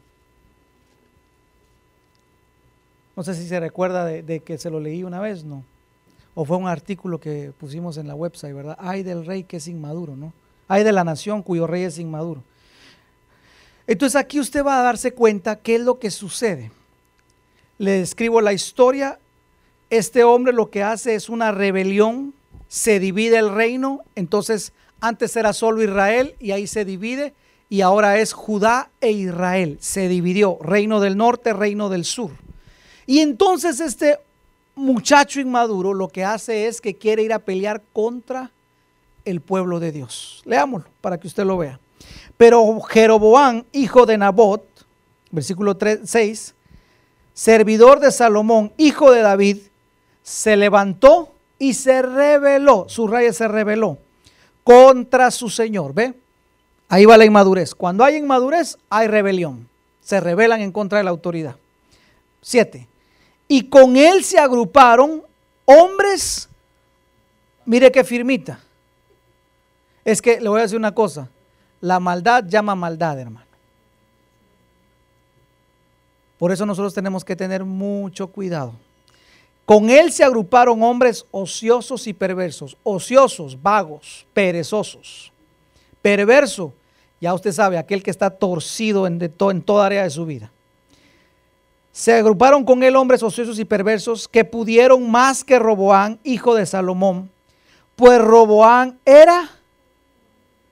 No 3.17 3.23
sé 3.23 3.35
si 3.35 3.47
se 3.47 3.61
recuerda 3.61 4.05
de, 4.05 4.41
que 4.41 4.59
se 4.59 4.71
lo 4.71 4.81
leí 4.81 5.05
una 5.05 5.21
vez, 5.21 5.45
¿no? 5.45 5.63
O 6.41 6.47
fue 6.47 6.57
un 6.57 6.69
artículo 6.69 7.21
que 7.21 7.53
pusimos 7.59 7.99
en 7.99 8.09
la 8.09 8.15
website, 8.15 8.55
¿verdad? 8.55 8.75
Hay 8.81 9.03
del 9.03 9.27
rey 9.27 9.45
que 9.45 9.59
es 9.59 9.69
inmaduro, 9.69 10.17
¿no? 10.17 10.33
Hay 10.69 10.85
de 10.85 10.91
la 10.91 11.05
nación 11.05 11.43
cuyo 11.43 11.67
rey 11.67 11.83
es 11.83 11.99
inmaduro. 11.99 12.43
Entonces 13.87 14.17
aquí 14.17 14.41
usted 14.41 14.65
va 14.65 14.81
a 14.81 14.83
darse 14.83 15.13
cuenta 15.13 15.57
qué 15.57 15.75
es 15.75 15.83
lo 15.83 15.99
que 15.99 16.11
sucede. 16.11 16.73
Le 17.77 18.01
escribo 18.01 18.41
la 18.41 18.55
historia. 18.55 19.19
Este 19.91 20.25
hombre 20.25 20.55
lo 20.55 20.71
que 20.71 20.83
hace 20.83 21.15
es 21.15 21.29
una 21.29 21.53
rebelión, 21.53 22.33
se 22.69 23.01
divide 23.01 23.37
el 23.37 23.55
reino, 23.55 24.01
entonces 24.15 24.73
antes 24.99 25.37
era 25.37 25.53
solo 25.53 25.83
Israel 25.83 26.37
y 26.41 26.53
ahí 26.53 26.67
se 26.67 26.87
divide 26.87 27.35
y 27.69 27.83
ahora 27.83 28.19
es 28.19 28.33
Judá 28.33 28.89
e 29.03 29.11
Israel. 29.11 29.77
Se 29.83 30.09
dividió, 30.09 30.57
reino 30.63 31.01
del 31.01 31.19
norte, 31.19 31.53
reino 31.53 31.91
del 31.91 32.07
sur. 32.07 32.31
Y 33.05 33.19
entonces 33.19 33.79
este 33.81 34.21
muchacho 34.75 35.41
inmaduro 35.41 35.95
lo 35.95 36.09
que 36.09 36.25
hace 36.25 36.67
es 36.67 36.81
que 36.81 36.97
quiere 36.97 37.23
ir 37.23 37.33
a 37.33 37.39
pelear 37.39 37.83
contra 37.93 38.51
el 39.25 39.41
pueblo 39.41 39.81
de 39.81 39.93
Dios. 39.93 40.43
Leámoslo 40.45 40.89
para 41.01 41.19
que 41.19 41.27
usted 41.27 41.45
lo 41.45 41.59
vea. 41.59 41.79
Pero 42.37 42.81
Jeroboán, 42.81 43.67
hijo 43.73 44.07
de 44.07 44.19
Nabot, 44.19 44.65
versículo 45.31 45.77
3, 45.77 46.01
6, 46.05 46.55
servidor 47.35 48.01
de 48.01 48.11
Salomón, 48.11 48.73
hijo 48.77 49.13
de 49.13 49.21
David, 49.21 49.59
se 50.23 50.57
levantó 50.57 51.35
y 51.59 51.75
se 51.75 52.03
rebeló, 52.03 52.87
su 52.89 53.07
rey 53.07 53.33
se 53.33 53.49
rebeló 53.49 53.99
contra 54.65 55.31
su 55.31 55.51
señor. 55.51 55.93
¿Ve? 55.95 56.15
Ahí 56.89 57.05
va 57.05 57.17
la 57.17 57.25
inmadurez. 57.25 57.75
Cuando 57.75 58.05
hay 58.05 58.17
inmadurez, 58.17 58.79
hay 58.89 59.07
rebelión. 59.07 59.69
Se 60.01 60.21
rebelan 60.21 60.61
en 60.61 60.73
contra 60.73 60.99
de 60.99 61.05
la 61.05 61.11
autoridad. 61.11 61.57
Siete 62.41 62.89
y 63.53 63.69
con 63.69 63.97
él 63.97 64.23
se 64.23 64.39
agruparon 64.39 65.25
hombres, 65.65 66.49
mire 67.65 67.91
qué 67.91 68.05
firmita. 68.05 68.61
Es 70.05 70.23
que 70.23 70.41
le 70.41 70.49
voy 70.49 70.61
a 70.61 70.63
decir 70.63 70.79
una 70.79 70.95
cosa, 70.95 71.29
la 71.81 71.99
maldad 71.99 72.45
llama 72.47 72.77
maldad, 72.77 73.19
hermano. 73.19 73.49
Por 76.39 76.53
eso 76.53 76.65
nosotros 76.65 76.95
tenemos 76.95 77.25
que 77.25 77.35
tener 77.35 77.65
mucho 77.65 78.29
cuidado. 78.29 78.73
Con 79.65 79.91
él 79.91 80.13
se 80.13 80.23
agruparon 80.23 80.81
hombres 80.85 81.27
ociosos 81.33 82.07
y 82.07 82.13
perversos, 82.13 82.77
ociosos, 82.85 83.61
vagos, 83.61 84.29
perezosos. 84.33 85.33
Perverso, 86.01 86.73
ya 87.21 87.35
usted 87.35 87.51
sabe, 87.51 87.79
aquel 87.79 88.05
que 88.05 88.13
está 88.13 88.31
torcido 88.31 89.09
en, 89.09 89.21
en 89.21 89.63
toda 89.63 89.87
área 89.87 90.05
de 90.05 90.11
su 90.11 90.25
vida. 90.25 90.53
Se 91.93 92.13
agruparon 92.15 92.65
con 92.65 92.83
él 92.83 92.95
hombres 92.97 93.23
ociosos 93.23 93.59
y 93.59 93.65
perversos 93.65 94.29
que 94.29 94.45
pudieron 94.45 95.11
más 95.11 95.43
que 95.43 95.59
Roboán, 95.59 96.21
hijo 96.23 96.55
de 96.55 96.65
Salomón, 96.67 97.31
pues 97.97 98.21
Roboán 98.21 98.99
era, 99.05 99.51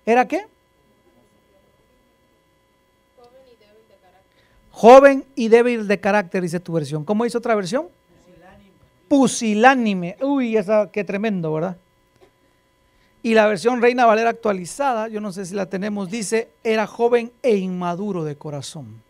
¿era 0.07 0.29
qué? 0.29 0.47
Joven 4.71 5.25
y 5.35 5.49
débil 5.49 5.89
de 5.89 5.99
carácter, 5.99 6.41
dice 6.41 6.61
tu 6.61 6.73
versión. 6.73 7.05
¿Cómo 7.05 7.25
dice 7.25 7.37
otra 7.37 7.57
versión? 7.57 7.89
Pusilánime. 8.25 8.73
Pusilánime. 9.09 10.17
Uy, 10.23 10.57
esa, 10.57 10.89
qué 10.93 11.03
tremendo, 11.03 11.53
¿verdad? 11.53 11.77
Y 13.25 13.35
la 13.35 13.49
versión 13.49 13.83
Reina 13.83 14.07
Valera 14.07 14.31
actualizada, 14.31 15.09
yo 15.09 15.21
no 15.21 15.33
sé 15.33 15.47
si 15.47 15.57
la 15.57 15.67
tenemos, 15.67 16.11
dice, 16.11 16.51
era 16.63 16.87
joven 16.87 17.33
e 17.43 17.57
inmaduro 17.57 18.23
de 18.23 18.37
corazón 18.37 19.03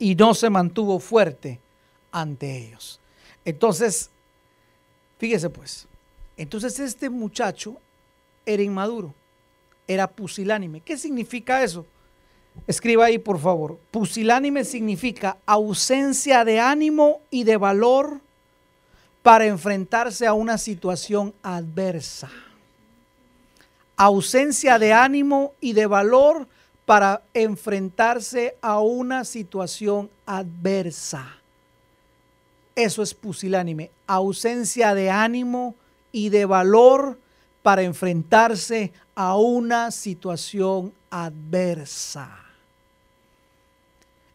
y 0.00 0.16
no 0.16 0.34
se 0.34 0.50
mantuvo 0.50 0.98
fuerte 0.98 1.60
ante 2.10 2.56
ellos. 2.56 2.98
Entonces, 3.44 4.10
fíjese 5.18 5.50
pues, 5.50 5.86
entonces 6.36 6.80
este 6.80 7.08
muchacho 7.08 7.76
era 8.46 8.62
inmaduro, 8.62 9.14
era 9.86 10.08
pusilánime. 10.08 10.80
¿Qué 10.80 10.96
significa 10.96 11.62
eso? 11.62 11.86
Escriba 12.66 13.04
ahí, 13.04 13.18
por 13.18 13.38
favor. 13.38 13.78
Pusilánime 13.90 14.64
significa 14.64 15.36
ausencia 15.44 16.44
de 16.44 16.58
ánimo 16.58 17.20
y 17.30 17.44
de 17.44 17.58
valor 17.58 18.20
para 19.22 19.46
enfrentarse 19.46 20.26
a 20.26 20.32
una 20.32 20.56
situación 20.56 21.34
adversa. 21.42 22.30
Ausencia 23.96 24.78
de 24.78 24.94
ánimo 24.94 25.52
y 25.60 25.74
de 25.74 25.86
valor 25.86 26.48
para 26.90 27.22
enfrentarse 27.34 28.56
a 28.60 28.80
una 28.80 29.24
situación 29.24 30.10
adversa. 30.26 31.36
Eso 32.74 33.04
es 33.04 33.14
pusilánime, 33.14 33.92
ausencia 34.08 34.92
de 34.92 35.08
ánimo 35.08 35.76
y 36.10 36.30
de 36.30 36.46
valor 36.46 37.16
para 37.62 37.82
enfrentarse 37.82 38.92
a 39.14 39.36
una 39.36 39.92
situación 39.92 40.92
adversa. 41.10 42.36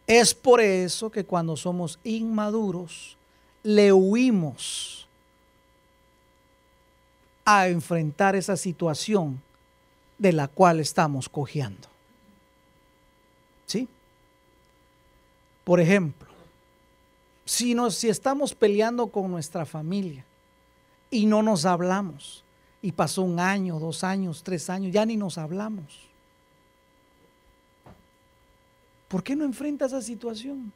Es 0.08 0.34
por 0.34 0.62
eso 0.62 1.12
que 1.12 1.26
cuando 1.26 1.58
somos 1.58 1.99
inmaduros, 2.06 3.18
le 3.64 3.91
huimos 3.91 5.10
a 7.43 7.68
enfrentar 7.68 8.34
esa 8.34 8.56
situación 8.56 9.41
de 10.18 10.32
la 10.32 10.47
cual 10.47 10.80
estamos 10.80 11.28
cojeando. 11.28 11.89
¿Sí? 13.66 13.88
Por 15.66 15.82
ejemplo, 15.82 16.30
si, 17.43 17.76
estamos 18.07 18.55
peleando 18.55 19.07
con 19.07 19.30
nuestra 19.30 19.66
familia 19.66 20.24
y 21.11 21.26
no 21.26 21.43
nos 21.43 21.66
hablamos, 21.66 22.43
y 22.82 22.91
pasó 22.91 23.24
un 23.24 23.39
año, 23.39 23.80
dos 23.80 24.03
años, 24.03 24.43
tres 24.43 24.70
años, 24.70 24.93
ya 24.93 25.05
ni 25.05 25.18
nos 25.18 25.39
hablamos. 25.39 26.07
¿Por 29.07 29.24
qué 29.24 29.36
no 29.36 29.43
enfrenta 29.43 29.86
esa 29.88 30.03
situación? 30.03 30.72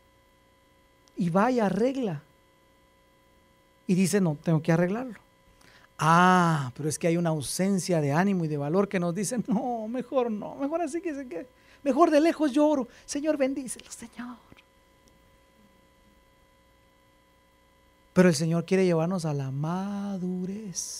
Y 1.15 1.29
vaya, 1.29 1.67
arregla. 1.67 2.23
Y 3.85 3.93
dice, 3.93 4.19
no, 4.19 4.37
tengo 4.43 4.61
que 4.61 4.71
arreglarlo. 4.71 5.19
Ah, 5.99 6.71
pero 6.75 6.89
es 6.89 6.97
que 6.97 7.07
hay 7.07 7.17
una 7.17 7.29
ausencia 7.29 8.01
de 8.01 8.11
ánimo 8.11 8.45
y 8.45 8.47
de 8.47 8.57
valor 8.57 8.87
que 8.87 8.99
nos 8.99 9.13
dice, 9.13 9.37
no, 9.47 9.87
mejor 9.87 10.31
no, 10.31 10.55
mejor 10.55 10.81
así 10.81 11.01
que 11.01 11.13
se 11.13 11.27
quede. 11.27 11.47
Mejor 11.83 12.09
de 12.09 12.21
lejos 12.21 12.51
lloro. 12.51 12.87
Señor, 13.05 13.37
bendícelo, 13.37 13.91
Señor. 13.91 14.48
Pero 18.19 18.27
el 18.27 18.35
Señor 18.35 18.65
quiere 18.65 18.83
llevarnos 18.83 19.23
a 19.23 19.33
la 19.33 19.49
madurez. 19.49 20.91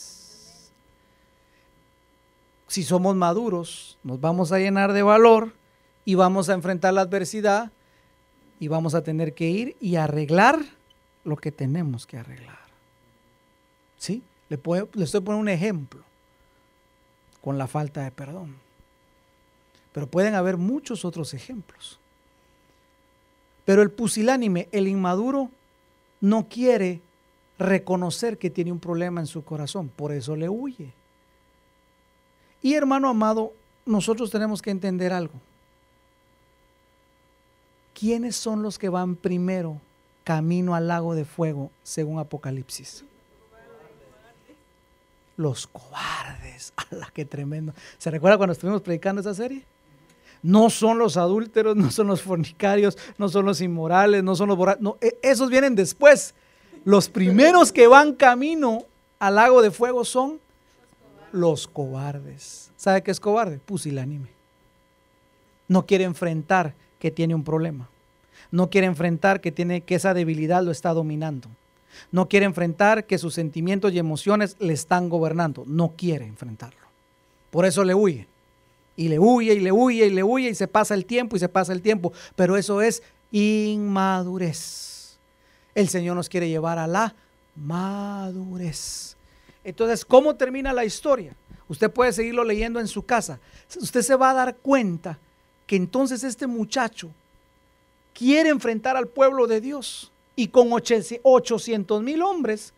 Si 2.69 2.81
somos 2.83 3.13
maduros, 3.13 3.97
nos 4.05 4.21
vamos 4.21 4.53
a 4.53 4.59
llenar 4.59 4.93
de 4.93 5.03
valor 5.03 5.51
y 6.05 6.15
vamos 6.15 6.47
a 6.47 6.53
enfrentar 6.53 6.93
la 6.93 7.01
adversidad 7.01 7.73
y 8.57 8.69
vamos 8.69 8.95
a 8.95 9.03
tener 9.03 9.33
que 9.33 9.49
ir 9.49 9.75
y 9.81 9.97
arreglar 9.97 10.61
lo 11.25 11.35
que 11.35 11.51
tenemos 11.51 12.07
que 12.07 12.19
arreglar. 12.19 12.57
¿Sí? 13.97 14.23
Le, 14.47 14.57
le 14.93 15.03
estoy 15.03 15.19
poniendo 15.19 15.41
un 15.41 15.49
ejemplo 15.49 16.01
con 17.41 17.57
la 17.57 17.67
falta 17.67 18.01
de 18.01 18.11
perdón. 18.11 18.55
Pero 19.91 20.07
pueden 20.07 20.35
haber 20.35 20.55
muchos 20.55 21.03
otros 21.03 21.33
ejemplos. 21.33 21.99
Pero 23.65 23.81
el 23.81 23.91
pusilánime, 23.91 24.69
el 24.71 24.87
inmaduro, 24.87 25.51
no 26.21 26.47
quiere 26.47 27.01
reconocer 27.59 28.37
que 28.37 28.49
tiene 28.49 28.71
un 28.71 28.79
problema 28.79 29.19
en 29.19 29.27
su 29.27 29.43
corazón, 29.43 29.89
por 29.89 30.13
eso 30.13 30.35
le 30.35 30.49
huye. 30.49 30.93
Y 32.61 32.73
hermano 32.73 33.09
amado, 33.09 33.53
nosotros 33.85 34.31
tenemos 34.31 34.61
que 34.61 34.71
entender 34.71 35.13
algo. 35.13 35.33
¿Quiénes 37.93 38.37
son 38.37 38.63
los 38.63 38.79
que 38.79 38.89
van 38.89 39.15
primero 39.15 39.79
camino 40.23 40.73
al 40.73 40.87
lago 40.87 41.15
de 41.15 41.25
fuego 41.25 41.69
según 41.83 42.19
Apocalipsis? 42.19 43.03
Los 45.35 45.67
cobardes. 45.67 46.73
¡Hala, 46.91 47.11
qué 47.13 47.25
tremendo! 47.25 47.73
¿Se 47.97 48.09
recuerda 48.09 48.37
cuando 48.37 48.53
estuvimos 48.53 48.81
predicando 48.81 49.21
esa 49.21 49.33
serie? 49.33 49.65
no 50.41 50.69
son 50.69 50.97
los 50.97 51.17
adúlteros, 51.17 51.75
no 51.75 51.91
son 51.91 52.07
los 52.07 52.21
fornicarios, 52.21 52.97
no 53.17 53.27
son 53.27 53.45
los 53.45 53.59
inmorales, 53.59 54.23
no 54.23 54.37
son 54.37 54.47
los 54.47 54.57
borrachos. 54.57 54.81
No, 54.81 54.97
e, 55.01 55.17
esos 55.21 55.49
vienen 55.49 55.75
después. 55.75 56.33
Los 56.85 57.09
primeros 57.09 57.71
que 57.71 57.87
van 57.87 58.13
camino 58.13 58.83
al 59.19 59.35
lago 59.35 59.61
de 59.61 59.71
fuego 59.71 60.05
son 60.05 60.39
los 61.31 61.67
cobardes. 61.67 62.71
¿Sabe 62.77 63.03
qué 63.03 63.11
es 63.11 63.19
cobarde? 63.19 63.59
Pusilánime. 63.59 64.29
No 65.67 65.85
quiere 65.85 66.05
enfrentar 66.05 66.73
que 66.99 67.11
tiene 67.11 67.35
un 67.35 67.43
problema. 67.43 67.89
No 68.51 68.69
quiere 68.69 68.87
enfrentar 68.87 69.41
que, 69.41 69.51
tiene, 69.51 69.81
que 69.81 69.95
esa 69.95 70.13
debilidad 70.13 70.63
lo 70.63 70.71
está 70.71 70.93
dominando. 70.93 71.49
No 72.11 72.27
quiere 72.27 72.45
enfrentar 72.45 73.05
que 73.05 73.17
sus 73.17 73.33
sentimientos 73.33 73.93
y 73.93 73.99
emociones 73.99 74.55
le 74.59 74.73
están 74.73 75.09
gobernando. 75.09 75.63
No 75.67 75.93
quiere 75.95 76.25
enfrentarlo. 76.25 76.79
Por 77.51 77.65
eso 77.65 77.83
le 77.83 77.93
huye 77.93 78.27
y 78.95 79.07
le 79.07 79.19
huye 79.19 79.53
y 79.53 79.59
le 79.59 79.71
huye 79.71 80.07
y 80.07 80.09
le 80.09 80.23
huye 80.23 80.49
y 80.49 80.55
se 80.55 80.67
pasa 80.67 80.93
el 80.93 81.05
tiempo 81.05 81.35
y 81.35 81.39
se 81.39 81.49
pasa 81.49 81.73
el 81.73 81.81
tiempo. 81.81 82.11
Pero 82.35 82.57
eso 82.57 82.81
es 82.81 83.03
inmadurez. 83.31 84.88
El 85.75 85.89
Señor 85.89 86.15
nos 86.15 86.29
quiere 86.29 86.49
llevar 86.49 86.77
a 86.77 86.87
la 86.87 87.15
madurez. 87.55 89.15
Entonces, 89.63 90.05
¿cómo 90.05 90.35
termina 90.35 90.73
la 90.73 90.85
historia? 90.85 91.35
Usted 91.67 91.91
puede 91.91 92.13
seguirlo 92.13 92.43
leyendo 92.43 92.79
en 92.79 92.87
su 92.87 93.05
casa. 93.05 93.39
Usted 93.79 94.01
se 94.01 94.15
va 94.15 94.31
a 94.31 94.33
dar 94.33 94.55
cuenta 94.57 95.19
que 95.67 95.75
entonces 95.75 96.23
este 96.23 96.47
muchacho 96.47 97.11
quiere 98.13 98.49
enfrentar 98.49 98.97
al 98.97 99.07
pueblo 99.07 99.45
de 99.45 99.61
Dios 99.61 100.11
y 100.35 100.47
con 100.47 100.69
800 100.71 102.01
mil 102.01 102.21
hombres 102.21 102.73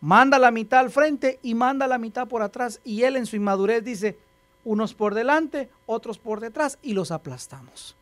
manda 0.00 0.38
la 0.38 0.50
mitad 0.50 0.80
al 0.80 0.90
frente 0.90 1.38
y 1.42 1.54
manda 1.54 1.86
la 1.86 1.98
mitad 1.98 2.26
por 2.26 2.42
atrás 2.42 2.80
y 2.84 3.04
él 3.04 3.16
en 3.16 3.26
su 3.26 3.36
inmadurez 3.36 3.84
dice, 3.84 4.18
unos 4.64 4.94
por 4.94 5.14
delante, 5.14 5.70
otros 5.86 6.18
por 6.18 6.40
detrás 6.40 6.78
y 6.82 6.94
los 6.94 7.10
aplastamos. 7.10 7.96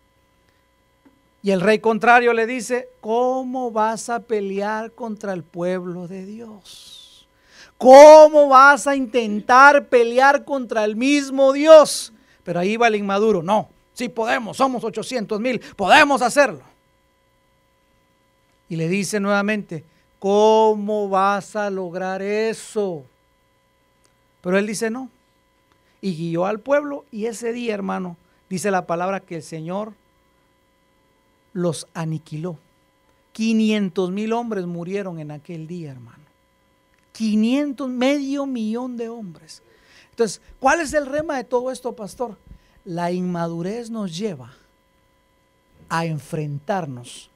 Y 1.42 1.50
el 1.50 1.60
rey 1.60 1.80
contrario 1.80 2.32
le 2.32 2.46
dice, 2.46 2.88
¿cómo 3.00 3.72
vas 3.72 4.08
a 4.08 4.20
pelear 4.20 4.92
contra 4.92 5.32
el 5.32 5.42
pueblo 5.42 6.06
de 6.06 6.24
Dios? 6.24 7.26
¿Cómo 7.76 8.48
vas 8.48 8.86
a 8.86 8.94
intentar 8.94 9.88
pelear 9.88 10.44
contra 10.44 10.84
el 10.84 10.94
mismo 10.94 11.52
Dios? 11.52 12.12
Pero 12.44 12.60
ahí 12.60 12.76
va 12.76 12.86
el 12.86 12.94
inmaduro, 12.94 13.42
no, 13.42 13.68
sí 13.92 14.08
podemos, 14.08 14.56
somos 14.56 14.84
800 14.84 15.40
mil, 15.40 15.60
podemos 15.76 16.22
hacerlo. 16.22 16.62
Y 18.68 18.76
le 18.76 18.88
dice 18.88 19.18
nuevamente, 19.18 19.84
¿cómo 20.20 21.08
vas 21.08 21.56
a 21.56 21.68
lograr 21.70 22.22
eso? 22.22 23.04
Pero 24.42 24.58
él 24.58 24.66
dice, 24.66 24.90
no. 24.90 25.10
Y 26.00 26.14
guió 26.14 26.46
al 26.46 26.60
pueblo 26.60 27.04
y 27.10 27.26
ese 27.26 27.52
día, 27.52 27.74
hermano, 27.74 28.16
dice 28.48 28.70
la 28.70 28.86
palabra 28.86 29.20
que 29.20 29.36
el 29.36 29.42
Señor 29.42 29.92
los 31.52 31.86
aniquiló. 31.94 32.58
500 33.32 34.10
mil 34.10 34.32
hombres 34.32 34.66
murieron 34.66 35.18
en 35.18 35.30
aquel 35.30 35.66
día, 35.66 35.90
hermano. 35.90 36.22
500, 37.12 37.88
medio 37.88 38.46
millón 38.46 38.96
de 38.96 39.08
hombres. 39.08 39.62
Entonces, 40.10 40.40
¿cuál 40.60 40.80
es 40.80 40.92
el 40.92 41.06
rema 41.06 41.36
de 41.36 41.44
todo 41.44 41.70
esto, 41.70 41.94
pastor? 41.94 42.36
La 42.84 43.12
inmadurez 43.12 43.90
nos 43.90 44.16
lleva 44.16 44.52
a 45.88 46.06
enfrentarnos 46.06 47.30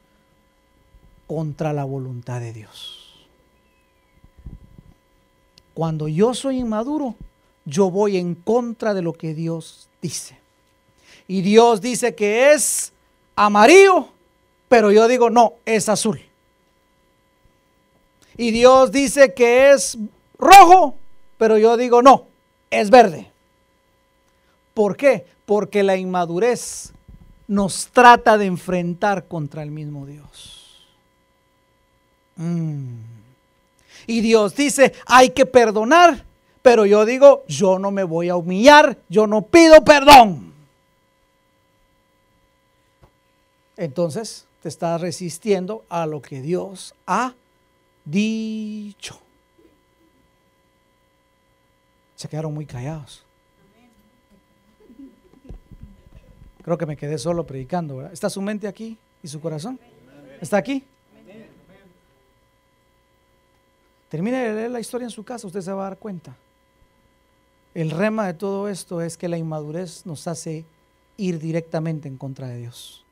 contra 1.27 1.73
la 1.73 1.85
voluntad 1.85 2.41
de 2.41 2.53
Dios. 2.53 3.27
Cuando 5.75 6.09
yo 6.09 6.33
soy 6.35 6.59
inmaduro, 6.59 7.17
yo 7.65 7.91
voy 7.91 8.17
en 8.17 8.35
contra 8.35 8.95
de 8.95 9.03
lo 9.03 9.13
que 9.13 9.35
Dios 9.35 9.89
dice. 10.01 10.39
Y 11.29 11.43
Dios 11.43 11.81
dice 11.81 12.15
que 12.15 12.53
es 12.53 12.93
amarillo, 13.37 14.09
pero 14.69 14.91
yo 14.91 15.07
digo, 15.07 15.31
no, 15.31 15.55
es 15.65 15.89
azul. 15.89 16.21
Y 18.37 18.51
Dios 18.51 18.91
dice 18.91 19.33
que 19.35 19.71
es 19.71 19.97
rojo, 20.39 20.97
pero 21.39 21.59
yo 21.59 21.77
digo, 21.77 22.03
no, 22.03 22.27
es 22.71 22.91
verde. 22.91 23.31
¿Por 24.75 24.97
qué? 24.97 25.27
Porque 25.47 25.83
la 25.83 25.97
inmadurez 25.97 26.93
nos 27.49 27.87
trata 27.89 28.37
de 28.37 28.47
enfrentar 28.47 29.27
contra 29.27 29.63
el 29.63 29.71
mismo 29.71 30.05
Dios. 30.05 30.87
Mm. 32.37 32.99
Y 34.07 34.21
Dios 34.21 34.55
dice, 34.55 34.93
hay 35.07 35.31
que 35.31 35.47
perdonar, 35.47 36.25
pero 36.63 36.85
yo 36.85 37.05
digo, 37.05 37.45
yo 37.49 37.79
no 37.79 37.91
me 37.91 38.05
voy 38.05 38.29
a 38.29 38.37
humillar, 38.37 38.99
yo 39.09 39.27
no 39.27 39.43
pido 39.43 39.83
perdón. 39.85 40.46
Entonces 43.77 44.47
te 44.63 44.69
estás 44.69 45.01
resistiendo 45.01 45.85
a 45.89 46.07
lo 46.07 46.23
que 46.23 46.41
Dios 46.41 46.95
ha 47.07 47.35
dicho. 48.05 49.19
Se 52.17 52.29
quedaron 52.29 52.55
muy 52.55 52.67
callados. 52.67 53.23
Creo 56.63 56.79
que 56.79 56.87
me 56.87 56.97
quedé 56.97 57.19
solo 57.19 57.47
predicando. 57.47 57.97
¿verdad? 57.97 58.13
¿Está 58.13 58.29
su 58.29 58.41
mente 58.43 58.67
aquí 58.67 58.99
y 59.23 59.29
su 59.29 59.41
corazón? 59.41 59.79
¿Está 60.41 60.57
aquí? 60.57 60.85
Termine 64.09 64.39
de 64.39 64.53
leer 64.53 64.71
la 64.71 64.81
historia 64.81 65.05
en 65.05 65.11
su 65.11 65.25
casa, 65.25 65.47
usted 65.47 65.61
se 65.61 65.73
va 65.73 65.87
a 65.87 65.91
dar 65.91 65.99
cuenta. 65.99 66.37
El 67.75 67.91
rema 67.91 68.27
de 68.27 68.35
todo 68.35 68.69
esto 68.69 69.01
es 69.01 69.17
que 69.17 69.29
la 69.29 69.37
inmadurez 69.37 70.07
nos 70.07 70.27
hace 70.29 70.65
ir 71.17 71.39
directamente 71.39 72.09
en 72.09 72.17
contra 72.17 72.49
de 72.49 72.59
Dios. 72.59 73.06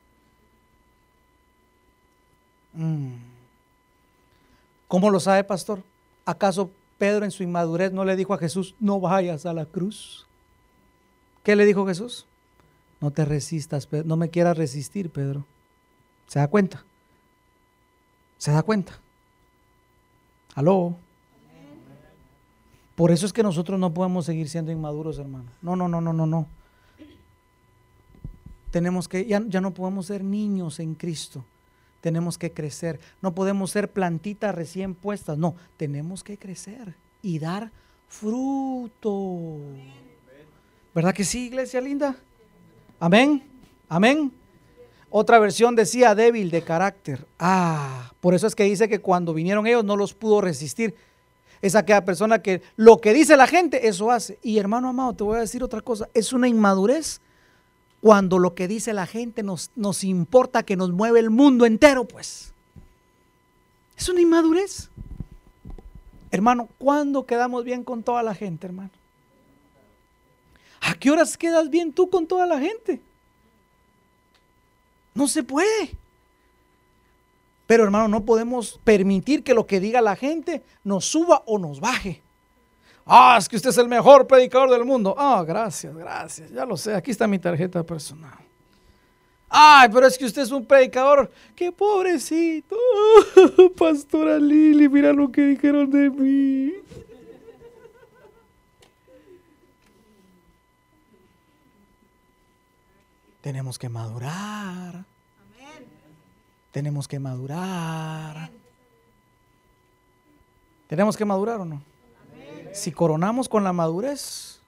Mm. 2.75 3.13
¿Cómo 4.87 5.09
lo 5.09 5.19
sabe, 5.19 5.43
pastor? 5.43 5.83
¿Acaso 6.25 6.71
Pedro 6.97 7.25
en 7.25 7.31
su 7.31 7.43
inmadurez 7.43 7.91
no 7.91 8.05
le 8.05 8.15
dijo 8.15 8.33
a 8.33 8.37
Jesús, 8.37 8.75
no 8.79 8.99
vayas 8.99 9.45
a 9.45 9.53
la 9.53 9.65
cruz? 9.65 10.25
¿Qué 11.43 11.55
le 11.55 11.65
dijo 11.65 11.85
Jesús? 11.85 12.25
No 13.01 13.11
te 13.11 13.25
resistas, 13.25 13.87
no 14.05 14.17
me 14.17 14.29
quieras 14.29 14.57
resistir, 14.57 15.09
Pedro. 15.09 15.45
¿Se 16.27 16.39
da 16.39 16.47
cuenta? 16.47 16.83
¿Se 18.37 18.51
da 18.51 18.63
cuenta? 18.63 18.93
¿Aló? 20.55 20.95
Por 22.95 23.11
eso 23.11 23.25
es 23.25 23.33
que 23.33 23.43
nosotros 23.43 23.79
no 23.79 23.93
podemos 23.93 24.25
seguir 24.25 24.49
siendo 24.49 24.71
inmaduros, 24.71 25.19
hermano. 25.19 25.51
No, 25.61 25.75
no, 25.75 25.87
no, 25.87 25.99
no, 25.99 26.13
no, 26.13 26.25
no. 26.25 26.47
Tenemos 28.71 29.07
que, 29.07 29.25
ya, 29.25 29.43
ya 29.47 29.61
no 29.61 29.73
podemos 29.73 30.05
ser 30.05 30.23
niños 30.23 30.79
en 30.79 30.95
Cristo 30.95 31.43
tenemos 32.05 32.37
que 32.37 32.51
crecer. 32.51 32.99
No 33.19 33.33
podemos 33.33 33.71
ser 33.71 33.91
plantitas 33.91 34.53
recién 34.53 34.93
puestas, 34.93 35.39
no, 35.39 35.55
tenemos 35.75 36.23
que 36.23 36.37
crecer 36.37 36.93
y 37.23 37.39
dar 37.39 37.71
fruto. 38.07 39.57
¿Verdad 40.93 41.15
que 41.15 41.23
sí, 41.23 41.47
iglesia 41.47 41.81
linda? 41.81 42.15
Amén, 42.99 43.41
amén. 43.89 44.31
Otra 45.09 45.39
versión 45.39 45.75
decía 45.75 46.13
débil 46.13 46.51
de 46.51 46.61
carácter. 46.61 47.25
Ah, 47.39 48.13
por 48.19 48.35
eso 48.35 48.45
es 48.45 48.53
que 48.53 48.65
dice 48.65 48.87
que 48.87 49.01
cuando 49.01 49.33
vinieron 49.33 49.65
ellos 49.65 49.83
no 49.83 49.97
los 49.97 50.13
pudo 50.13 50.41
resistir. 50.41 50.93
Es 51.59 51.73
aquella 51.73 52.05
persona 52.05 52.37
que 52.37 52.61
lo 52.75 53.01
que 53.01 53.15
dice 53.15 53.35
la 53.35 53.47
gente, 53.47 53.87
eso 53.87 54.11
hace. 54.11 54.37
Y 54.43 54.59
hermano 54.59 54.89
amado, 54.89 55.15
te 55.15 55.23
voy 55.23 55.37
a 55.37 55.39
decir 55.39 55.63
otra 55.63 55.81
cosa, 55.81 56.07
es 56.13 56.33
una 56.33 56.47
inmadurez 56.47 57.19
cuando 58.05 58.37
lo 58.37 58.53
que 58.53 58.67
dice 58.67 58.93
la 58.93 59.07
gente 59.07 59.41
nos, 59.41 59.71
nos 59.75 60.03
importa 60.03 60.61
que 60.61 60.75
nos 60.75 60.91
mueve 60.91 61.19
el 61.19 61.31
mundo 61.31 61.65
entero, 61.65 62.05
pues. 62.05 62.53
Es 63.97 64.07
una 64.09 64.21
inmadurez. 64.21 64.91
Hermano, 66.29 66.69
¿cuándo 66.77 67.25
quedamos 67.25 67.63
bien 67.63 67.83
con 67.83 68.03
toda 68.03 68.21
la 68.21 68.35
gente, 68.35 68.67
hermano? 68.67 68.91
¿A 70.81 70.93
qué 70.93 71.09
horas 71.09 71.35
quedas 71.35 71.71
bien 71.71 71.93
tú 71.93 72.07
con 72.11 72.27
toda 72.27 72.45
la 72.45 72.59
gente? 72.59 73.01
No 75.15 75.27
se 75.27 75.41
puede. 75.41 75.97
Pero 77.65 77.85
hermano, 77.85 78.07
no 78.07 78.23
podemos 78.23 78.79
permitir 78.83 79.43
que 79.43 79.55
lo 79.55 79.65
que 79.65 79.79
diga 79.79 79.99
la 80.01 80.15
gente 80.15 80.61
nos 80.83 81.05
suba 81.05 81.41
o 81.47 81.57
nos 81.57 81.79
baje. 81.79 82.21
Ah, 83.05 83.35
es 83.37 83.47
que 83.47 83.55
usted 83.55 83.69
es 83.69 83.77
el 83.77 83.87
mejor 83.87 84.25
predicador 84.25 84.71
del 84.71 84.83
mundo. 84.83 85.13
Ah, 85.17 85.43
gracias, 85.47 85.95
gracias. 85.95 86.49
Ya 86.49 86.65
lo 86.65 86.75
sé, 86.75 86.95
aquí 86.95 87.11
está 87.11 87.27
mi 87.27 87.37
tarjeta 87.37 87.83
personal. 87.83 88.39
Ay, 89.47 89.89
pero 89.93 90.07
es 90.07 90.17
que 90.17 90.25
usted 90.25 90.41
es 90.41 90.51
un 90.51 90.65
predicador. 90.65 91.31
Qué 91.55 91.71
pobrecito. 91.71 92.75
Pastora 93.77 94.39
Lili, 94.39 94.89
mira 94.89 95.13
lo 95.13 95.31
que 95.31 95.41
dijeron 95.41 95.89
de 95.91 96.09
mí. 96.09 96.73
Tenemos 103.41 103.77
que 103.77 103.87
madurar. 103.87 105.05
Tenemos 106.71 107.07
que 107.07 107.19
madurar. 107.19 108.49
¿Tenemos 110.87 111.15
que 111.15 111.23
madurar 111.23 111.61
o 111.61 111.65
no? 111.65 111.94
Si 112.75 112.91
coronamos 112.91 113.47
con 113.47 113.63
la 113.63 113.73
madurez, 113.73 114.59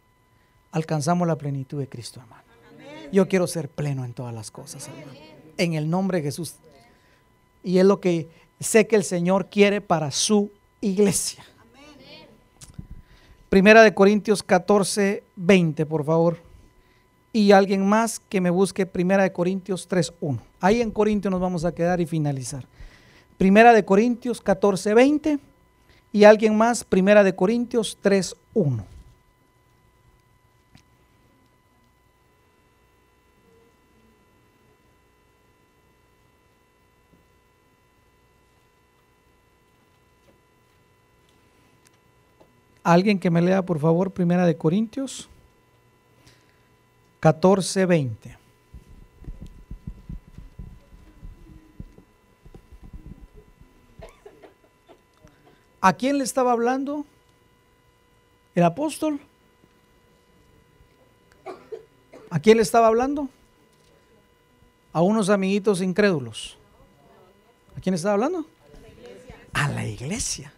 alcanzamos 0.71 1.27
la 1.27 1.35
plenitud 1.35 1.77
de 1.77 1.89
Cristo, 1.89 2.21
hermano. 2.21 2.43
Yo 3.11 3.27
quiero 3.27 3.47
ser 3.47 3.69
pleno 3.69 4.05
en 4.05 4.13
todas 4.13 4.33
las 4.33 4.49
cosas, 4.49 4.87
hermano. 4.87 5.11
En 5.57 5.73
el 5.73 5.89
nombre 5.89 6.19
de 6.19 6.23
Jesús. 6.23 6.55
Y 7.63 7.79
es 7.79 7.85
lo 7.85 7.99
que 7.99 8.29
sé 8.59 8.87
que 8.87 8.95
el 8.95 9.03
Señor 9.03 9.49
quiere 9.49 9.81
para 9.81 10.11
su 10.11 10.51
iglesia. 10.81 11.43
Primera 13.49 13.83
de 13.83 13.93
Corintios 13.93 14.41
14, 14.41 15.23
20, 15.35 15.85
por 15.85 16.05
favor. 16.05 16.37
Y 17.33 17.51
alguien 17.51 17.85
más 17.85 18.19
que 18.19 18.41
me 18.41 18.49
busque 18.49 18.85
Primera 18.85 19.23
de 19.23 19.33
Corintios 19.33 19.87
3, 19.87 20.13
1. 20.21 20.39
Ahí 20.61 20.81
en 20.81 20.91
Corintios 20.91 21.31
nos 21.31 21.41
vamos 21.41 21.65
a 21.65 21.73
quedar 21.73 21.99
y 21.99 22.05
finalizar. 22.05 22.65
Primera 23.37 23.73
de 23.73 23.85
Corintios 23.85 24.41
14, 24.41 24.93
20 24.93 25.39
y 26.17 26.23
alguien 26.23 26.57
más, 26.57 26.83
Primera 26.83 27.23
de 27.23 27.35
Corintios 27.35 27.95
3.1. 28.03 28.83
Alguien 42.83 43.19
que 43.19 43.29
me 43.29 43.43
lea, 43.43 43.61
por 43.61 43.77
favor, 43.77 44.09
Primera 44.09 44.47
de 44.47 44.57
Corintios 44.57 45.29
14, 47.19 47.85
20. 47.85 48.46
¿A 55.81 55.93
quién 55.93 56.17
le 56.17 56.23
estaba 56.23 56.51
hablando? 56.51 57.05
¿El 58.55 58.63
apóstol? 58.63 59.19
¿A 62.29 62.39
quién 62.39 62.57
le 62.57 62.63
estaba 62.63 62.87
hablando? 62.87 63.29
A 64.93 65.01
unos 65.01 65.29
amiguitos 65.29 65.81
incrédulos. 65.81 66.57
¿A 67.77 67.81
quién 67.81 67.93
estaba 67.93 68.13
hablando? 68.15 68.45
A 69.53 69.67
la 69.69 69.85
iglesia. 69.85 70.51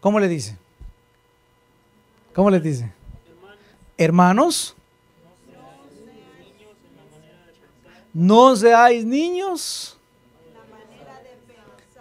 ¿Cómo 0.00 0.18
le 0.18 0.28
dice? 0.28 0.56
¿Cómo 2.34 2.50
le 2.50 2.60
dice? 2.60 2.92
Hermanos, 3.96 4.74
no 8.12 8.56
seáis 8.56 9.04
niños. 9.04 9.96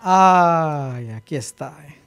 Ay, 0.02 1.10
aquí 1.12 1.36
está. 1.36 1.86
eh. 1.88 1.99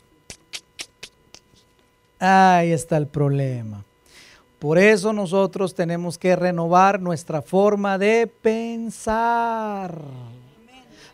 Ahí 2.24 2.70
está 2.70 2.98
el 2.98 3.08
problema. 3.08 3.84
Por 4.60 4.78
eso 4.78 5.12
nosotros 5.12 5.74
tenemos 5.74 6.16
que 6.16 6.36
renovar 6.36 7.00
nuestra 7.00 7.42
forma 7.42 7.98
de 7.98 8.28
pensar. 8.28 10.00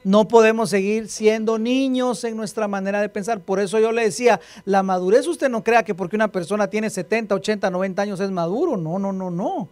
No 0.04 0.28
podemos 0.28 0.68
seguir 0.68 1.08
siendo 1.08 1.58
niños 1.58 2.24
en 2.24 2.36
nuestra 2.36 2.68
manera 2.68 3.00
de 3.00 3.08
pensar. 3.08 3.40
Por 3.40 3.58
eso 3.58 3.78
yo 3.80 3.90
le 3.90 4.02
decía, 4.02 4.38
la 4.66 4.82
madurez 4.82 5.26
usted 5.26 5.48
no 5.48 5.64
crea 5.64 5.82
que 5.82 5.94
porque 5.94 6.14
una 6.14 6.28
persona 6.28 6.68
tiene 6.68 6.90
70, 6.90 7.34
80, 7.34 7.70
90 7.70 8.02
años 8.02 8.20
es 8.20 8.30
maduro. 8.30 8.76
No, 8.76 8.98
no, 8.98 9.10
no, 9.10 9.30
no. 9.30 9.66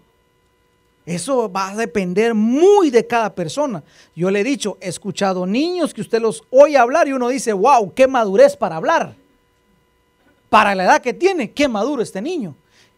Eso 1.04 1.52
va 1.52 1.68
a 1.68 1.76
depender 1.76 2.32
muy 2.32 2.88
de 2.88 3.06
cada 3.06 3.34
persona. 3.34 3.84
Yo 4.14 4.30
le 4.30 4.40
he 4.40 4.44
dicho, 4.44 4.78
he 4.80 4.88
escuchado 4.88 5.44
niños 5.44 5.92
que 5.92 6.00
usted 6.00 6.22
los 6.22 6.44
oye 6.48 6.78
hablar 6.78 7.08
y 7.08 7.12
uno 7.12 7.28
dice, 7.28 7.52
wow, 7.52 7.92
qué 7.92 8.08
madurez 8.08 8.56
para 8.56 8.76
hablar. 8.76 9.25
Para 10.48 10.74
la 10.74 10.84
edad 10.84 11.02
que 11.02 11.14
tiene, 11.14 11.50
qué 11.50 11.68
maduro 11.68 12.02
este 12.02 12.22
niño. 12.22 12.54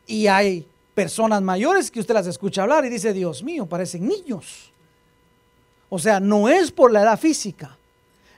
Y 0.07 0.26
hay 0.26 0.66
personas 0.94 1.42
mayores 1.42 1.90
que 1.90 2.01
usted 2.01 2.14
las 2.14 2.26
escucha 2.26 2.62
hablar 2.62 2.84
y 2.84 2.88
dice, 2.88 3.12
Dios 3.12 3.42
mío, 3.42 3.66
parecen 3.66 4.09
niños. 4.09 4.72
O 5.88 5.99
sea, 5.99 6.20
no 6.20 6.49
es 6.49 6.70
por 6.70 6.92
la 6.92 7.03
edad 7.03 7.18
física, 7.18 7.76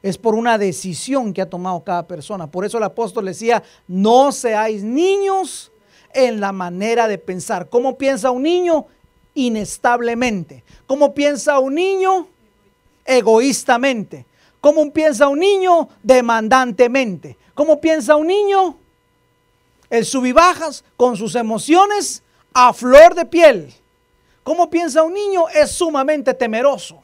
es 0.03 0.17
por 0.17 0.35
una 0.35 0.57
decisión 0.59 1.33
que 1.33 1.43
ha 1.43 1.51
tomado 1.51 1.83
cada 1.83 2.07
persona. 2.07 2.47
Por 2.47 2.65
eso 2.65 2.79
el 2.79 2.85
apóstol 2.85 3.27
decía, 3.27 3.63
no 3.89 4.31
seáis 4.31 4.83
niños 4.83 5.73
en 6.13 6.41
la 6.41 6.53
manera 6.53 7.09
de 7.09 7.19
pensar. 7.19 7.69
¿Cómo 7.69 7.97
piensa 7.97 8.31
un 8.31 8.43
niño? 8.43 8.87
Inestablemente. 9.35 10.65
¿Cómo 10.87 11.15
piensa 11.15 11.59
un 11.59 11.75
niño? 11.75 12.29
Egoístamente. 13.05 14.27
¿Cómo 14.61 14.91
piensa 14.93 15.29
un 15.29 15.39
niño? 15.39 15.89
Demandantemente. 16.03 17.37
¿Cómo 17.55 17.81
piensa 17.81 18.17
un 18.17 18.27
niño? 18.27 18.77
El 19.91 20.07
sub 20.07 20.25
y 20.25 20.33
bajas 20.33 20.85
con 20.97 21.17
sus 21.17 21.35
emociones 21.35 22.23
a 22.55 22.73
flor 22.73 23.15
de 23.15 23.27
piel. 23.27 23.75
¿Cómo 24.43 24.71
piensa 24.71 25.03
un 25.03 25.13
niño? 25.13 25.49
Es 25.49 25.73
sumamente 25.73 26.33
temeroso. 26.33 27.03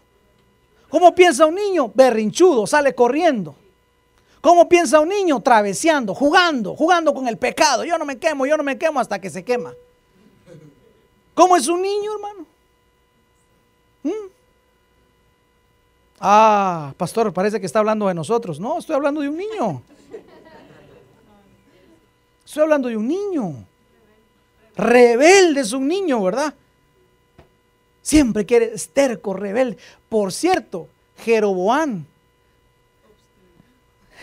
¿Cómo 0.89 1.15
piensa 1.15 1.47
un 1.47 1.57
niño? 1.57 1.91
Berrinchudo, 1.95 2.67
sale 2.67 2.95
corriendo. 2.95 3.55
¿Cómo 4.41 4.69
piensa 4.69 5.01
un 5.01 5.09
niño? 5.09 5.41
Traveseando, 5.41 6.15
jugando, 6.15 6.77
jugando 6.77 7.13
con 7.13 7.27
el 7.27 7.37
pecado. 7.37 7.85
Yo 7.85 7.99
no 7.99 8.05
me 8.05 8.19
quemo, 8.19 8.47
yo 8.47 8.57
no 8.57 8.63
me 8.63 8.79
quemo 8.79 9.01
hasta 9.01 9.21
que 9.21 9.29
se 9.29 9.45
quema. 9.45 9.75
¿Cómo 11.35 11.57
es 11.57 11.67
un 11.69 11.83
niño, 11.83 12.15
hermano? 12.15 12.47
¿Mm? 14.05 14.31
Ah, 16.21 16.95
pastor, 16.97 17.33
parece 17.33 17.61
que 17.61 17.67
está 17.67 17.81
hablando 17.81 18.07
de 18.07 18.15
nosotros. 18.15 18.59
No, 18.59 18.79
estoy 18.79 18.95
hablando 18.95 19.21
de 19.21 19.29
un 19.29 19.37
niño. 19.37 19.83
Estoy 22.57 22.65
hablando 22.65 22.89
de 22.89 22.97
un 22.97 23.07
niño. 23.07 23.67
Rebelde 24.79 25.61
es 25.61 25.75
un 25.75 25.87
niño, 25.87 26.23
¿verdad? 26.23 26.55
Siempre 28.01 28.47
quiere 28.47 28.73
esterco, 28.73 29.35
rebelde. 29.35 29.77
Por 30.09 30.33
cierto, 30.33 30.89
Jeroboán. 31.19 32.07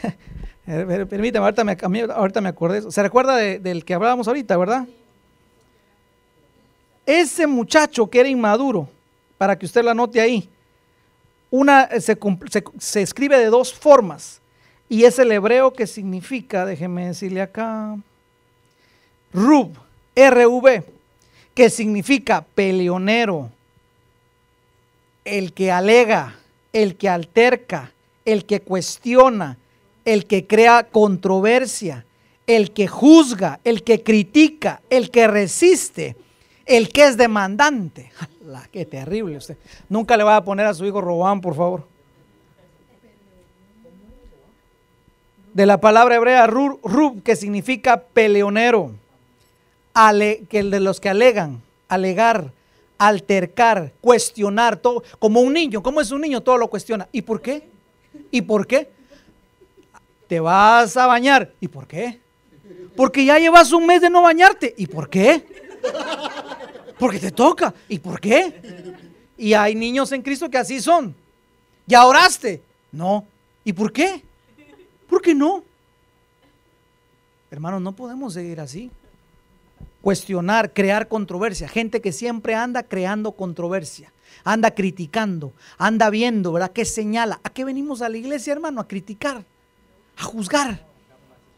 Permítame, 0.65 1.45
ahorita 1.45 1.63
me, 1.63 1.77
ahorita 2.11 2.41
me 2.41 2.49
acordé. 2.49 2.91
¿Se 2.91 3.03
recuerda 3.03 3.35
de- 3.35 3.59
del 3.59 3.85
que 3.85 3.93
hablábamos 3.93 4.27
ahorita, 4.27 4.57
verdad? 4.57 4.87
Ese 7.05 7.45
muchacho 7.45 8.09
que 8.09 8.19
era 8.19 8.29
inmaduro, 8.29 8.89
para 9.37 9.59
que 9.59 9.67
usted 9.67 9.83
lo 9.83 9.91
anote 9.91 10.19
ahí, 10.19 10.49
una, 11.51 11.83
eh, 11.83 12.01
se- 12.01 12.17
se 12.79 13.01
escribe 13.03 13.37
de 13.37 13.45
dos 13.45 13.71
formas. 13.71 14.41
Y 14.89 15.03
es 15.03 15.19
el 15.19 15.31
hebreo 15.31 15.71
que 15.71 15.85
significa, 15.85 16.65
déjeme 16.65 17.05
decirle 17.05 17.39
acá, 17.39 17.95
Rub, 19.33 19.75
R-V, 20.15 20.83
que 21.53 21.69
significa 21.69 22.45
peleonero, 22.55 23.49
el 25.25 25.53
que 25.53 25.71
alega, 25.71 26.35
el 26.71 26.95
que 26.95 27.09
alterca, 27.09 27.91
el 28.25 28.45
que 28.45 28.61
cuestiona, 28.61 29.57
el 30.05 30.25
que 30.25 30.45
crea 30.47 30.83
controversia, 30.83 32.05
el 32.47 32.71
que 32.71 32.87
juzga, 32.87 33.59
el 33.63 33.83
que 33.83 34.03
critica, 34.03 34.81
el 34.89 35.11
que 35.11 35.27
resiste, 35.27 36.15
el 36.65 36.89
que 36.89 37.05
es 37.05 37.17
demandante. 37.17 38.11
¡Hala, 38.45 38.67
qué 38.71 38.85
terrible 38.85 39.37
usted. 39.37 39.57
Nunca 39.89 40.17
le 40.17 40.23
va 40.23 40.37
a 40.37 40.43
poner 40.43 40.65
a 40.65 40.73
su 40.73 40.85
hijo 40.85 41.01
Robán, 41.01 41.41
por 41.41 41.55
favor. 41.55 41.87
De 45.53 45.65
la 45.67 45.79
palabra 45.79 46.15
hebrea 46.15 46.47
rub, 46.47 46.79
rub, 46.83 47.21
que 47.21 47.35
significa 47.35 48.01
peleonero, 48.01 48.95
ale- 49.93 50.43
que 50.49 50.63
de 50.63 50.79
los 50.79 50.99
que 50.99 51.09
alegan, 51.09 51.61
alegar, 51.87 52.51
altercar, 52.97 53.91
cuestionar, 54.01 54.77
todo, 54.77 55.03
como 55.19 55.41
un 55.41 55.53
niño, 55.53 55.83
¿cómo 55.83 56.01
es 56.01 56.11
un 56.11 56.21
niño? 56.21 56.41
Todo 56.41 56.57
lo 56.57 56.69
cuestiona. 56.69 57.07
¿Y 57.11 57.21
por 57.21 57.41
qué? 57.41 57.67
¿Y 58.31 58.41
por 58.41 58.65
qué? 58.67 58.89
Te 60.27 60.39
vas 60.39 60.95
a 60.97 61.07
bañar. 61.07 61.51
¿Y 61.59 61.67
por 61.67 61.87
qué? 61.87 62.19
Porque 62.95 63.25
ya 63.25 63.39
llevas 63.39 63.71
un 63.71 63.85
mes 63.85 64.01
de 64.01 64.09
no 64.09 64.21
bañarte. 64.21 64.73
¿Y 64.77 64.87
por 64.87 65.09
qué? 65.09 65.45
Porque 66.97 67.19
te 67.19 67.31
toca. 67.31 67.73
¿Y 67.89 67.99
por 67.99 68.19
qué? 68.19 68.93
Y 69.37 69.53
hay 69.53 69.75
niños 69.75 70.11
en 70.11 70.21
Cristo 70.21 70.49
que 70.49 70.57
así 70.57 70.79
son. 70.79 71.15
¿Ya 71.85 72.05
oraste? 72.05 72.61
No. 72.91 73.25
¿Y 73.65 73.73
por 73.73 73.91
qué? 73.91 74.23
¿Por 75.09 75.21
qué 75.21 75.35
no? 75.35 75.63
Hermanos, 77.51 77.81
no 77.81 77.91
podemos 77.91 78.33
seguir 78.33 78.59
así. 78.59 78.89
Cuestionar, 80.03 80.73
crear 80.73 81.07
controversia. 81.07 81.69
Gente 81.69 82.01
que 82.01 82.11
siempre 82.11 82.55
anda 82.55 82.83
creando 82.83 83.31
controversia. 83.31 84.11
Anda 84.43 84.71
criticando, 84.71 85.53
anda 85.77 86.09
viendo, 86.09 86.51
¿verdad? 86.51 86.73
¿Qué 86.73 86.83
señala? 86.83 87.39
¿A 87.41 87.49
qué 87.49 87.63
venimos 87.63 88.01
a 88.01 88.09
la 88.09 88.17
iglesia, 88.17 88.51
hermano? 88.51 88.81
A 88.81 88.87
criticar, 88.89 89.45
a 90.17 90.23
juzgar. 90.23 90.85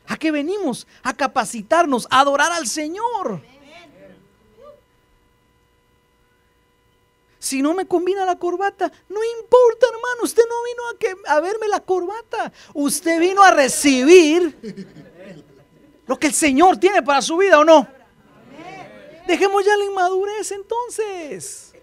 ¿A 0.06 0.18
qué 0.18 0.30
venimos? 0.30 0.86
A 1.02 1.16
capacitarnos, 1.16 2.08
a 2.12 2.20
adorar 2.20 2.52
al 2.52 2.68
Señor. 2.68 3.41
Si 7.39 7.64
no 7.64 7.74
me 7.74 7.88
combina 7.88 8.26
la 8.26 8.38
corbata, 8.38 8.91
no 9.10 9.20
importa, 9.39 9.88
hermano. 9.88 10.22
Usted 10.22 10.43
no 10.48 10.56
vino 10.66 10.84
a, 10.89 11.00
que, 11.00 11.30
a 11.32 11.39
verme 11.39 11.68
la 11.68 11.80
corbata. 11.80 12.54
Usted 12.76 13.20
vino 13.20 13.41
a 13.41 13.50
recibir 13.50 14.86
lo 16.06 16.20
que 16.20 16.28
el 16.28 16.34
Señor 16.34 16.78
tiene 16.78 17.02
para 17.02 17.24
su 17.24 17.38
vida, 17.38 17.58
¿o 17.58 17.64
no? 17.64 17.95
Dejemos 19.28 19.65
ya 19.65 19.76
la 19.78 19.86
inmadurez 19.86 20.51
entonces. 20.51 21.73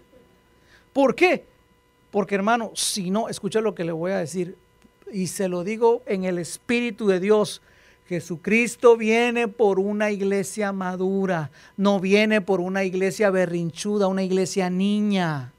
¿Por 0.93 1.15
qué? 1.15 1.45
Porque 2.11 2.35
hermano, 2.35 2.71
si 2.75 3.09
no, 3.09 3.27
escucha 3.27 3.59
lo 3.59 3.75
que 3.75 3.83
le 3.83 3.91
voy 3.91 4.11
a 4.11 4.19
decir. 4.19 4.55
Y 5.11 5.27
se 5.27 5.47
lo 5.47 5.63
digo 5.63 6.03
en 6.05 6.23
el 6.23 6.39
Espíritu 6.39 7.07
de 7.07 7.19
Dios. 7.19 7.61
Jesucristo 8.07 8.97
viene 8.97 9.47
por 9.47 9.79
una 9.79 10.11
iglesia 10.11 10.71
madura, 10.71 11.51
no 11.77 11.99
viene 11.99 12.41
por 12.41 12.59
una 12.59 12.83
iglesia 12.83 13.29
berrinchuda, 13.29 14.07
una 14.07 14.23
iglesia 14.23 14.69
niña. 14.69 15.53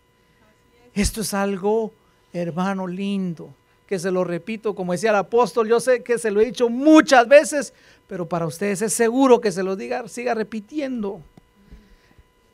Esto 0.94 1.22
es 1.22 1.34
algo, 1.34 1.92
hermano, 2.32 2.86
lindo, 2.86 3.54
que 3.86 3.98
se 3.98 4.10
lo 4.10 4.24
repito, 4.24 4.74
como 4.74 4.92
decía 4.92 5.10
el 5.10 5.16
apóstol, 5.16 5.68
yo 5.68 5.80
sé 5.80 6.02
que 6.02 6.18
se 6.18 6.30
lo 6.30 6.40
he 6.40 6.46
dicho 6.46 6.68
muchas 6.68 7.26
veces, 7.26 7.72
pero 8.06 8.28
para 8.28 8.46
ustedes 8.46 8.82
es 8.82 8.92
seguro 8.92 9.40
que 9.40 9.50
se 9.50 9.62
lo 9.62 9.74
diga, 9.74 10.06
siga 10.06 10.34
repitiendo. 10.34 11.22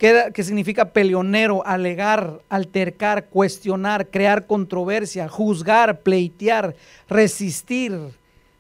Que, 0.00 0.42
significa 0.42 0.92
peleonero, 0.92 1.62
alegar, 1.66 2.40
altercar, 2.48 3.26
cuestionar, 3.26 4.08
crear 4.08 4.46
controversia, 4.46 5.28
juzgar, 5.28 6.00
pleitear, 6.00 6.74
resistir, 7.06 7.92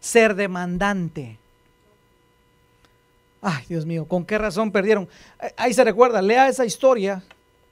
ser 0.00 0.34
demandante. 0.34 1.38
Ay, 3.40 3.64
Dios 3.70 3.86
mío, 3.86 4.04
¿con 4.04 4.26
qué 4.26 4.36
razón 4.36 4.70
perdieron? 4.70 5.08
Eh, 5.42 5.54
ahí 5.56 5.72
se 5.72 5.82
recuerda, 5.82 6.20
lea 6.20 6.46
esa 6.46 6.66
historia 6.66 7.22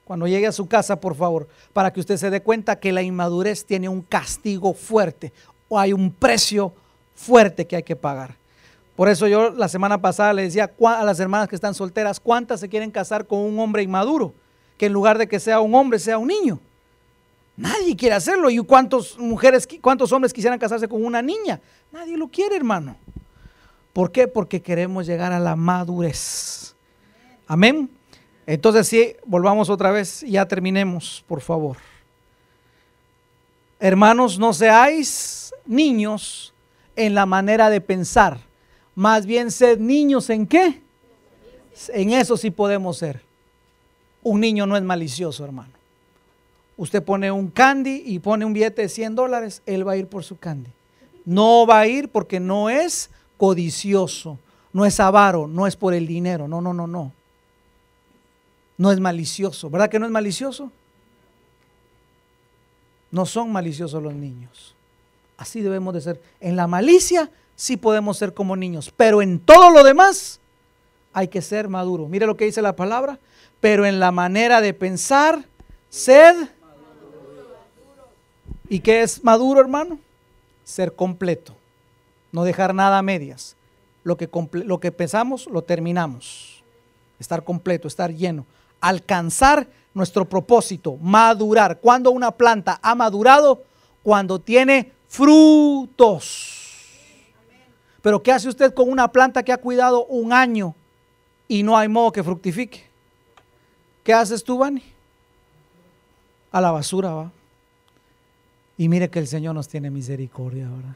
cuando 0.03 0.25
llegue 0.25 0.47
a 0.47 0.51
su 0.51 0.67
casa, 0.67 0.99
por 0.99 1.13
favor, 1.13 1.47
para 1.71 1.93
que 1.93 1.99
usted 1.99 2.17
se 2.17 2.31
dé 2.31 2.41
cuenta 2.41 2.79
que 2.79 2.91
la 2.91 3.03
inmadurez 3.03 3.65
tiene 3.65 3.87
un 3.87 4.01
castigo 4.01 4.73
fuerte 4.73 5.31
o 5.67 5.77
hay 5.77 5.93
un 5.93 6.11
precio 6.11 6.73
fuerte 7.13 7.67
que 7.67 7.75
hay 7.75 7.83
que 7.83 7.95
pagar. 7.95 8.38
Por 8.99 9.07
eso 9.07 9.29
yo 9.29 9.51
la 9.51 9.69
semana 9.69 10.01
pasada 10.01 10.33
le 10.33 10.41
decía 10.41 10.73
a 10.77 11.05
las 11.05 11.21
hermanas 11.21 11.47
que 11.47 11.55
están 11.55 11.73
solteras, 11.73 12.19
¿cuántas 12.19 12.59
se 12.59 12.67
quieren 12.67 12.91
casar 12.91 13.25
con 13.25 13.39
un 13.39 13.57
hombre 13.57 13.81
inmaduro? 13.81 14.33
Que 14.77 14.87
en 14.87 14.91
lugar 14.91 15.17
de 15.17 15.25
que 15.25 15.39
sea 15.39 15.61
un 15.61 15.73
hombre, 15.73 15.99
sea 15.99 16.17
un 16.17 16.27
niño. 16.27 16.59
Nadie 17.55 17.95
quiere 17.95 18.15
hacerlo. 18.15 18.49
¿Y 18.49 18.57
cuántos 18.57 19.17
mujeres, 19.17 19.65
cuántos 19.79 20.11
hombres 20.11 20.33
quisieran 20.33 20.59
casarse 20.59 20.89
con 20.89 21.01
una 21.05 21.21
niña? 21.21 21.61
Nadie 21.93 22.17
lo 22.17 22.27
quiere, 22.27 22.57
hermano. 22.57 22.97
¿Por 23.93 24.11
qué? 24.11 24.27
Porque 24.27 24.61
queremos 24.61 25.05
llegar 25.05 25.31
a 25.31 25.39
la 25.39 25.55
madurez. 25.55 26.75
Amén. 27.47 27.89
Entonces, 28.45 28.85
sí, 28.85 29.15
volvamos 29.25 29.69
otra 29.69 29.91
vez 29.91 30.23
y 30.23 30.31
ya 30.31 30.45
terminemos, 30.45 31.23
por 31.25 31.39
favor. 31.39 31.77
Hermanos, 33.79 34.37
no 34.37 34.51
seáis 34.51 35.53
niños 35.65 36.53
en 36.97 37.15
la 37.15 37.25
manera 37.25 37.69
de 37.69 37.79
pensar. 37.79 38.48
Más 38.99 39.25
bien 39.25 39.49
sed 39.49 39.79
niños 39.79 40.29
en 40.29 40.45
qué? 40.45 40.81
En 41.93 42.11
eso 42.11 42.35
sí 42.35 42.51
podemos 42.51 42.97
ser. 42.97 43.21
Un 44.21 44.41
niño 44.41 44.65
no 44.65 44.75
es 44.75 44.83
malicioso, 44.83 45.45
hermano. 45.45 45.71
Usted 46.75 47.01
pone 47.01 47.31
un 47.31 47.49
candy 47.49 48.03
y 48.05 48.19
pone 48.19 48.43
un 48.43 48.51
billete 48.51 48.81
de 48.81 48.89
100 48.89 49.15
dólares, 49.15 49.61
él 49.65 49.87
va 49.87 49.93
a 49.93 49.97
ir 49.97 50.07
por 50.07 50.25
su 50.25 50.37
candy. 50.37 50.69
No 51.23 51.65
va 51.65 51.79
a 51.79 51.87
ir 51.87 52.09
porque 52.09 52.41
no 52.41 52.69
es 52.69 53.09
codicioso, 53.37 54.37
no 54.73 54.85
es 54.85 54.99
avaro, 54.99 55.47
no 55.47 55.65
es 55.65 55.77
por 55.77 55.93
el 55.93 56.05
dinero. 56.05 56.49
No, 56.49 56.59
no, 56.59 56.73
no, 56.73 56.85
no 56.85 57.13
no 58.79 58.93
es 58.93 58.99
malicioso. 58.99 59.69
¿Verdad 59.69 59.89
que 59.89 59.99
no 59.99 60.05
es 60.05 60.11
malicioso? 60.11 60.71
No 63.11 63.25
son 63.25 63.51
maliciosos 63.51 64.01
los 64.01 64.13
niños. 64.13 64.73
Así 65.37 65.61
debemos 65.61 65.93
de 65.93 66.01
ser. 66.01 66.21
En 66.39 66.55
la 66.55 66.65
malicia 66.65 67.29
sí 67.59 67.75
podemos 67.75 68.17
ser 68.17 68.33
como 68.33 68.55
niños, 68.55 68.93
pero 68.95 69.21
en 69.21 69.37
todo 69.37 69.69
lo 69.69 69.83
demás 69.83 70.39
hay 71.11 71.27
que 71.27 71.41
ser 71.41 71.67
maduro. 71.67 72.07
Mire 72.07 72.25
lo 72.25 72.37
que 72.37 72.45
dice 72.45 72.61
la 72.61 72.75
palabra. 72.75 73.19
Pero 73.59 73.85
en 73.85 73.99
la 73.99 74.13
manera 74.13 74.61
de 74.61 74.73
pensar, 74.73 75.43
sed. 75.89 76.47
¿Y 78.69 78.79
qué 78.79 79.01
es 79.01 79.21
maduro, 79.21 79.59
hermano? 79.59 79.99
Ser 80.63 80.95
completo. 80.95 81.53
No 82.31 82.45
dejar 82.45 82.73
nada 82.73 82.99
a 82.99 83.01
medias. 83.01 83.57
Lo 84.05 84.15
que, 84.15 84.29
lo 84.53 84.79
que 84.79 84.93
pensamos, 84.93 85.47
lo 85.47 85.61
terminamos. 85.61 86.63
Estar 87.19 87.43
completo, 87.43 87.89
estar 87.89 88.13
lleno 88.13 88.45
alcanzar 88.81 89.67
nuestro 89.93 90.25
propósito, 90.25 90.97
madurar. 90.97 91.79
Cuando 91.79 92.11
una 92.11 92.31
planta 92.31 92.79
ha 92.81 92.95
madurado, 92.95 93.63
cuando 94.03 94.39
tiene 94.39 94.91
frutos. 95.07 96.58
Pero 98.01 98.23
¿qué 98.23 98.31
hace 98.31 98.47
usted 98.47 98.73
con 98.73 98.89
una 98.89 99.11
planta 99.11 99.43
que 99.43 99.51
ha 99.51 99.57
cuidado 99.57 100.05
un 100.05 100.31
año 100.31 100.75
y 101.47 101.63
no 101.63 101.77
hay 101.77 101.87
modo 101.87 102.11
que 102.11 102.23
fructifique? 102.23 102.85
¿Qué 104.03 104.13
haces 104.13 104.43
tú, 104.43 104.57
Vani? 104.57 104.83
A 106.51 106.61
la 106.61 106.71
basura 106.71 107.11
va. 107.11 107.31
Y 108.77 108.87
mire 108.87 109.09
que 109.09 109.19
el 109.19 109.27
Señor 109.27 109.53
nos 109.53 109.67
tiene 109.67 109.89
misericordia 109.89 110.67
ahora. 110.67 110.95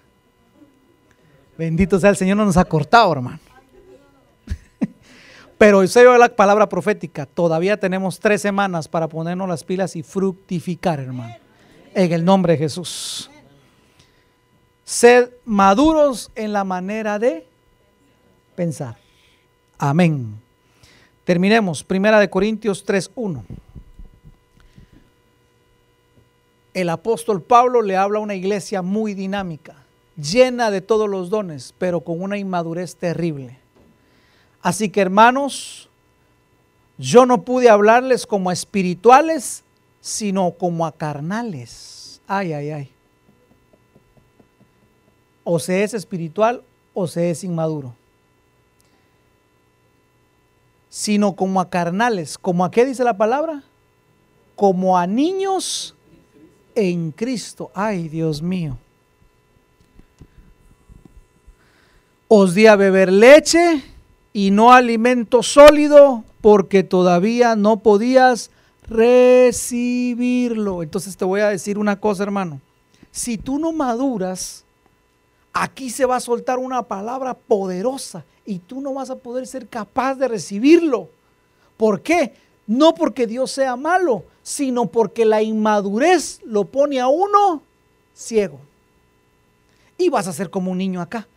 Bendito 1.58 2.00
sea 2.00 2.10
el 2.10 2.16
Señor, 2.16 2.38
no 2.38 2.46
nos 2.46 2.58
ha 2.58 2.66
cortado, 2.66 3.12
hermano. 3.12 3.40
Pero 5.58 5.86
se 5.88 6.04
la 6.04 6.36
palabra 6.36 6.68
profética. 6.68 7.26
Todavía 7.26 7.78
tenemos 7.78 8.20
tres 8.20 8.42
semanas 8.42 8.88
para 8.88 9.08
ponernos 9.08 9.48
las 9.48 9.64
pilas 9.64 9.96
y 9.96 10.04
fructificar, 10.04 11.00
hermano. 11.00 11.36
En 11.94 12.12
el 12.12 12.26
nombre 12.26 12.54
de 12.54 12.60
Jesús. 12.60 13.30
Sed 14.94 15.32
maduros 15.44 16.30
en 16.36 16.54
la 16.54 16.64
manera 16.64 17.18
de 17.18 17.48
pensar. 18.56 18.96
Amén. 19.80 20.40
Terminemos. 21.24 21.84
Primera 21.84 22.20
de 22.20 22.30
Corintios 22.30 22.86
3.1. 22.86 23.42
El 26.76 26.90
apóstol 26.90 27.42
Pablo 27.42 27.82
le 27.82 27.98
habla 27.98 28.20
a 28.20 28.22
una 28.22 28.36
iglesia 28.36 28.84
muy 28.84 29.16
dinámica, 29.16 29.78
llena 30.16 30.70
de 30.70 30.82
todos 30.82 31.10
los 31.10 31.32
dones, 31.32 31.74
pero 31.80 32.02
con 32.02 32.22
una 32.22 32.38
inmadurez 32.38 32.96
terrible. 32.96 33.58
Así 34.62 34.90
que 34.90 35.02
hermanos, 35.02 35.90
yo 37.00 37.26
no 37.26 37.42
pude 37.42 37.68
hablarles 37.68 38.28
como 38.28 38.52
a 38.52 38.54
espirituales, 38.54 39.64
sino 40.02 40.52
como 40.52 40.86
a 40.86 40.92
carnales. 40.92 42.22
Ay, 42.28 42.54
ay, 42.54 42.70
ay. 42.70 42.93
O 45.44 45.60
se 45.60 45.84
es 45.84 45.94
espiritual 45.94 46.64
o 46.94 47.08
se 47.08 47.30
es 47.30 47.44
inmaduro. 47.44 47.94
Sino 50.90 51.36
como 51.36 51.60
a 51.60 51.70
carnales. 51.70 52.38
¿Como 52.38 52.64
a 52.64 52.72
qué 52.72 52.86
dice 52.86 53.04
la 53.04 53.18
palabra? 53.18 53.64
Como 54.56 54.98
a 54.98 55.08
niños 55.08 55.96
en 56.76 57.12
Cristo. 57.12 57.72
Ay, 57.74 58.10
Dios 58.10 58.42
mío. 58.42 58.78
Os 62.28 62.56
di 62.56 62.68
a 62.68 62.76
beber 62.76 63.12
leche 63.12 63.84
y 64.34 64.52
no 64.52 64.74
alimento 64.74 65.44
sólido 65.44 66.24
porque 66.42 66.84
todavía 66.84 67.56
no 67.56 67.78
podías 67.78 68.50
recibirlo. 68.88 70.84
Entonces 70.84 71.16
te 71.16 71.26
voy 71.26 71.42
a 71.42 71.50
decir 71.50 71.78
una 71.78 72.00
cosa, 72.00 72.24
hermano. 72.24 72.60
Si 73.12 73.38
tú 73.38 73.60
no 73.60 73.72
maduras, 73.72 74.66
aquí 75.54 75.92
se 75.92 76.06
va 76.06 76.18
a 76.18 76.20
soltar 76.20 76.58
una 76.58 76.84
palabra 76.84 77.36
poderosa 77.36 78.26
y 78.46 78.60
tú 78.60 78.82
no 78.82 78.96
vas 78.96 79.12
a 79.12 79.16
poder 79.16 79.48
ser 79.48 79.68
capaz 79.68 80.16
de 80.16 80.28
recibirlo. 80.28 81.10
¿Por 81.78 82.02
qué? 82.02 82.34
No 82.66 82.96
porque 82.96 83.28
Dios 83.28 83.52
sea 83.52 83.76
malo, 83.76 84.26
sino 84.42 84.88
porque 84.88 85.26
la 85.26 85.42
inmadurez 85.42 86.42
lo 86.44 86.66
pone 86.66 87.00
a 87.00 87.08
uno 87.08 87.62
ciego. 88.14 88.60
Y 89.98 90.10
vas 90.10 90.28
a 90.28 90.34
ser 90.34 90.50
como 90.50 90.72
un 90.72 90.78
niño 90.78 91.02
acá. 91.02 91.28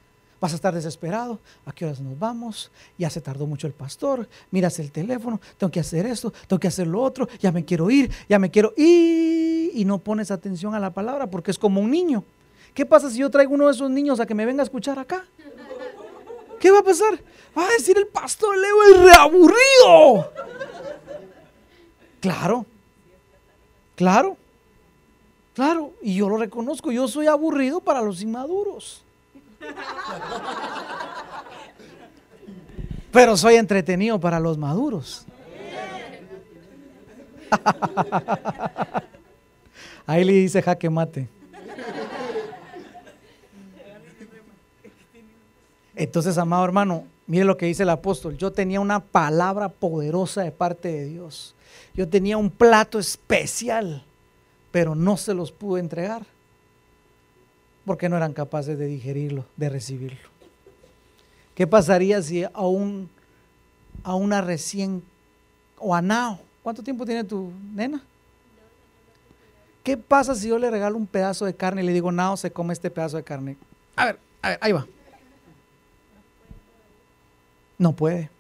Vas 0.41 0.53
a 0.53 0.57
estar 0.57 0.75
desesperado. 0.75 1.39
¿A 1.65 1.73
qué 1.73 1.85
horas 1.85 2.01
nos 2.01 2.19
vamos? 2.19 2.71
Ya 2.99 3.09
se 3.11 3.21
tardó 3.21 3.47
mucho 3.47 3.67
el 3.67 3.73
pastor. 3.73 4.29
Miras 4.51 4.79
el 4.79 4.93
teléfono. 4.93 5.41
Tengo 5.57 5.71
que 5.71 5.81
hacer 5.81 6.07
esto. 6.07 6.33
Tengo 6.47 6.61
que 6.61 6.69
hacer 6.69 6.87
lo 6.87 7.01
otro. 7.01 7.29
Ya 7.41 7.53
me 7.53 7.65
quiero 7.65 7.91
ir. 7.91 8.11
Ya 8.29 8.39
me 8.39 8.51
quiero 8.51 8.73
ir. 8.77 9.71
Y 9.75 9.85
no 9.85 9.99
pones 9.99 10.31
atención 10.31 10.75
a 10.75 10.81
la 10.81 10.93
palabra 10.93 11.27
porque 11.29 11.51
es 11.51 11.59
como 11.59 11.81
un 11.81 11.91
niño. 11.91 12.23
¿Qué 12.77 12.85
pasa 12.85 13.09
si 13.09 13.21
yo 13.21 13.31
traigo 13.31 13.55
uno 13.55 13.69
de 13.69 13.73
esos 13.73 13.91
niños 13.91 14.21
a 14.21 14.27
que 14.27 14.35
me 14.35 14.45
venga 14.45 14.61
a 14.61 14.65
escuchar 14.65 14.99
acá? 14.99 15.25
¿Qué 16.61 16.71
va 16.71 16.81
a 16.81 16.83
pasar? 16.83 17.19
Va 17.57 17.67
a 17.67 17.71
decir 17.71 17.97
el 17.97 18.07
pastor 18.07 18.55
Leo 18.55 18.85
es 18.85 19.01
reaburrido. 19.01 20.31
Claro. 22.21 22.67
Claro. 23.95 24.37
Claro. 25.55 25.93
Y 26.03 26.17
yo 26.17 26.29
lo 26.29 26.37
reconozco. 26.37 26.93
Yo 26.93 27.09
soy 27.09 27.29
aburrido 27.29 27.81
para 27.81 28.03
los 28.03 28.21
inmaduros. 28.21 29.03
Pero 33.11 33.39
soy 33.39 33.55
entretenido 33.55 34.21
para 34.21 34.39
los 34.39 34.59
maduros. 34.59 35.25
Ahí 40.07 40.25
le 40.25 40.35
dice 40.35 40.61
jaque 40.61 40.91
mate. 40.91 41.31
Entonces, 45.97 46.37
amado 46.37 46.65
hermano, 46.65 47.05
mire 47.27 47.45
lo 47.45 47.57
que 47.57 47.67
dice 47.67 47.83
el 47.83 47.91
apóstol. 47.91 48.37
Yo 48.37 48.53
tenía 48.53 48.81
una 48.81 49.01
palabra 49.01 49.71
poderosa 49.71 50.43
de 50.43 50.53
parte 50.53 50.89
de 50.89 51.07
Dios. 51.07 51.55
Yo 51.95 52.07
tenía 52.07 52.37
un 52.37 52.51
plato 52.51 52.99
especial, 52.99 54.05
pero 54.71 54.95
no 54.95 55.17
se 55.17 55.35
los 55.35 55.51
pude 55.51 55.81
entregar 55.81 56.25
porque 57.87 58.09
no 58.09 58.17
eran 58.17 58.33
capaces 58.33 58.79
de 58.79 58.87
digerirlo, 58.87 59.47
de 59.57 59.69
recibirlo. 59.71 60.29
¿Qué 61.55 61.67
pasaría 61.67 62.21
si 62.21 62.45
a, 62.45 62.51
un, 62.61 63.09
a 64.03 64.15
una 64.17 64.43
recién 64.43 65.03
o 65.79 65.95
a 65.95 66.03
Nao, 66.03 66.41
¿cuánto 66.63 66.83
tiempo 66.83 67.07
tiene 67.07 67.25
tu 67.25 67.51
nena? 67.75 68.03
¿Qué 69.83 69.97
pasa 69.97 70.35
si 70.35 70.49
yo 70.49 70.59
le 70.59 70.71
regalo 70.71 70.97
un 70.97 71.07
pedazo 71.07 71.45
de 71.47 71.55
carne 71.55 71.83
y 71.83 71.87
le 71.87 71.93
digo, 71.93 72.11
Nao, 72.11 72.37
se 72.37 72.51
come 72.51 72.73
este 72.73 72.91
pedazo 72.91 73.17
de 73.17 73.23
carne? 73.23 73.57
A 73.95 74.07
ver, 74.07 74.19
a 74.43 74.49
ver, 74.51 74.59
ahí 74.61 74.73
va. 74.73 74.87
No 77.79 77.93
puede. 77.93 78.31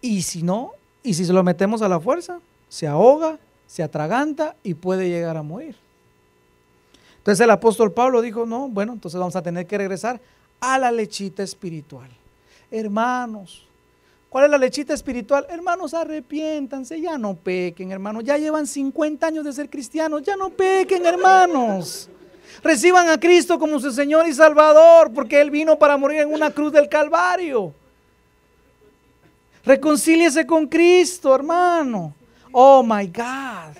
Y 0.00 0.22
si 0.22 0.42
no, 0.42 0.72
y 1.02 1.14
si 1.14 1.24
se 1.24 1.32
lo 1.32 1.42
metemos 1.42 1.82
a 1.82 1.88
la 1.88 2.00
fuerza, 2.00 2.40
se 2.68 2.86
ahoga, 2.86 3.38
se 3.66 3.82
atraganta 3.82 4.56
y 4.62 4.74
puede 4.74 5.08
llegar 5.08 5.36
a 5.36 5.42
morir. 5.42 5.76
Entonces 7.18 7.42
el 7.42 7.50
apóstol 7.50 7.92
Pablo 7.92 8.20
dijo, 8.20 8.46
no, 8.46 8.68
bueno, 8.68 8.94
entonces 8.94 9.18
vamos 9.18 9.36
a 9.36 9.42
tener 9.42 9.66
que 9.66 9.78
regresar 9.78 10.20
a 10.60 10.78
la 10.78 10.90
lechita 10.90 11.42
espiritual. 11.42 12.10
Hermanos, 12.70 13.66
¿Cuál 14.32 14.46
es 14.46 14.50
la 14.50 14.56
lechita 14.56 14.94
espiritual? 14.94 15.46
Hermanos, 15.50 15.92
arrepiéntanse, 15.92 16.98
ya 16.98 17.18
no 17.18 17.34
pequen, 17.34 17.92
hermanos. 17.92 18.24
Ya 18.24 18.38
llevan 18.38 18.66
50 18.66 19.26
años 19.26 19.44
de 19.44 19.52
ser 19.52 19.68
cristianos, 19.68 20.22
ya 20.22 20.36
no 20.36 20.48
pequen, 20.48 21.04
hermanos. 21.04 22.08
Reciban 22.64 23.10
a 23.10 23.20
Cristo 23.20 23.58
como 23.58 23.78
su 23.78 23.92
Señor 23.92 24.26
y 24.26 24.32
Salvador, 24.32 25.12
porque 25.12 25.38
Él 25.38 25.50
vino 25.50 25.78
para 25.78 25.98
morir 25.98 26.20
en 26.20 26.32
una 26.32 26.50
cruz 26.50 26.72
del 26.72 26.88
Calvario. 26.88 27.74
Reconcíliese 29.64 30.46
con 30.46 30.66
Cristo, 30.66 31.34
hermano. 31.34 32.14
Oh 32.52 32.82
my 32.82 33.06
God. 33.06 33.76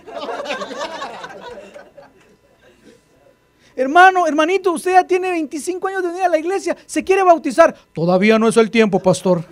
Hermano, 3.75 4.27
hermanito, 4.27 4.73
usted 4.73 4.93
ya 4.93 5.07
tiene 5.07 5.31
25 5.31 5.89
años 5.89 6.03
de 6.03 6.09
venir 6.09 6.23
a 6.25 6.29
la 6.29 6.39
iglesia, 6.39 6.77
se 6.87 7.03
quiere 7.03 7.23
bautizar. 7.23 7.75
Todavía 7.93 8.39
no 8.39 8.49
es 8.49 8.57
el 8.57 8.71
tiempo, 8.71 9.01
pastor. 9.01 9.45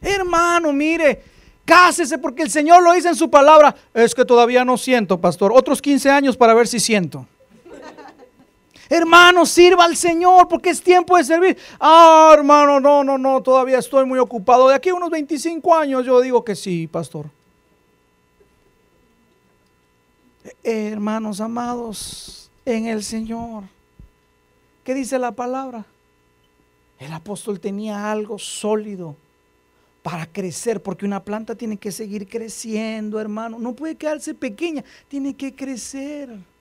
Hermano, 0.00 0.72
mire, 0.72 1.22
cásese 1.64 2.18
porque 2.18 2.42
el 2.42 2.50
Señor 2.50 2.82
lo 2.82 2.92
dice 2.92 3.08
en 3.08 3.14
su 3.14 3.30
palabra. 3.30 3.74
Es 3.94 4.14
que 4.14 4.24
todavía 4.24 4.64
no 4.64 4.76
siento, 4.76 5.20
pastor. 5.20 5.52
Otros 5.54 5.82
15 5.82 6.10
años 6.10 6.36
para 6.36 6.54
ver 6.54 6.66
si 6.66 6.80
siento. 6.80 7.26
Hermano, 8.94 9.46
sirva 9.46 9.86
al 9.86 9.96
Señor 9.96 10.46
porque 10.48 10.68
es 10.68 10.82
tiempo 10.82 11.16
de 11.16 11.24
servir. 11.24 11.56
Ah, 11.80 12.30
hermano, 12.34 12.78
no, 12.78 13.02
no, 13.02 13.16
no, 13.16 13.42
todavía 13.42 13.78
estoy 13.78 14.04
muy 14.04 14.18
ocupado. 14.18 14.68
De 14.68 14.74
aquí 14.74 14.90
a 14.90 14.94
unos 14.94 15.08
25 15.08 15.74
años 15.74 16.04
yo 16.04 16.20
digo 16.20 16.44
que 16.44 16.54
sí, 16.54 16.86
pastor. 16.86 17.30
hermanos 20.62 21.40
amados 21.40 22.50
en 22.66 22.86
el 22.86 23.02
Señor. 23.02 23.64
¿Qué 24.84 24.92
dice 24.92 25.18
la 25.18 25.32
palabra? 25.32 25.86
El 26.98 27.14
apóstol 27.14 27.60
tenía 27.60 28.12
algo 28.12 28.38
sólido 28.38 29.16
para 30.02 30.26
crecer, 30.26 30.82
porque 30.82 31.06
una 31.06 31.24
planta 31.24 31.54
tiene 31.54 31.78
que 31.78 31.92
seguir 31.92 32.28
creciendo, 32.28 33.18
hermano. 33.18 33.58
No 33.58 33.72
puede 33.72 33.96
quedarse 33.96 34.34
pequeña, 34.34 34.84
tiene 35.08 35.34
que 35.34 35.54
crecer. 35.54 36.51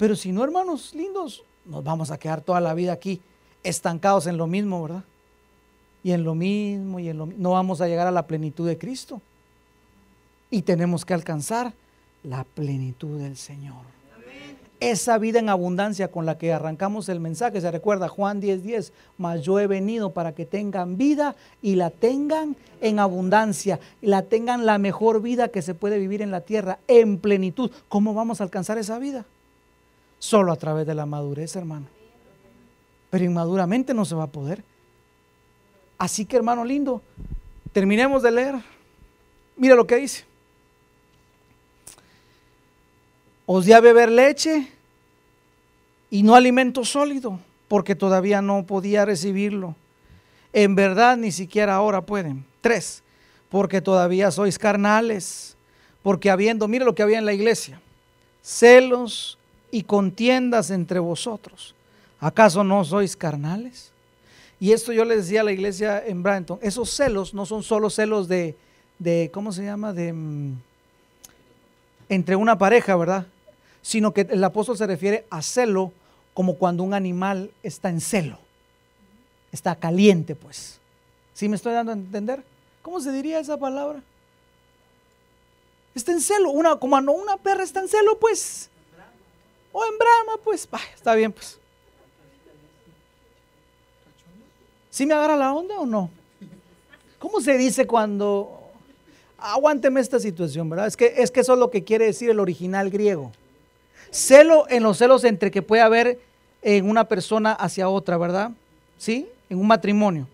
Pero 0.00 0.16
si 0.16 0.32
no, 0.32 0.42
hermanos 0.42 0.94
lindos, 0.94 1.44
nos 1.66 1.84
vamos 1.84 2.10
a 2.10 2.16
quedar 2.16 2.40
toda 2.40 2.58
la 2.58 2.72
vida 2.72 2.90
aquí 2.90 3.20
estancados 3.62 4.26
en 4.26 4.38
lo 4.38 4.46
mismo, 4.46 4.82
¿verdad? 4.82 5.04
Y 6.02 6.12
en 6.12 6.24
lo 6.24 6.34
mismo, 6.34 6.98
y 7.00 7.10
en 7.10 7.18
lo 7.18 7.26
mismo. 7.26 7.42
No 7.42 7.50
vamos 7.50 7.82
a 7.82 7.86
llegar 7.86 8.06
a 8.06 8.10
la 8.10 8.26
plenitud 8.26 8.66
de 8.66 8.78
Cristo. 8.78 9.20
Y 10.50 10.62
tenemos 10.62 11.04
que 11.04 11.12
alcanzar 11.12 11.74
la 12.22 12.44
plenitud 12.44 13.18
del 13.18 13.36
Señor. 13.36 13.76
Esa 14.80 15.18
vida 15.18 15.38
en 15.38 15.50
abundancia 15.50 16.10
con 16.10 16.24
la 16.24 16.38
que 16.38 16.54
arrancamos 16.54 17.10
el 17.10 17.20
mensaje, 17.20 17.60
se 17.60 17.70
recuerda 17.70 18.08
Juan 18.08 18.40
10:10, 18.40 18.62
10, 18.62 18.92
mas 19.18 19.42
yo 19.42 19.60
he 19.60 19.66
venido 19.66 20.14
para 20.14 20.32
que 20.32 20.46
tengan 20.46 20.96
vida 20.96 21.36
y 21.60 21.74
la 21.74 21.90
tengan 21.90 22.56
en 22.80 23.00
abundancia, 23.00 23.78
y 24.00 24.06
la 24.06 24.22
tengan 24.22 24.64
la 24.64 24.78
mejor 24.78 25.20
vida 25.20 25.48
que 25.48 25.60
se 25.60 25.74
puede 25.74 25.98
vivir 25.98 26.22
en 26.22 26.30
la 26.30 26.40
tierra, 26.40 26.78
en 26.88 27.18
plenitud. 27.18 27.70
¿Cómo 27.90 28.14
vamos 28.14 28.40
a 28.40 28.44
alcanzar 28.44 28.78
esa 28.78 28.98
vida? 28.98 29.26
Solo 30.20 30.52
a 30.52 30.56
través 30.56 30.86
de 30.86 30.94
la 30.94 31.06
madurez, 31.06 31.56
hermano. 31.56 31.86
Pero 33.08 33.24
inmaduramente 33.24 33.94
no 33.94 34.04
se 34.04 34.14
va 34.14 34.24
a 34.24 34.28
poder. 34.28 34.62
Así 35.98 36.26
que, 36.26 36.36
hermano 36.36 36.64
lindo, 36.64 37.02
terminemos 37.72 38.22
de 38.22 38.30
leer. 38.30 38.54
Mira 39.56 39.74
lo 39.74 39.86
que 39.86 39.96
dice. 39.96 40.24
Os 43.46 43.64
di 43.64 43.72
a 43.72 43.80
beber 43.80 44.10
leche 44.12 44.68
y 46.10 46.22
no 46.22 46.34
alimento 46.34 46.84
sólido, 46.84 47.40
porque 47.66 47.94
todavía 47.94 48.42
no 48.42 48.64
podía 48.64 49.04
recibirlo. 49.04 49.74
En 50.52 50.74
verdad, 50.74 51.16
ni 51.16 51.32
siquiera 51.32 51.74
ahora 51.74 52.02
pueden. 52.02 52.44
Tres, 52.60 53.02
porque 53.48 53.80
todavía 53.80 54.30
sois 54.30 54.58
carnales, 54.58 55.56
porque 56.02 56.30
habiendo, 56.30 56.68
mire 56.68 56.84
lo 56.84 56.94
que 56.94 57.02
había 57.02 57.18
en 57.18 57.26
la 57.26 57.32
iglesia, 57.32 57.80
celos 58.42 59.38
y 59.70 59.82
contiendas 59.82 60.70
entre 60.70 60.98
vosotros. 60.98 61.74
¿Acaso 62.18 62.64
no 62.64 62.84
sois 62.84 63.16
carnales? 63.16 63.92
Y 64.58 64.72
esto 64.72 64.92
yo 64.92 65.04
le 65.04 65.16
decía 65.16 65.40
a 65.40 65.44
la 65.44 65.52
iglesia 65.52 66.04
en 66.06 66.22
Branton, 66.22 66.58
esos 66.62 66.90
celos 66.90 67.32
no 67.32 67.46
son 67.46 67.62
solo 67.62 67.88
celos 67.88 68.28
de, 68.28 68.56
de 68.98 69.30
¿cómo 69.32 69.52
se 69.52 69.64
llama? 69.64 69.92
De 69.92 70.12
mm, 70.12 70.54
entre 72.08 72.36
una 72.36 72.58
pareja, 72.58 72.94
¿verdad? 72.96 73.26
sino 73.82 74.12
que 74.12 74.22
el 74.22 74.42
apóstol 74.44 74.76
se 74.76 74.86
refiere 74.86 75.26
a 75.30 75.42
celo 75.42 75.92
como 76.34 76.56
cuando 76.56 76.82
un 76.82 76.94
animal 76.94 77.50
está 77.62 77.88
en 77.88 78.00
celo, 78.00 78.38
está 79.52 79.74
caliente, 79.74 80.34
pues. 80.34 80.78
¿Sí 81.34 81.48
me 81.48 81.56
estoy 81.56 81.72
dando 81.72 81.92
a 81.92 81.94
entender? 81.94 82.42
¿Cómo 82.82 83.00
se 83.00 83.12
diría 83.12 83.38
esa 83.38 83.56
palabra? 83.56 84.02
Está 85.94 86.12
en 86.12 86.20
celo, 86.20 86.50
una, 86.50 86.76
como 86.76 86.96
una 86.96 87.36
perra 87.36 87.64
está 87.64 87.80
en 87.80 87.88
celo, 87.88 88.18
pues. 88.18 88.68
O 89.72 89.84
en 89.84 89.98
brama, 89.98 90.42
pues. 90.42 90.68
está 90.94 91.14
bien, 91.14 91.32
pues. 91.32 91.58
¿Sí 94.90 95.06
me 95.06 95.14
agarra 95.14 95.36
la 95.36 95.52
onda 95.52 95.78
o 95.78 95.86
no? 95.86 96.10
¿Cómo 97.18 97.40
se 97.40 97.56
dice 97.56 97.86
cuando... 97.86 98.56
Aguánteme 99.38 100.00
esta 100.00 100.20
situación, 100.20 100.68
¿verdad? 100.68 100.86
Es 100.86 100.98
que, 100.98 101.14
es 101.16 101.30
que 101.30 101.40
eso 101.40 101.54
es 101.54 101.58
lo 101.58 101.70
que 101.70 101.82
quiere 101.82 102.04
decir 102.04 102.28
el 102.28 102.40
original 102.40 102.90
griego. 102.90 103.32
Celo 104.10 104.66
en 104.68 104.82
los 104.82 104.98
celos 104.98 105.24
entre 105.24 105.50
que 105.50 105.62
puede 105.62 105.80
haber 105.80 106.20
en 106.60 106.88
una 106.88 107.04
persona 107.04 107.52
hacia 107.52 107.88
otra, 107.88 108.18
¿verdad? 108.18 108.50
¿Sí? 108.98 109.28
En 109.48 109.58
un 109.58 109.66
matrimonio. 109.66 110.28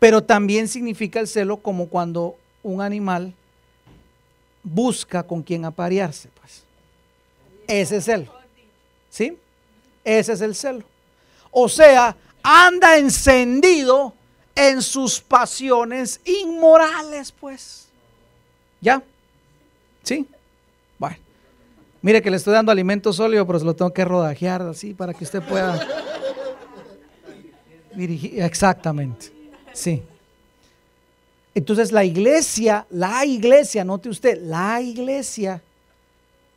Pero 0.00 0.22
también 0.22 0.66
significa 0.66 1.20
el 1.20 1.28
celo 1.28 1.58
como 1.58 1.88
cuando 1.88 2.36
un 2.64 2.80
animal 2.80 3.34
busca 4.64 5.22
con 5.22 5.42
quien 5.42 5.64
aparearse. 5.64 6.28
Ese 7.66 7.96
es 7.96 8.04
celo. 8.04 8.32
¿Sí? 9.10 9.36
Ese 10.04 10.32
es 10.32 10.40
el 10.40 10.54
celo. 10.54 10.84
O 11.50 11.68
sea, 11.68 12.16
anda 12.42 12.96
encendido 12.96 14.14
en 14.54 14.82
sus 14.82 15.20
pasiones 15.20 16.20
inmorales, 16.24 17.32
pues. 17.32 17.88
¿Ya? 18.80 19.02
¿Sí? 20.02 20.26
Bueno. 20.98 21.16
Mire 22.02 22.22
que 22.22 22.30
le 22.30 22.36
estoy 22.36 22.54
dando 22.54 22.70
alimento 22.70 23.12
sólido, 23.12 23.46
pero 23.46 23.58
se 23.58 23.64
lo 23.64 23.74
tengo 23.74 23.92
que 23.92 24.04
rodajear 24.04 24.62
así 24.62 24.94
para 24.94 25.12
que 25.12 25.24
usted 25.24 25.42
pueda 25.42 25.84
dirigir. 27.94 28.40
Exactamente. 28.40 29.32
Sí. 29.72 30.02
Entonces 31.54 31.90
la 31.90 32.04
iglesia, 32.04 32.86
la 32.90 33.24
iglesia, 33.24 33.82
note 33.82 34.10
usted, 34.10 34.40
la 34.42 34.80
iglesia, 34.80 35.62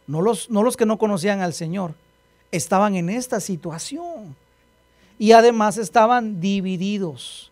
no 0.10 0.24
los, 0.24 0.50
no 0.50 0.64
los 0.64 0.76
que 0.76 0.88
no 0.88 0.98
conocían 0.98 1.42
al 1.42 1.54
Señor, 1.54 1.94
estaban 2.52 2.96
en 2.96 3.12
esta 3.12 3.40
situación. 3.40 4.36
Y 5.20 5.34
además 5.34 5.78
estaban 5.78 6.42
divididos. 6.42 7.52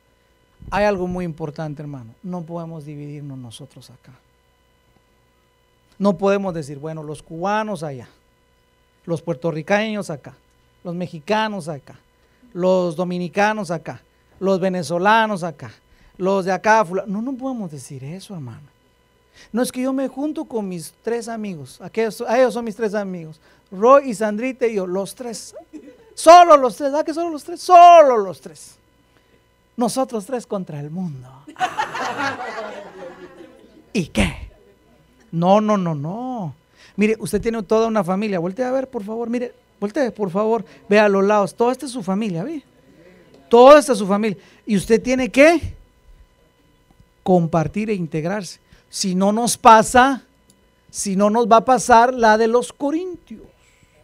Hay 0.71 0.85
algo 0.85 1.05
muy 1.05 1.23
importante, 1.23 1.83
hermano. 1.83 2.15
No 2.23 2.41
podemos 2.41 2.83
dividirnos 2.83 3.37
nosotros 3.37 3.91
acá. 3.91 4.13
No 5.99 6.17
podemos 6.17 6.51
decir, 6.51 6.79
bueno, 6.79 7.03
los 7.03 7.21
cubanos 7.21 7.83
allá, 7.83 8.09
los 9.05 9.21
puertorriqueños 9.21 10.09
acá, 10.09 10.33
los 10.83 10.95
mexicanos 10.95 11.67
acá, 11.67 11.99
los 12.53 12.95
dominicanos 12.95 13.69
acá, 13.69 14.01
los 14.39 14.59
venezolanos 14.59 15.43
acá, 15.43 15.71
los 16.17 16.45
de 16.45 16.53
acá. 16.53 16.83
No, 17.05 17.21
no 17.21 17.33
podemos 17.35 17.69
decir 17.69 18.03
eso, 18.03 18.33
hermano. 18.33 18.76
No 19.51 19.61
es 19.61 19.71
que 19.71 19.81
yo 19.81 19.93
me 19.93 20.07
junto 20.07 20.45
con 20.45 20.67
mis 20.67 20.93
tres 21.03 21.27
amigos, 21.27 21.79
aquellos, 21.81 22.23
ellos 22.29 22.53
son 22.53 22.65
mis 22.65 22.75
tres 22.75 22.93
amigos, 22.93 23.39
Roy 23.71 24.09
y 24.09 24.13
Sandrita 24.13 24.67
y 24.67 24.75
yo, 24.75 24.87
los 24.87 25.15
tres. 25.15 25.55
Solo 26.13 26.57
los 26.57 26.75
tres, 26.75 26.91
¿verdad 26.91 27.05
que 27.05 27.13
solo 27.13 27.29
los 27.29 27.43
tres? 27.43 27.61
Solo 27.61 28.17
los 28.17 28.41
tres. 28.41 28.75
Nosotros 29.75 30.25
tres 30.25 30.47
contra 30.47 30.79
el 30.79 30.89
mundo. 30.89 31.29
¿Y 33.93 34.07
qué? 34.07 34.49
No, 35.31 35.61
no, 35.61 35.77
no, 35.77 35.93
no. 35.93 36.55
Mire, 36.95 37.15
usted 37.19 37.39
tiene 37.39 37.61
toda 37.61 37.87
una 37.87 38.03
familia. 38.03 38.39
Voltee 38.39 38.65
a 38.65 38.71
ver, 38.71 38.89
por 38.89 39.03
favor. 39.03 39.29
Mire, 39.29 39.53
voltee, 39.79 40.11
por 40.11 40.31
favor. 40.31 40.65
Vea 40.89 41.05
a 41.05 41.09
los 41.09 41.23
lados. 41.23 41.53
Toda 41.53 41.71
esta 41.71 41.85
es 41.85 41.91
su 41.91 42.01
familia, 42.01 42.43
¿ve? 42.43 42.63
Toda 43.49 43.79
esta 43.79 43.93
es 43.93 43.99
su 43.99 44.07
familia. 44.07 44.37
Y 44.65 44.75
usted 44.75 45.01
tiene 45.01 45.29
que 45.29 45.75
compartir 47.21 47.91
e 47.91 47.93
integrarse. 47.93 48.59
Si 48.89 49.15
no 49.15 49.31
nos 49.31 49.57
pasa, 49.57 50.23
si 50.89 51.15
no 51.15 51.29
nos 51.29 51.47
va 51.47 51.57
a 51.57 51.65
pasar 51.65 52.13
la 52.13 52.37
de 52.37 52.47
los 52.47 52.71
corintios, 52.73 53.41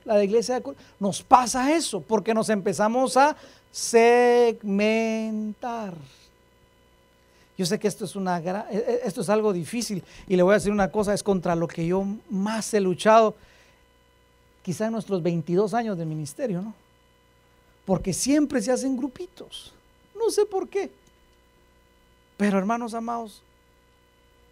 la 0.05 0.17
de 0.17 0.25
iglesia 0.25 0.59
de 0.59 0.75
Nos 0.99 1.23
pasa 1.23 1.73
eso, 1.73 2.01
porque 2.01 2.33
nos 2.33 2.49
empezamos 2.49 3.15
a 3.17 3.37
segmentar. 3.71 4.73
Yo 7.57 7.65
sé 7.65 7.79
que 7.79 7.87
esto 7.87 8.05
es, 8.05 8.15
una, 8.15 8.39
e, 8.39 8.49
e, 8.71 9.01
esto 9.05 9.21
es 9.21 9.29
algo 9.29 9.53
difícil 9.53 10.03
y 10.27 10.35
le 10.35 10.43
voy 10.43 10.51
a 10.51 10.55
decir 10.55 10.71
una 10.71 10.91
cosa, 10.91 11.13
es 11.13 11.23
contra 11.23 11.55
lo 11.55 11.67
que 11.67 11.85
yo 11.85 12.05
más 12.29 12.73
he 12.73 12.79
luchado, 12.79 13.35
quizá 14.63 14.87
en 14.87 14.93
nuestros 14.93 15.21
22 15.21 15.73
años 15.73 15.97
de 15.97 16.05
ministerio, 16.05 16.61
¿no? 16.61 16.73
Porque 17.85 18.13
siempre 18.13 18.61
se 18.61 18.71
hacen 18.71 18.97
grupitos. 18.97 19.73
No 20.15 20.29
sé 20.29 20.45
por 20.45 20.69
qué. 20.69 20.89
Pero 22.37 22.57
hermanos 22.57 22.93
amados, 22.93 23.43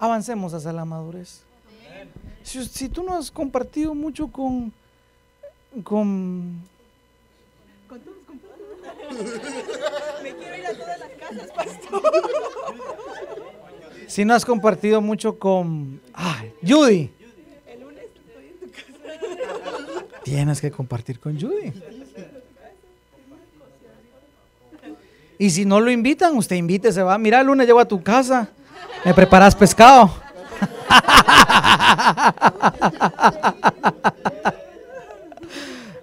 avancemos 0.02 0.54
hacia 0.54 0.74
la 0.74 0.84
madurez. 0.84 1.44
Si, 2.44 2.66
si, 2.66 2.90
tú 2.90 3.04
no 3.04 3.14
has 3.14 3.30
compartido 3.30 3.94
mucho 3.94 4.28
con, 4.28 4.74
con 5.84 6.54
me 10.24 10.36
quiero 10.36 10.58
ir 10.58 10.66
a 10.66 10.74
todas 10.74 11.00
las 11.00 11.10
casas, 11.12 11.52
pastor. 11.56 12.02
Si 14.08 14.26
no 14.26 14.34
has 14.34 14.44
compartido 14.44 15.00
mucho 15.00 15.40
con 15.40 16.02
Judy. 16.68 17.10
El 17.66 17.80
lunes 17.80 18.04
estoy 18.14 18.48
en 18.48 18.60
tu 18.60 18.70
casa. 18.70 20.06
Tienes 20.24 20.60
que 20.60 20.70
compartir 20.70 21.18
con 21.18 21.40
Judy. 21.40 21.72
Y 25.40 25.50
si 25.50 25.64
no 25.64 25.80
lo 25.80 25.90
invitan, 25.92 26.36
usted 26.36 26.58
invite, 26.58 26.92
se 26.92 27.02
va. 27.04 27.18
Mira, 27.18 27.40
el 27.40 27.48
lunes 27.48 27.68
llego 27.68 27.80
a 27.80 27.88
tu 27.88 28.04
casa. 28.04 28.50
Me 29.06 29.14
preparas 29.14 29.56
pescado. 29.56 30.12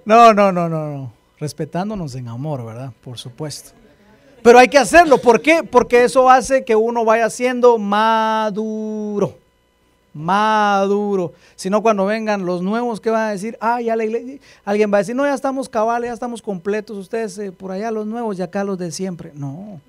No, 0.04 0.32
no, 0.32 0.52
no, 0.52 0.68
no, 0.68 0.88
no 0.88 1.18
respetándonos 1.38 2.14
en 2.14 2.28
amor, 2.28 2.64
¿verdad? 2.64 2.92
Por 3.02 3.18
supuesto. 3.18 3.70
Pero 4.42 4.58
hay 4.58 4.68
que 4.68 4.78
hacerlo. 4.78 5.18
¿Por 5.18 5.40
qué? 5.40 5.62
Porque 5.62 6.04
eso 6.04 6.30
hace 6.30 6.64
que 6.64 6.76
uno 6.76 7.04
vaya 7.04 7.28
siendo 7.30 7.78
maduro. 7.78 9.36
Maduro. 10.14 11.32
Si 11.54 11.70
no, 11.70 11.82
cuando 11.82 12.06
vengan 12.06 12.44
los 12.44 12.62
nuevos, 12.62 13.00
¿qué 13.00 13.10
van 13.10 13.28
a 13.28 13.30
decir? 13.30 13.56
Ah, 13.60 13.80
ya 13.80 13.94
la 13.94 14.04
iglesia. 14.04 14.38
Alguien 14.64 14.92
va 14.92 14.98
a 14.98 15.00
decir, 15.00 15.14
no, 15.14 15.24
ya 15.24 15.34
estamos 15.34 15.68
cabales, 15.68 16.08
ya 16.08 16.14
estamos 16.14 16.42
completos. 16.42 16.96
Ustedes 16.96 17.38
eh, 17.38 17.52
por 17.52 17.70
allá 17.70 17.90
los 17.90 18.06
nuevos 18.06 18.38
y 18.38 18.42
acá 18.42 18.64
los 18.64 18.78
de 18.78 18.90
siempre. 18.90 19.32
No. 19.34 19.80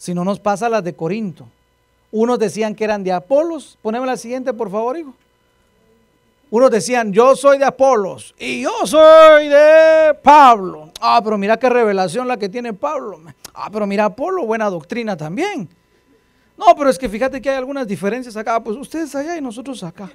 Si 0.00 0.14
no 0.14 0.24
nos 0.24 0.40
pasa 0.40 0.70
las 0.70 0.82
de 0.82 0.94
Corinto. 0.94 1.46
Unos 2.10 2.38
decían 2.38 2.74
que 2.74 2.84
eran 2.84 3.04
de 3.04 3.12
Apolos. 3.12 3.76
Poneme 3.82 4.06
la 4.06 4.16
siguiente, 4.16 4.54
por 4.54 4.70
favor, 4.70 4.96
hijo. 4.96 5.12
Unos 6.48 6.70
decían, 6.70 7.12
yo 7.12 7.36
soy 7.36 7.58
de 7.58 7.66
Apolos 7.66 8.34
y 8.38 8.62
yo 8.62 8.86
soy 8.86 9.48
de 9.48 10.14
Pablo. 10.22 10.90
Ah, 11.02 11.20
pero 11.22 11.36
mira 11.36 11.58
qué 11.58 11.68
revelación 11.68 12.26
la 12.26 12.38
que 12.38 12.48
tiene 12.48 12.72
Pablo. 12.72 13.20
Ah, 13.52 13.68
pero 13.70 13.86
mira 13.86 14.06
Apolo, 14.06 14.46
buena 14.46 14.70
doctrina 14.70 15.18
también. 15.18 15.68
No, 16.56 16.74
pero 16.74 16.88
es 16.88 16.98
que 16.98 17.10
fíjate 17.10 17.42
que 17.42 17.50
hay 17.50 17.56
algunas 17.56 17.86
diferencias 17.86 18.38
acá. 18.38 18.58
Pues 18.64 18.78
ustedes 18.78 19.14
allá 19.14 19.36
y 19.36 19.42
nosotros 19.42 19.82
acá. 19.82 20.10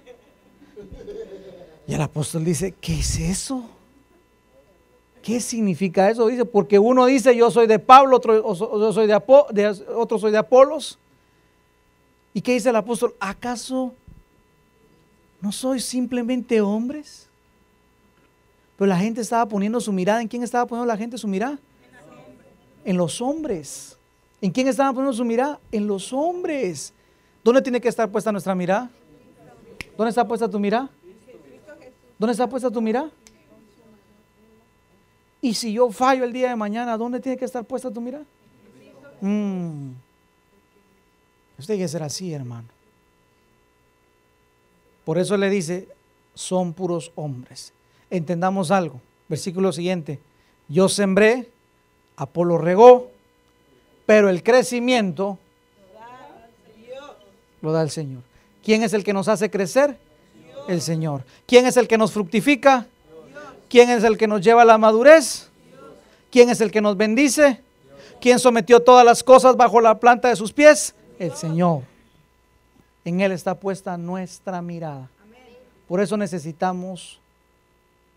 Y 1.85 1.93
el 1.93 2.01
apóstol 2.01 2.43
dice, 2.43 2.73
¿qué 2.81 3.01
es 3.01 3.19
eso? 3.19 3.69
¿Qué 5.25 5.39
significa 5.39 6.07
eso? 6.07 6.27
Dice, 6.27 6.45
porque 6.45 6.77
uno 6.77 7.07
dice 7.07 7.35
yo 7.35 7.49
soy 7.49 7.65
de 7.65 7.79
Pablo, 7.79 8.17
otro 8.17 8.93
soy 8.93 9.07
de, 9.07 9.83
otro 9.95 10.19
soy 10.19 10.31
de 10.31 10.37
Apolos. 10.37 10.99
¿Y 12.31 12.41
qué 12.41 12.53
dice 12.53 12.69
el 12.69 12.75
apóstol? 12.75 13.15
¿Acaso 13.19 13.95
¿No 15.41 15.51
sois 15.51 15.83
simplemente 15.83 16.61
hombres? 16.61 17.27
Pero 18.77 18.87
la 18.87 18.99
gente 18.99 19.19
estaba 19.19 19.47
poniendo 19.47 19.81
su 19.81 19.91
mirada. 19.91 20.21
¿En 20.21 20.27
quién 20.27 20.43
estaba 20.43 20.67
poniendo 20.67 20.85
la 20.85 20.95
gente 20.95 21.17
su 21.17 21.27
mirada? 21.27 21.57
En 22.83 22.95
los 22.95 23.19
hombres. 23.19 23.97
¿En 24.41 24.51
quién 24.51 24.67
estaba 24.67 24.93
poniendo 24.93 25.13
su 25.13 25.25
mirada? 25.25 25.59
En 25.71 25.87
los 25.87 26.13
hombres. 26.13 26.93
¿Dónde 27.43 27.63
tiene 27.63 27.81
que 27.81 27.87
estar 27.87 28.11
puesta 28.11 28.31
nuestra 28.31 28.53
mirada? 28.53 28.91
¿Dónde 29.97 30.09
está 30.09 30.27
puesta 30.27 30.47
tu 30.47 30.59
mirada? 30.59 30.87
¿Dónde 32.19 32.31
está 32.31 32.47
puesta 32.47 32.69
tu 32.69 32.79
mirada? 32.79 33.09
Y 35.45 35.53
si 35.53 35.73
yo 35.73 35.91
fallo 35.91 36.23
el 36.23 36.33
día 36.33 36.49
de 36.49 36.55
mañana, 36.55 36.97
¿dónde 36.97 37.19
tiene 37.19 37.37
que 37.37 37.45
estar 37.45 37.63
puesta 37.63 37.91
tu 37.91 38.01
mirada? 38.01 38.25
Mm. 39.21 39.91
Usted 41.59 41.75
tiene 41.75 41.83
que 41.83 41.87
ser 41.87 42.01
así, 42.01 42.33
hermano. 42.33 42.67
Por 45.03 45.19
eso 45.19 45.37
le 45.37 45.51
dice, 45.51 45.87
son 46.33 46.73
puros 46.73 47.11
hombres. 47.13 47.73
Entendamos 48.09 48.71
algo. 48.71 48.99
Versículo 49.29 49.71
siguiente. 49.71 50.19
Yo 50.67 50.89
sembré, 50.89 51.51
Apolo 52.15 52.57
regó, 52.57 53.11
pero 54.07 54.29
el 54.29 54.41
crecimiento 54.41 55.37
lo 57.61 57.71
da 57.71 57.83
el 57.83 57.91
Señor. 57.91 58.23
¿Quién 58.63 58.81
es 58.81 58.93
el 58.93 59.03
que 59.03 59.13
nos 59.13 59.27
hace 59.27 59.51
crecer? 59.51 59.95
El 60.67 60.81
Señor. 60.81 61.23
¿Quién 61.45 61.67
es 61.67 61.77
el 61.77 61.87
que 61.87 61.99
nos 61.99 62.13
fructifica? 62.13 62.87
¿Quién 63.69 63.89
es 63.89 64.03
el 64.03 64.17
que 64.17 64.27
nos 64.27 64.41
lleva 64.41 64.61
a 64.61 64.65
la 64.65 64.77
madurez? 64.77 65.49
¿Quién 66.31 66.49
es 66.49 66.61
el 66.61 66.71
que 66.71 66.81
nos 66.81 66.97
bendice? 66.97 67.61
¿Quién 68.19 68.39
sometió 68.39 68.81
todas 68.81 69.05
las 69.05 69.23
cosas 69.23 69.55
bajo 69.55 69.81
la 69.81 69.99
planta 69.99 70.29
de 70.29 70.35
sus 70.35 70.51
pies? 70.51 70.95
El 71.19 71.33
Señor. 71.33 71.83
En 73.03 73.21
Él 73.21 73.31
está 73.31 73.55
puesta 73.55 73.97
nuestra 73.97 74.61
mirada. 74.61 75.09
Por 75.87 76.01
eso 76.01 76.17
necesitamos 76.17 77.19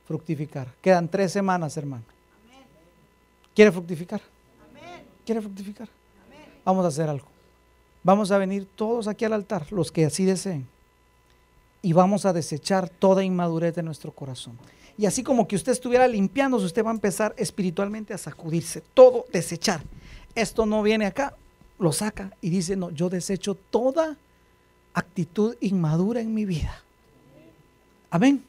fructificar. 0.06 0.68
Quedan 0.80 1.08
tres 1.08 1.32
semanas, 1.32 1.76
hermano. 1.76 2.04
¿Quiere 3.54 3.70
fructificar? 3.70 4.22
¿Quiere 5.26 5.42
fructificar? 5.42 5.88
Vamos 6.64 6.84
a 6.84 6.88
hacer 6.88 7.08
algo. 7.08 7.26
Vamos 8.02 8.30
a 8.30 8.38
venir 8.38 8.66
todos 8.74 9.08
aquí 9.08 9.24
al 9.24 9.34
altar, 9.34 9.70
los 9.70 9.92
que 9.92 10.06
así 10.06 10.24
deseen. 10.24 10.66
Y 11.82 11.92
vamos 11.92 12.24
a 12.24 12.32
desechar 12.32 12.88
toda 12.88 13.22
inmadurez 13.22 13.74
de 13.74 13.82
nuestro 13.82 14.12
corazón. 14.12 14.58
Y 14.98 15.06
así 15.06 15.22
como 15.22 15.46
que 15.46 15.54
usted 15.54 15.70
estuviera 15.70 16.08
limpiándose, 16.08 16.66
usted 16.66 16.84
va 16.84 16.90
a 16.90 16.94
empezar 16.94 17.32
espiritualmente 17.38 18.12
a 18.12 18.18
sacudirse, 18.18 18.82
todo 18.94 19.26
desechar. 19.32 19.80
Esto 20.34 20.66
no 20.66 20.82
viene 20.82 21.06
acá, 21.06 21.36
lo 21.78 21.92
saca 21.92 22.32
y 22.40 22.50
dice, 22.50 22.74
no, 22.74 22.90
yo 22.90 23.08
desecho 23.08 23.54
toda 23.54 24.16
actitud 24.92 25.56
inmadura 25.60 26.20
en 26.20 26.34
mi 26.34 26.44
vida. 26.44 26.82
Amén. 28.10 28.42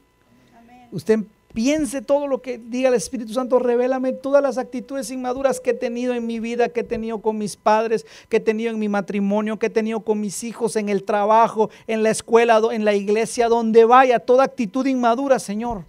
Usted 0.92 1.20
piense 1.54 2.02
todo 2.02 2.26
lo 2.26 2.42
que 2.42 2.58
diga 2.58 2.90
el 2.90 2.96
Espíritu 2.96 3.34
Santo, 3.34 3.60
revélame 3.60 4.14
todas 4.14 4.42
las 4.42 4.58
actitudes 4.58 5.12
inmaduras 5.12 5.60
que 5.60 5.72
he 5.72 5.76
tenido 5.76 6.16
en 6.16 6.26
mi 6.26 6.40
vida, 6.40 6.70
que 6.70 6.80
he 6.80 6.84
tenido 6.84 7.22
con 7.22 7.38
mis 7.38 7.58
padres, 7.58 8.08
que 8.28 8.38
he 8.38 8.40
tenido 8.40 8.72
en 8.72 8.80
mi 8.80 8.90
matrimonio, 8.90 9.60
que 9.60 9.68
he 9.68 9.70
tenido 9.70 10.00
con 10.00 10.20
mis 10.20 10.44
hijos, 10.44 10.78
en 10.78 10.90
el 10.90 11.04
trabajo, 11.04 11.70
en 11.86 12.02
la 12.02 12.10
escuela, 12.10 12.60
en 12.72 12.86
la 12.86 12.96
iglesia, 12.96 13.50
donde 13.50 13.86
vaya, 13.86 14.18
toda 14.18 14.46
actitud 14.46 14.88
inmadura, 14.88 15.38
Señor. 15.38 15.84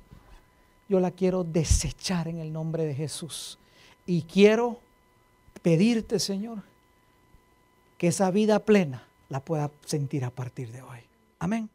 Yo 0.90 0.98
la 0.98 1.12
quiero 1.12 1.44
desechar 1.44 2.26
en 2.26 2.40
el 2.40 2.52
nombre 2.52 2.84
de 2.84 2.96
Jesús. 2.96 3.60
Y 4.06 4.22
quiero 4.22 4.80
pedirte, 5.62 6.18
Señor, 6.18 6.64
que 7.96 8.08
esa 8.08 8.28
vida 8.32 8.64
plena 8.64 9.06
la 9.28 9.38
pueda 9.38 9.70
sentir 9.86 10.24
a 10.24 10.30
partir 10.30 10.72
de 10.72 10.82
hoy. 10.82 10.98
Amén. 11.38 11.70